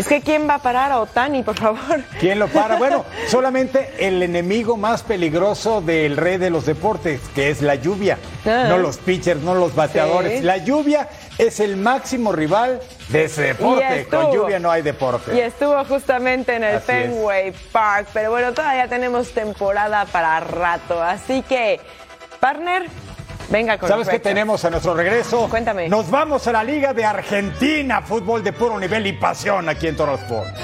Es 0.00 0.08
que 0.08 0.22
¿quién 0.22 0.48
va 0.48 0.54
a 0.54 0.58
parar 0.60 0.90
a 0.92 0.98
Otani, 0.98 1.42
por 1.42 1.58
favor? 1.58 2.02
¿Quién 2.18 2.38
lo 2.38 2.48
para? 2.48 2.76
Bueno, 2.76 3.04
solamente 3.28 3.92
el 3.98 4.22
enemigo 4.22 4.78
más 4.78 5.02
peligroso 5.02 5.82
del 5.82 6.16
rey 6.16 6.38
de 6.38 6.48
los 6.48 6.64
deportes, 6.64 7.20
que 7.34 7.50
es 7.50 7.60
la 7.60 7.74
lluvia. 7.74 8.16
Ah. 8.46 8.64
No 8.66 8.78
los 8.78 8.96
pitchers, 8.96 9.42
no 9.42 9.54
los 9.54 9.74
bateadores. 9.74 10.38
Sí. 10.38 10.42
La 10.42 10.56
lluvia 10.56 11.06
es 11.36 11.60
el 11.60 11.76
máximo 11.76 12.32
rival 12.32 12.80
de 13.08 13.24
ese 13.24 13.42
deporte. 13.42 14.06
Con 14.06 14.32
lluvia 14.32 14.58
no 14.58 14.70
hay 14.70 14.80
deporte. 14.80 15.36
Y 15.36 15.40
estuvo 15.40 15.84
justamente 15.84 16.54
en 16.56 16.64
el 16.64 16.76
Así 16.76 16.92
es. 16.92 17.10
Fenway 17.10 17.52
Park. 17.70 18.08
Pero 18.14 18.30
bueno, 18.30 18.54
todavía 18.54 18.88
tenemos 18.88 19.32
temporada 19.32 20.06
para 20.06 20.40
rato. 20.40 21.02
Así 21.02 21.42
que, 21.42 21.78
partner, 22.40 22.86
venga 23.50 23.78
con 23.78 23.88
¿Sabes 23.88 24.08
qué 24.08 24.18
tenemos 24.18 24.64
a 24.64 24.70
nuestro 24.70 24.94
regreso? 24.94 25.48
Cuéntame. 25.48 25.88
Nos 25.88 26.10
vamos 26.10 26.46
a 26.46 26.52
la 26.52 26.64
Liga 26.64 26.94
de 26.94 27.04
Argentina, 27.04 28.00
fútbol 28.00 28.42
de 28.42 28.52
puro 28.52 28.78
nivel 28.78 29.06
y 29.06 29.12
pasión 29.12 29.68
aquí 29.68 29.88
en 29.88 29.96
Toro 29.96 30.14
Sports. 30.14 30.60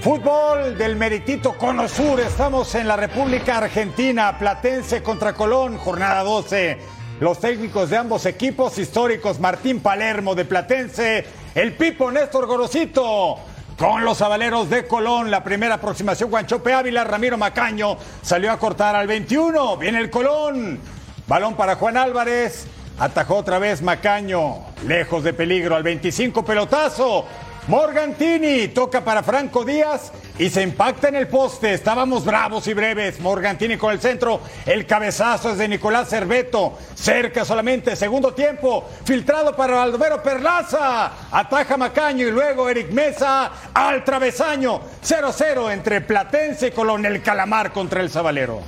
Fútbol 0.00 0.78
del 0.78 0.96
meritito 0.96 1.52
Cono 1.58 1.86
Sur. 1.86 2.18
Estamos 2.20 2.74
en 2.76 2.88
la 2.88 2.96
República 2.96 3.58
Argentina. 3.58 4.38
Platense 4.38 5.02
contra 5.02 5.34
Colón, 5.34 5.76
jornada 5.76 6.22
12. 6.22 6.78
Los 7.20 7.40
técnicos 7.40 7.90
de 7.90 7.96
ambos 7.96 8.24
equipos 8.26 8.78
históricos, 8.78 9.40
Martín 9.40 9.80
Palermo 9.80 10.36
de 10.36 10.44
Platense, 10.44 11.26
el 11.54 11.74
Pipo 11.74 12.10
Néstor 12.10 12.46
Gorosito. 12.46 13.36
Con 13.78 14.04
los 14.04 14.20
avaleros 14.22 14.68
de 14.68 14.88
Colón, 14.88 15.30
la 15.30 15.44
primera 15.44 15.76
aproximación, 15.76 16.30
Guanchope 16.30 16.72
Ávila, 16.72 17.04
Ramiro 17.04 17.38
Macaño 17.38 17.96
salió 18.22 18.50
a 18.50 18.58
cortar 18.58 18.96
al 18.96 19.06
21. 19.06 19.76
Viene 19.76 20.00
el 20.00 20.10
Colón. 20.10 20.80
Balón 21.28 21.54
para 21.54 21.76
Juan 21.76 21.96
Álvarez. 21.96 22.66
Atajó 22.98 23.36
otra 23.36 23.60
vez 23.60 23.80
Macaño. 23.80 24.64
Lejos 24.84 25.22
de 25.22 25.32
peligro 25.32 25.76
al 25.76 25.84
25, 25.84 26.44
pelotazo. 26.44 27.24
Morgantini 27.68 28.68
toca 28.68 29.04
para 29.04 29.22
Franco 29.22 29.64
Díaz 29.64 30.10
y 30.38 30.50
se 30.50 30.62
impacta 30.62 31.08
en 31.08 31.16
el 31.16 31.28
poste. 31.28 31.74
Estábamos 31.74 32.24
bravos 32.24 32.66
y 32.68 32.74
breves. 32.74 33.20
Morgantini 33.20 33.76
con 33.76 33.92
el 33.92 34.00
centro. 34.00 34.40
El 34.64 34.86
cabezazo 34.86 35.50
es 35.50 35.58
de 35.58 35.68
Nicolás 35.68 36.08
Cerveto. 36.08 36.78
Cerca 36.94 37.44
solamente. 37.44 37.96
Segundo 37.96 38.32
tiempo. 38.32 38.88
Filtrado 39.04 39.54
para 39.54 39.74
Baldomero 39.74 40.22
Perlaza. 40.22 41.12
Ataja 41.32 41.76
Macaño 41.76 42.26
y 42.26 42.30
luego 42.30 42.68
Eric 42.68 42.90
Mesa 42.92 43.50
al 43.74 44.04
travesaño. 44.04 44.80
0-0 45.04 45.72
entre 45.72 46.00
Platense 46.00 46.68
y 46.68 46.70
Colón. 46.70 47.04
El 47.04 47.22
Calamar 47.22 47.72
contra 47.72 48.00
el 48.00 48.10
Zabalero. 48.10 48.62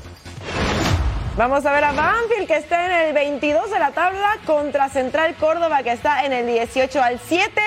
Vamos 1.36 1.64
a 1.64 1.72
ver 1.72 1.84
a 1.84 1.92
Banfield 1.92 2.48
que 2.48 2.56
está 2.56 2.86
en 2.86 3.08
el 3.08 3.14
22 3.14 3.70
de 3.70 3.78
la 3.78 3.92
tabla 3.92 4.36
contra 4.44 4.88
Central 4.88 5.36
Córdoba 5.36 5.82
que 5.82 5.92
está 5.92 6.24
en 6.26 6.32
el 6.32 6.46
18 6.46 7.02
al 7.02 7.20
7. 7.20 7.62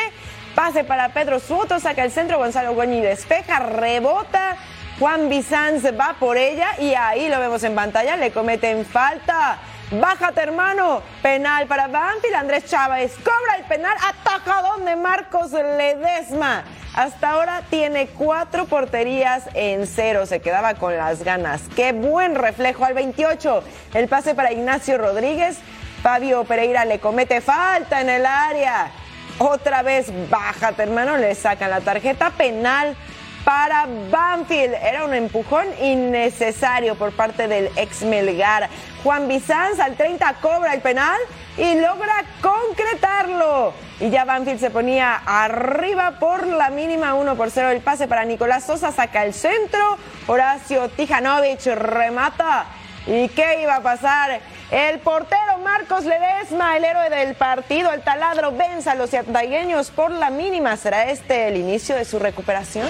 Pase 0.64 0.86
para 0.86 1.10
Pedro 1.10 1.42
Soto, 1.42 1.78
saca 1.78 2.06
el 2.06 2.12
centro, 2.12 2.38
Gonzalo 2.38 2.74
Goñi 2.74 3.02
despeja, 3.02 3.60
rebota. 3.60 4.56
Juan 4.98 5.28
Bizanz 5.28 5.84
va 6.00 6.16
por 6.18 6.38
ella 6.38 6.80
y 6.80 6.94
ahí 6.94 7.28
lo 7.28 7.38
vemos 7.38 7.62
en 7.66 7.76
pantalla, 7.76 8.16
le 8.16 8.32
cometen 8.32 8.86
falta. 8.86 9.58
Bájate, 9.92 10.40
hermano. 10.40 11.02
Penal 11.22 11.68
para 11.68 11.88
Banfield. 11.88 12.36
Andrés 12.36 12.64
Chávez 12.64 13.14
cobra 13.18 13.58
el 13.58 13.66
penal. 13.66 13.94
Atajadón 14.08 14.86
de 14.86 14.96
Marcos 14.96 15.52
Ledesma. 15.52 16.64
Hasta 16.96 17.32
ahora 17.32 17.64
tiene 17.70 18.08
cuatro 18.08 18.64
porterías 18.64 19.44
en 19.56 19.86
cero. 19.86 20.26
Se 20.26 20.40
quedaba 20.40 20.76
con 20.76 20.96
las 20.96 21.24
ganas. 21.24 21.64
Qué 21.76 21.92
buen 21.92 22.36
reflejo 22.36 22.86
al 22.86 22.94
28. 22.94 23.64
El 23.96 24.08
pase 24.08 24.34
para 24.34 24.54
Ignacio 24.54 24.98
Rodríguez. 24.98 25.58
Fabio 26.02 26.46
Pereira 26.46 26.86
le 26.86 27.00
comete 27.00 27.42
falta 27.42 28.00
en 28.00 28.10
el 28.10 28.26
área. 28.26 29.03
Otra 29.40 29.82
vez, 29.82 30.12
bájate, 30.30 30.84
hermano. 30.84 31.18
Le 31.18 31.34
sacan 31.36 31.70
la 31.70 31.82
tarjeta 31.82 32.30
penal 32.32 32.96
para 33.44 33.88
Banfield. 34.10 34.74
Era 34.74 35.06
un 35.06 35.14
empujón 35.14 35.66
innecesario 35.82 36.96
por 36.96 37.12
parte 37.12 37.48
del 37.48 37.70
ex 37.76 38.04
Melgar. 38.04 38.70
Juan 39.04 39.28
Bizanz 39.28 39.80
al 39.80 39.96
30 39.96 40.36
cobra 40.36 40.74
el 40.74 40.82
penal 40.82 41.18
y 41.58 41.76
logra 41.76 42.24
concretarlo. 42.42 43.74
Y 44.00 44.10
ya 44.10 44.26
Banfield 44.26 44.60
se 44.60 44.70
ponía 44.70 45.16
arriba 45.26 46.20
por 46.20 46.48
la 46.48 46.70
mínima 46.70 47.16
1 47.16 47.36
por 47.36 47.52
0. 47.52 47.72
El 47.72 47.82
pase 47.82 48.08
para 48.08 48.26
Nicolás 48.26 48.66
Sosa 48.66 48.92
saca 48.92 49.26
el 49.26 49.34
centro. 49.34 49.98
Horacio 50.28 50.90
Tijanovic 50.90 51.66
remata. 51.66 52.66
¿Y 53.06 53.28
qué 53.30 53.62
iba 53.62 53.76
a 53.76 53.82
pasar? 53.82 54.40
El 54.74 55.02
portero 55.02 55.60
Marcos 55.64 56.04
Ledesma, 56.04 56.76
el 56.76 56.84
héroe 56.84 57.08
del 57.12 57.36
partido, 57.36 57.92
el 57.94 58.02
taladro 58.02 58.52
vence 58.54 58.90
a 58.90 58.96
los 58.96 59.12
yatagueños 59.12 59.92
por 59.92 60.10
la 60.10 60.32
mínima. 60.32 60.76
¿Será 60.78 61.12
este 61.12 61.48
el 61.48 61.58
inicio 61.58 61.96
de 61.96 62.06
su 62.06 62.18
recuperación? 62.18 62.88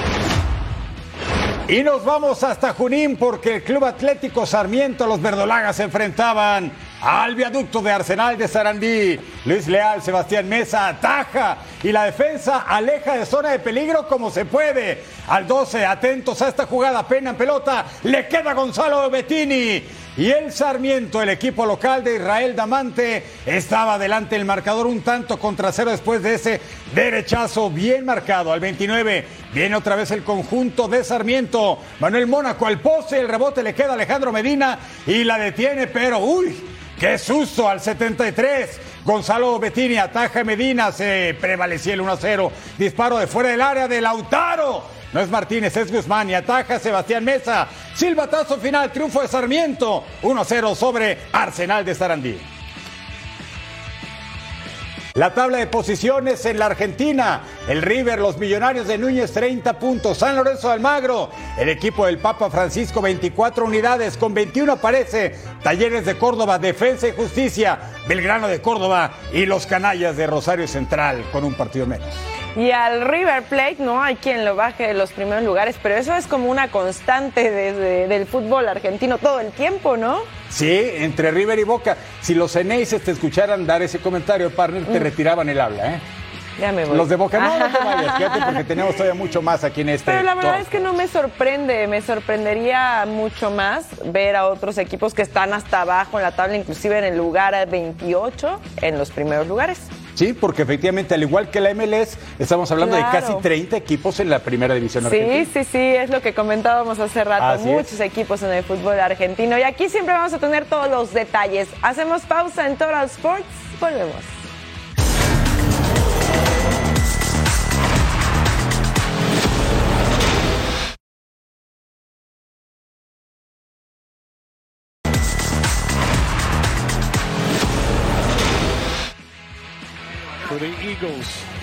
Y 1.67 1.83
nos 1.83 2.05
vamos 2.05 2.41
hasta 2.41 2.73
Junín 2.73 3.17
porque 3.17 3.55
el 3.55 3.63
Club 3.63 3.83
Atlético 3.83 4.45
Sarmiento, 4.45 5.05
los 5.05 5.21
verdolagas 5.21 5.75
se 5.75 5.83
enfrentaban 5.83 6.71
al 7.01 7.35
viaducto 7.35 7.81
de 7.81 7.91
Arsenal 7.91 8.37
de 8.37 8.47
Sarandí. 8.47 9.19
Luis 9.43 9.67
Leal, 9.67 10.01
Sebastián 10.01 10.47
Mesa 10.47 10.87
ataja 10.87 11.57
y 11.83 11.91
la 11.91 12.05
defensa 12.05 12.59
aleja 12.65 13.17
de 13.17 13.25
zona 13.25 13.49
de 13.49 13.59
peligro 13.59 14.07
como 14.07 14.31
se 14.31 14.45
puede. 14.45 15.03
Al 15.27 15.47
12, 15.47 15.85
atentos 15.85 16.41
a 16.41 16.47
esta 16.47 16.65
jugada, 16.65 17.05
pena 17.05 17.31
en 17.31 17.35
pelota, 17.35 17.85
le 18.03 18.25
queda 18.29 18.53
Gonzalo 18.53 19.09
Bettini. 19.09 19.83
Y 20.15 20.29
el 20.29 20.51
Sarmiento, 20.51 21.23
el 21.23 21.29
equipo 21.29 21.65
local 21.65 22.03
de 22.03 22.17
Israel 22.17 22.55
Damante, 22.55 23.23
estaba 23.47 23.97
delante 23.97 24.35
del 24.35 24.45
marcador 24.45 24.85
un 24.85 25.01
tanto 25.01 25.39
contra 25.39 25.71
cero 25.71 25.89
después 25.89 26.21
de 26.21 26.35
ese 26.35 26.61
derechazo 26.93 27.71
bien 27.71 28.05
marcado. 28.05 28.53
Al 28.53 28.59
29 28.59 29.25
viene 29.53 29.75
otra 29.75 29.95
vez 29.95 30.11
el 30.11 30.23
conjunto 30.23 30.87
de 30.87 31.03
Sarmiento. 31.03 31.79
Manuel 31.99 32.27
Mónaco 32.27 32.67
al 32.67 32.79
poste, 32.79 33.19
el 33.19 33.27
rebote 33.27 33.63
le 33.63 33.73
queda 33.73 33.91
a 33.91 33.93
Alejandro 33.93 34.31
Medina 34.31 34.77
y 35.07 35.23
la 35.23 35.39
detiene, 35.39 35.87
pero 35.87 36.19
uy, 36.19 36.55
¡Qué 36.99 37.17
susto! 37.17 37.67
Al 37.67 37.81
73. 37.81 38.79
Gonzalo 39.03 39.59
Bettini 39.59 39.97
ataja 39.97 40.39
a 40.39 40.43
Medina. 40.43 40.91
Se 40.91 41.35
prevalecía 41.41 41.95
el 41.95 42.01
1-0. 42.01 42.49
Disparo 42.77 43.17
de 43.17 43.27
fuera 43.27 43.49
del 43.49 43.61
área 43.61 43.87
de 43.89 43.99
Lautaro. 43.99 44.83
No 45.13 45.21
es 45.21 45.29
Martínez, 45.29 45.77
es 45.77 45.91
Guzmán 45.91 46.29
y 46.31 46.33
ataja 46.33 46.79
Sebastián 46.79 47.23
Mesa. 47.23 47.67
Silbatazo 47.93 48.57
final, 48.57 48.91
triunfo 48.91 49.21
de 49.21 49.27
Sarmiento. 49.27 50.03
1-0 50.23 50.75
sobre 50.75 51.19
Arsenal 51.31 51.85
de 51.85 51.93
Sarandí. 51.93 52.41
La 55.13 55.31
tabla 55.35 55.59
de 55.59 55.67
posiciones 55.67 56.43
en 56.47 56.57
la 56.57 56.65
Argentina. 56.65 57.43
El 57.67 57.83
River, 57.83 58.17
los 58.17 58.39
Millonarios 58.39 58.87
de 58.87 58.97
Núñez, 58.97 59.31
30 59.31 59.77
puntos. 59.77 60.17
San 60.17 60.35
Lorenzo 60.35 60.69
de 60.69 60.73
Almagro. 60.73 61.29
El 61.59 61.69
equipo 61.69 62.07
del 62.07 62.17
Papa 62.17 62.49
Francisco, 62.49 62.99
24 62.99 63.65
unidades. 63.65 64.17
Con 64.17 64.33
21 64.33 64.71
aparece 64.71 65.35
Talleres 65.61 66.07
de 66.07 66.17
Córdoba, 66.17 66.57
Defensa 66.57 67.07
y 67.07 67.11
Justicia. 67.11 67.77
Belgrano 68.07 68.47
de 68.47 68.63
Córdoba 68.63 69.11
y 69.31 69.45
los 69.45 69.67
Canallas 69.67 70.17
de 70.17 70.25
Rosario 70.25 70.67
Central 70.67 71.23
con 71.31 71.43
un 71.43 71.53
partido 71.53 71.85
menos. 71.85 72.09
Y 72.55 72.69
al 72.69 73.01
River 73.01 73.43
Plate 73.43 73.77
no 73.79 74.03
hay 74.03 74.15
quien 74.15 74.45
lo 74.45 74.55
baje 74.55 74.87
de 74.87 74.93
los 74.93 75.11
primeros 75.11 75.43
lugares, 75.43 75.75
pero 75.81 75.95
eso 75.95 76.15
es 76.15 76.27
como 76.27 76.51
una 76.51 76.69
constante 76.69 77.49
desde 77.49 78.07
del 78.07 78.27
fútbol 78.27 78.67
argentino 78.67 79.17
todo 79.17 79.39
el 79.39 79.51
tiempo, 79.51 79.97
¿no? 79.97 80.19
Sí, 80.49 80.91
entre 80.97 81.31
River 81.31 81.57
y 81.57 81.63
Boca. 81.63 81.97
Si 82.21 82.35
los 82.35 82.55
Eneises 82.55 83.03
te 83.03 83.11
escucharan 83.11 83.65
dar 83.65 83.81
ese 83.81 83.97
comentario, 83.99 84.51
partner, 84.51 84.85
te 84.85 84.99
retiraban 84.99 85.49
el 85.49 85.59
habla, 85.59 85.95
¿eh? 85.95 85.99
Ya 86.59 86.71
me 86.71 86.85
voy. 86.85 86.97
Los 86.97 87.09
de 87.09 87.15
Boca, 87.15 87.39
no, 87.39 87.57
no 87.59 87.65
te 87.77 87.83
vayas, 87.83 88.15
quédate 88.17 88.41
porque 88.45 88.63
tenemos 88.63 88.95
todavía 88.95 89.13
mucho 89.15 89.41
más 89.41 89.63
aquí 89.63 89.81
en 89.81 89.89
este. 89.89 90.11
Pero 90.11 90.23
la 90.23 90.35
verdad 90.35 90.53
top. 90.53 90.61
es 90.61 90.67
que 90.67 90.79
no 90.79 90.93
me 90.93 91.07
sorprende, 91.07 91.87
me 91.87 92.01
sorprendería 92.01 93.05
mucho 93.07 93.51
más 93.51 93.85
ver 94.05 94.35
a 94.35 94.47
otros 94.47 94.77
equipos 94.77 95.13
que 95.13 95.21
están 95.21 95.53
hasta 95.53 95.81
abajo 95.81 96.17
en 96.17 96.23
la 96.23 96.35
tabla, 96.35 96.55
inclusive 96.57 96.97
en 96.97 97.03
el 97.05 97.17
lugar 97.17 97.53
28, 97.69 98.59
en 98.81 98.97
los 98.97 99.11
primeros 99.11 99.47
lugares. 99.47 99.79
Sí, 100.15 100.33
porque 100.33 100.61
efectivamente, 100.61 101.15
al 101.15 101.23
igual 101.23 101.49
que 101.49 101.59
la 101.59 101.73
MLS, 101.73 102.17
estamos 102.37 102.71
hablando 102.71 102.95
de 102.95 103.01
casi 103.01 103.33
30 103.33 103.75
equipos 103.75 104.19
en 104.19 104.29
la 104.29 104.39
primera 104.39 104.75
división 104.75 105.03
Sí, 105.09 105.19
argentina. 105.19 105.45
sí, 105.51 105.63
sí, 105.71 105.77
es 105.79 106.09
lo 106.11 106.21
que 106.21 106.35
comentábamos 106.35 106.99
hace 106.99 107.23
rato. 107.23 107.43
Así 107.45 107.67
Muchos 107.67 107.99
equipos 107.99 108.43
en 108.43 108.51
el 108.51 108.63
fútbol 108.63 108.99
argentino. 108.99 109.57
Y 109.57 109.63
aquí 109.63 109.89
siempre 109.89 110.13
vamos 110.13 110.31
a 110.33 110.37
tener 110.37 110.65
todos 110.65 110.87
los 110.89 111.13
detalles. 111.13 111.67
Hacemos 111.81 112.21
pausa 112.23 112.67
en 112.67 112.75
Total 112.77 113.05
Sports. 113.05 113.43
Volvemos. 113.79 114.13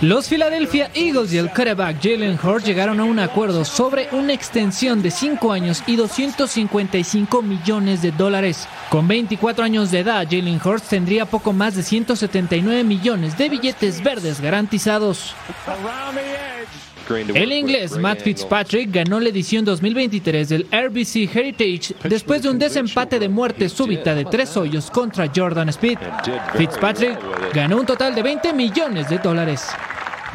Los 0.00 0.28
Philadelphia 0.28 0.90
Eagles 0.94 1.32
y 1.32 1.38
el 1.38 1.50
quarterback 1.50 1.96
Jalen 2.02 2.38
Hurts 2.42 2.66
llegaron 2.66 3.00
a 3.00 3.04
un 3.04 3.18
acuerdo 3.18 3.64
sobre 3.64 4.08
una 4.12 4.32
extensión 4.32 5.02
de 5.02 5.10
5 5.10 5.52
años 5.52 5.82
y 5.86 5.96
255 5.96 7.42
millones 7.42 8.00
de 8.00 8.10
dólares. 8.10 8.66
Con 8.88 9.06
24 9.06 9.62
años 9.64 9.90
de 9.90 10.00
edad, 10.00 10.24
Jalen 10.24 10.60
Hurts 10.64 10.88
tendría 10.88 11.26
poco 11.26 11.52
más 11.52 11.74
de 11.76 11.82
179 11.82 12.82
millones 12.82 13.36
de 13.36 13.48
billetes 13.50 14.02
verdes 14.02 14.40
garantizados. 14.40 15.34
El 17.10 17.52
inglés 17.52 17.98
Matt 17.98 18.20
Fitzpatrick 18.20 18.92
ganó 18.92 19.18
la 19.18 19.30
edición 19.30 19.64
2023 19.64 20.48
del 20.48 20.66
RBC 20.70 21.34
Heritage 21.34 21.94
después 22.04 22.42
de 22.42 22.50
un 22.50 22.58
desempate 22.58 23.18
de 23.18 23.28
muerte 23.28 23.68
súbita 23.68 24.14
de 24.14 24.24
tres 24.24 24.56
hoyos 24.56 24.92
contra 24.92 25.28
Jordan 25.34 25.70
Speed. 25.70 25.98
Fitzpatrick 26.54 27.18
ganó 27.52 27.78
un 27.78 27.86
total 27.86 28.14
de 28.14 28.22
20 28.22 28.52
millones 28.52 29.08
de 29.08 29.18
dólares. 29.18 29.66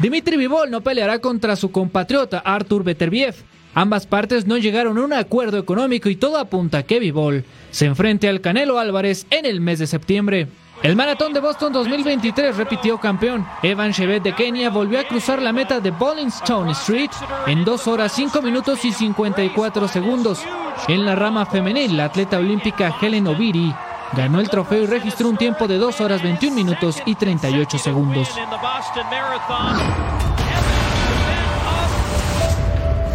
Dimitri 0.00 0.36
Vivol 0.36 0.70
no 0.70 0.82
peleará 0.82 1.18
contra 1.18 1.56
su 1.56 1.70
compatriota 1.70 2.40
Artur 2.40 2.84
Beterbiev. 2.84 3.34
Ambas 3.72 4.06
partes 4.06 4.46
no 4.46 4.58
llegaron 4.58 4.98
a 4.98 5.04
un 5.04 5.14
acuerdo 5.14 5.56
económico 5.58 6.10
y 6.10 6.16
todo 6.16 6.36
apunta 6.36 6.78
a 6.78 6.82
que 6.82 7.00
Vivol 7.00 7.44
se 7.70 7.86
enfrente 7.86 8.28
al 8.28 8.42
Canelo 8.42 8.78
Álvarez 8.78 9.26
en 9.30 9.46
el 9.46 9.62
mes 9.62 9.78
de 9.78 9.86
septiembre. 9.86 10.48
El 10.86 10.94
maratón 10.94 11.32
de 11.32 11.40
Boston 11.40 11.72
2023 11.72 12.56
repitió 12.56 12.96
campeón. 12.98 13.44
Evan 13.60 13.92
Chevet 13.92 14.22
de 14.22 14.32
Kenia 14.32 14.70
volvió 14.70 15.00
a 15.00 15.02
cruzar 15.02 15.42
la 15.42 15.52
meta 15.52 15.80
de 15.80 15.90
Bowling 15.90 16.28
Stone 16.28 16.70
Street 16.70 17.10
en 17.48 17.64
2 17.64 17.88
horas 17.88 18.12
5 18.12 18.40
minutos 18.40 18.84
y 18.84 18.92
54 18.92 19.88
segundos. 19.88 20.44
En 20.86 21.04
la 21.04 21.16
rama 21.16 21.44
femenil, 21.44 21.96
la 21.96 22.04
atleta 22.04 22.38
olímpica 22.38 22.94
Helen 23.00 23.26
Obiri 23.26 23.74
ganó 24.12 24.38
el 24.38 24.48
trofeo 24.48 24.84
y 24.84 24.86
registró 24.86 25.28
un 25.28 25.36
tiempo 25.36 25.66
de 25.66 25.76
2 25.78 26.00
horas 26.02 26.22
21 26.22 26.54
minutos 26.54 27.02
y 27.04 27.16
38 27.16 27.78
segundos. 27.78 28.28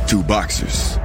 Two 0.10 0.22
boxers. 0.24 1.01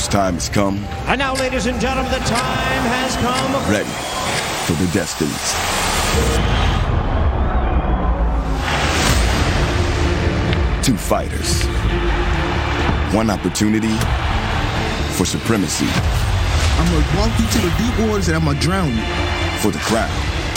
Whose 0.00 0.08
time 0.08 0.32
has 0.32 0.48
come, 0.48 0.78
And 1.08 1.18
now, 1.18 1.34
ladies 1.34 1.66
and 1.66 1.78
gentlemen, 1.78 2.10
the 2.10 2.20
time 2.20 2.84
has 2.88 3.16
come. 3.16 3.52
ready 3.70 3.84
for 4.64 4.72
the 4.80 4.90
destinies. 4.96 5.52
Two 10.82 10.96
fighters. 10.96 11.64
One 13.14 13.28
opportunity 13.28 13.94
for 15.18 15.26
supremacy. 15.26 15.84
I'm 15.84 16.86
gonna 16.90 17.20
walk 17.20 17.38
you 17.38 17.46
to 17.46 17.58
the 17.58 17.72
deep 17.76 18.08
waters 18.08 18.28
and 18.28 18.38
I'm 18.38 18.46
gonna 18.46 18.58
drown 18.58 18.88
you. 18.96 19.04
For 19.60 19.70
the 19.70 19.80
crown. 19.80 20.08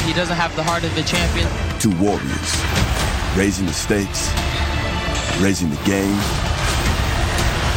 He 0.06 0.14
doesn't 0.14 0.38
have 0.38 0.56
the 0.56 0.64
heart 0.64 0.86
of 0.86 0.98
a 0.98 1.04
champion. 1.04 1.50
Two 1.82 1.92
warriors. 2.02 2.52
Raising 3.36 3.66
the 3.66 3.74
stakes. 3.74 4.32
Raising 5.44 5.70
the 5.70 5.84
game. 5.84 6.16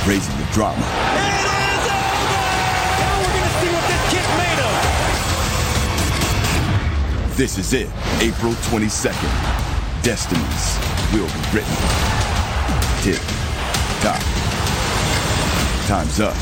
Raising 0.06 0.36
the 0.38 0.46
drama. 0.52 1.25
This 7.36 7.58
is 7.58 7.74
it. 7.74 7.88
April 8.22 8.54
22nd. 8.72 10.02
Destinies 10.02 10.78
will 11.12 11.26
be 11.26 11.42
written. 11.52 11.76
Tick. 13.04 13.20
Tock. 14.00 14.22
Time's 15.86 16.18
up. 16.18 16.32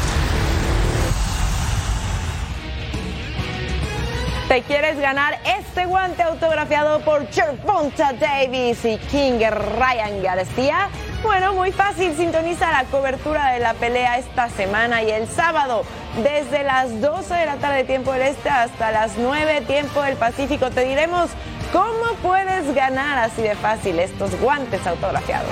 ¿Te 4.47 4.63
quieres 4.63 5.01
ganar 5.01 5.41
este 5.59 5.87
guante 5.87 6.23
autografiado 6.23 7.01
por 7.01 7.29
Cherponta 7.31 8.13
Davis 8.13 8.85
y 8.85 8.97
King 9.11 9.41
Ryan 9.77 10.23
García? 10.23 10.91
Bueno, 11.25 11.55
muy 11.55 11.73
fácil, 11.73 12.15
sintoniza 12.17 12.71
la 12.71 12.85
cobertura 12.85 13.51
de 13.51 13.59
la 13.59 13.75
pelea 13.75 14.19
esta 14.19 14.49
semana 14.49 15.03
y 15.03 15.11
el 15.11 15.27
sábado 15.27 15.83
desde 16.23 16.63
las 16.63 17.01
12 17.01 17.35
de 17.35 17.47
la 17.47 17.57
tarde 17.57 17.85
tiempo 17.85 18.13
del 18.13 18.23
Este 18.23 18.49
hasta 18.49 18.91
las 18.93 19.17
9 19.17 19.63
tiempo 19.63 20.03
del 20.03 20.17
Pacífico 20.17 20.71
te 20.71 20.85
diremos 20.85 21.31
¿Cómo 21.75 22.15
puedes 22.23 22.73
ganar 22.73 23.19
así 23.19 23.43
de 23.43 23.57
fácil 23.57 23.99
estos 23.99 24.39
guantes 24.41 24.87
autografiados? 24.87 25.51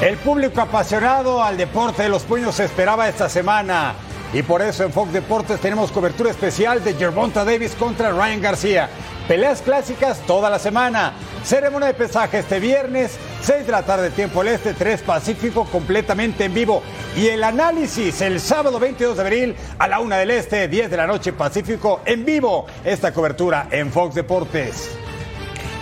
El 0.00 0.16
público 0.18 0.60
apasionado 0.60 1.42
al 1.42 1.56
deporte 1.56 2.04
de 2.04 2.08
los 2.08 2.22
puños 2.22 2.60
esperaba 2.60 3.08
esta 3.08 3.28
semana. 3.28 3.94
Y 4.32 4.42
por 4.42 4.62
eso 4.62 4.84
en 4.84 4.92
Fox 4.92 5.12
Deportes 5.12 5.58
tenemos 5.60 5.90
cobertura 5.90 6.30
especial 6.30 6.84
de 6.84 6.94
Gervonta 6.94 7.44
Davis 7.44 7.74
contra 7.74 8.10
Ryan 8.10 8.40
García. 8.40 8.88
Peleas 9.26 9.62
clásicas 9.62 10.20
toda 10.28 10.48
la 10.48 10.60
semana. 10.60 11.14
Ceremonia 11.42 11.88
de 11.88 11.94
pesaje 11.94 12.38
este 12.38 12.60
viernes, 12.60 13.18
6 13.46 13.64
de 13.64 13.70
la 13.70 13.84
tarde 13.84 14.10
tiempo 14.10 14.42
del 14.42 14.54
Este, 14.54 14.74
3 14.74 15.02
Pacífico, 15.02 15.66
completamente 15.66 16.46
en 16.46 16.52
vivo. 16.52 16.82
Y 17.16 17.28
el 17.28 17.44
análisis 17.44 18.20
el 18.20 18.40
sábado 18.40 18.80
22 18.80 19.16
de 19.16 19.22
abril 19.22 19.56
a 19.78 19.86
la 19.86 20.00
1 20.00 20.16
del 20.16 20.32
Este, 20.32 20.66
10 20.66 20.90
de 20.90 20.96
la 20.96 21.06
noche 21.06 21.32
Pacífico, 21.32 22.00
en 22.04 22.24
vivo. 22.24 22.66
Esta 22.84 23.12
cobertura 23.12 23.68
en 23.70 23.92
Fox 23.92 24.16
Deportes. 24.16 25.05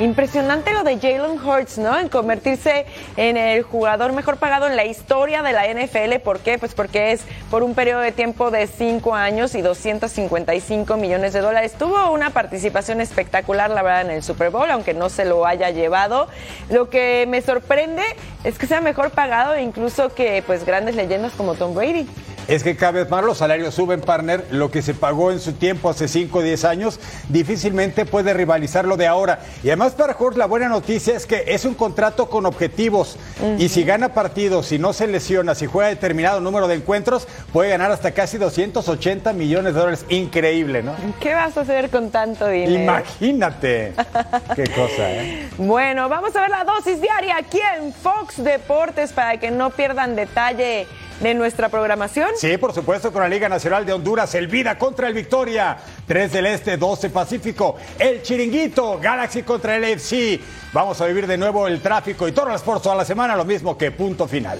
Impresionante 0.00 0.72
lo 0.72 0.82
de 0.82 0.98
Jalen 0.98 1.38
Hurts, 1.40 1.78
¿no? 1.78 1.96
En 1.96 2.08
convertirse 2.08 2.84
en 3.16 3.36
el 3.36 3.62
jugador 3.62 4.12
mejor 4.12 4.38
pagado 4.38 4.66
en 4.66 4.74
la 4.74 4.84
historia 4.84 5.40
de 5.42 5.52
la 5.52 5.68
NFL. 5.68 6.18
¿Por 6.18 6.40
qué? 6.40 6.58
Pues 6.58 6.74
porque 6.74 7.12
es 7.12 7.22
por 7.48 7.62
un 7.62 7.76
periodo 7.76 8.00
de 8.00 8.10
tiempo 8.10 8.50
de 8.50 8.66
5 8.66 9.14
años 9.14 9.54
y 9.54 9.62
255 9.62 10.96
millones 10.96 11.32
de 11.32 11.40
dólares. 11.40 11.74
Tuvo 11.78 12.10
una 12.10 12.30
participación 12.30 13.00
espectacular, 13.00 13.70
la 13.70 13.82
verdad, 13.82 14.00
en 14.00 14.10
el 14.10 14.24
Super 14.24 14.50
Bowl, 14.50 14.68
aunque 14.68 14.94
no 14.94 15.08
se 15.08 15.24
lo 15.24 15.46
haya 15.46 15.70
llevado. 15.70 16.26
Lo 16.70 16.90
que 16.90 17.26
me 17.28 17.40
sorprende 17.40 18.02
es 18.42 18.58
que 18.58 18.66
sea 18.66 18.80
mejor 18.80 19.12
pagado 19.12 19.56
incluso 19.56 20.12
que 20.12 20.42
pues 20.44 20.66
grandes 20.66 20.96
leyendas 20.96 21.34
como 21.34 21.54
Tom 21.54 21.72
Brady. 21.72 22.08
Es 22.48 22.62
que 22.62 22.76
cada 22.76 22.92
vez 22.92 23.10
más 23.10 23.24
los 23.24 23.38
salarios 23.38 23.74
suben, 23.74 24.00
partner. 24.00 24.44
Lo 24.50 24.70
que 24.70 24.82
se 24.82 24.94
pagó 24.94 25.32
en 25.32 25.40
su 25.40 25.52
tiempo 25.52 25.88
hace 25.88 26.08
5 26.08 26.38
o 26.38 26.42
10 26.42 26.64
años 26.64 27.00
difícilmente 27.28 28.04
puede 28.04 28.34
rivalizar 28.34 28.84
lo 28.84 28.96
de 28.96 29.06
ahora. 29.06 29.40
Y 29.62 29.68
además 29.68 29.92
para 29.92 30.16
Hurts 30.18 30.36
la 30.36 30.46
buena 30.46 30.68
noticia 30.68 31.16
es 31.16 31.26
que 31.26 31.44
es 31.48 31.64
un 31.64 31.74
contrato 31.74 32.28
con 32.28 32.46
objetivos. 32.46 33.16
Y 33.58 33.68
si 33.68 33.84
gana 33.84 34.14
partidos, 34.14 34.66
si 34.66 34.78
no 34.78 34.92
se 34.92 35.06
lesiona, 35.06 35.54
si 35.54 35.66
juega 35.66 35.88
determinado 35.88 36.40
número 36.40 36.68
de 36.68 36.76
encuentros, 36.76 37.26
puede 37.52 37.70
ganar 37.70 37.90
hasta 37.90 38.12
casi 38.12 38.38
280 38.38 39.32
millones 39.32 39.74
de 39.74 39.80
dólares. 39.80 40.04
Increíble, 40.08 40.82
¿no? 40.82 40.94
¿Qué 41.20 41.34
vas 41.34 41.56
a 41.56 41.62
hacer 41.62 41.90
con 41.90 42.10
tanto 42.10 42.48
dinero? 42.48 42.82
Imagínate. 42.82 43.92
Qué 44.54 44.64
cosa, 44.64 45.10
¿eh? 45.10 45.48
Bueno, 45.58 46.08
vamos 46.08 46.34
a 46.36 46.40
ver 46.40 46.50
la 46.50 46.64
dosis 46.64 47.00
diaria 47.00 47.36
aquí 47.36 47.60
en 47.78 47.92
Fox 47.92 48.42
Deportes 48.42 49.12
para 49.12 49.38
que 49.38 49.50
no 49.50 49.70
pierdan 49.70 50.14
detalle 50.16 50.86
de 51.20 51.34
nuestra 51.34 51.68
programación. 51.68 52.30
Sí, 52.36 52.56
por 52.58 52.72
supuesto, 52.72 53.12
con 53.12 53.22
la 53.22 53.28
Liga 53.28 53.48
Nacional 53.48 53.86
de 53.86 53.92
Honduras, 53.92 54.34
el 54.34 54.48
Vida 54.48 54.76
contra 54.78 55.08
el 55.08 55.14
Victoria, 55.14 55.76
3 56.06 56.32
del 56.32 56.46
Este, 56.46 56.76
12 56.76 57.10
Pacífico, 57.10 57.76
el 57.98 58.22
Chiringuito, 58.22 58.98
Galaxy 59.00 59.42
contra 59.42 59.76
el 59.76 59.84
FC. 59.84 60.40
Vamos 60.72 61.00
a 61.00 61.06
vivir 61.06 61.26
de 61.26 61.36
nuevo 61.36 61.66
el 61.66 61.80
tráfico 61.80 62.26
y 62.26 62.32
todos 62.32 62.48
los 62.48 62.56
sports 62.56 62.82
toda 62.82 62.96
la 62.96 63.04
semana, 63.04 63.36
lo 63.36 63.44
mismo 63.44 63.78
que 63.78 63.90
punto 63.90 64.26
final. 64.26 64.58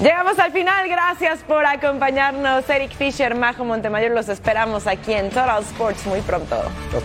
Llegamos 0.00 0.38
al 0.38 0.52
final, 0.52 0.88
gracias 0.88 1.40
por 1.40 1.66
acompañarnos. 1.66 2.68
Eric 2.70 2.92
Fisher, 2.92 3.34
Majo 3.34 3.64
Montemayor, 3.64 4.12
los 4.12 4.28
esperamos 4.28 4.86
aquí 4.86 5.12
en 5.12 5.28
Total 5.28 5.60
Sports 5.62 6.06
muy 6.06 6.20
pronto. 6.20 6.56
Los 6.92 7.02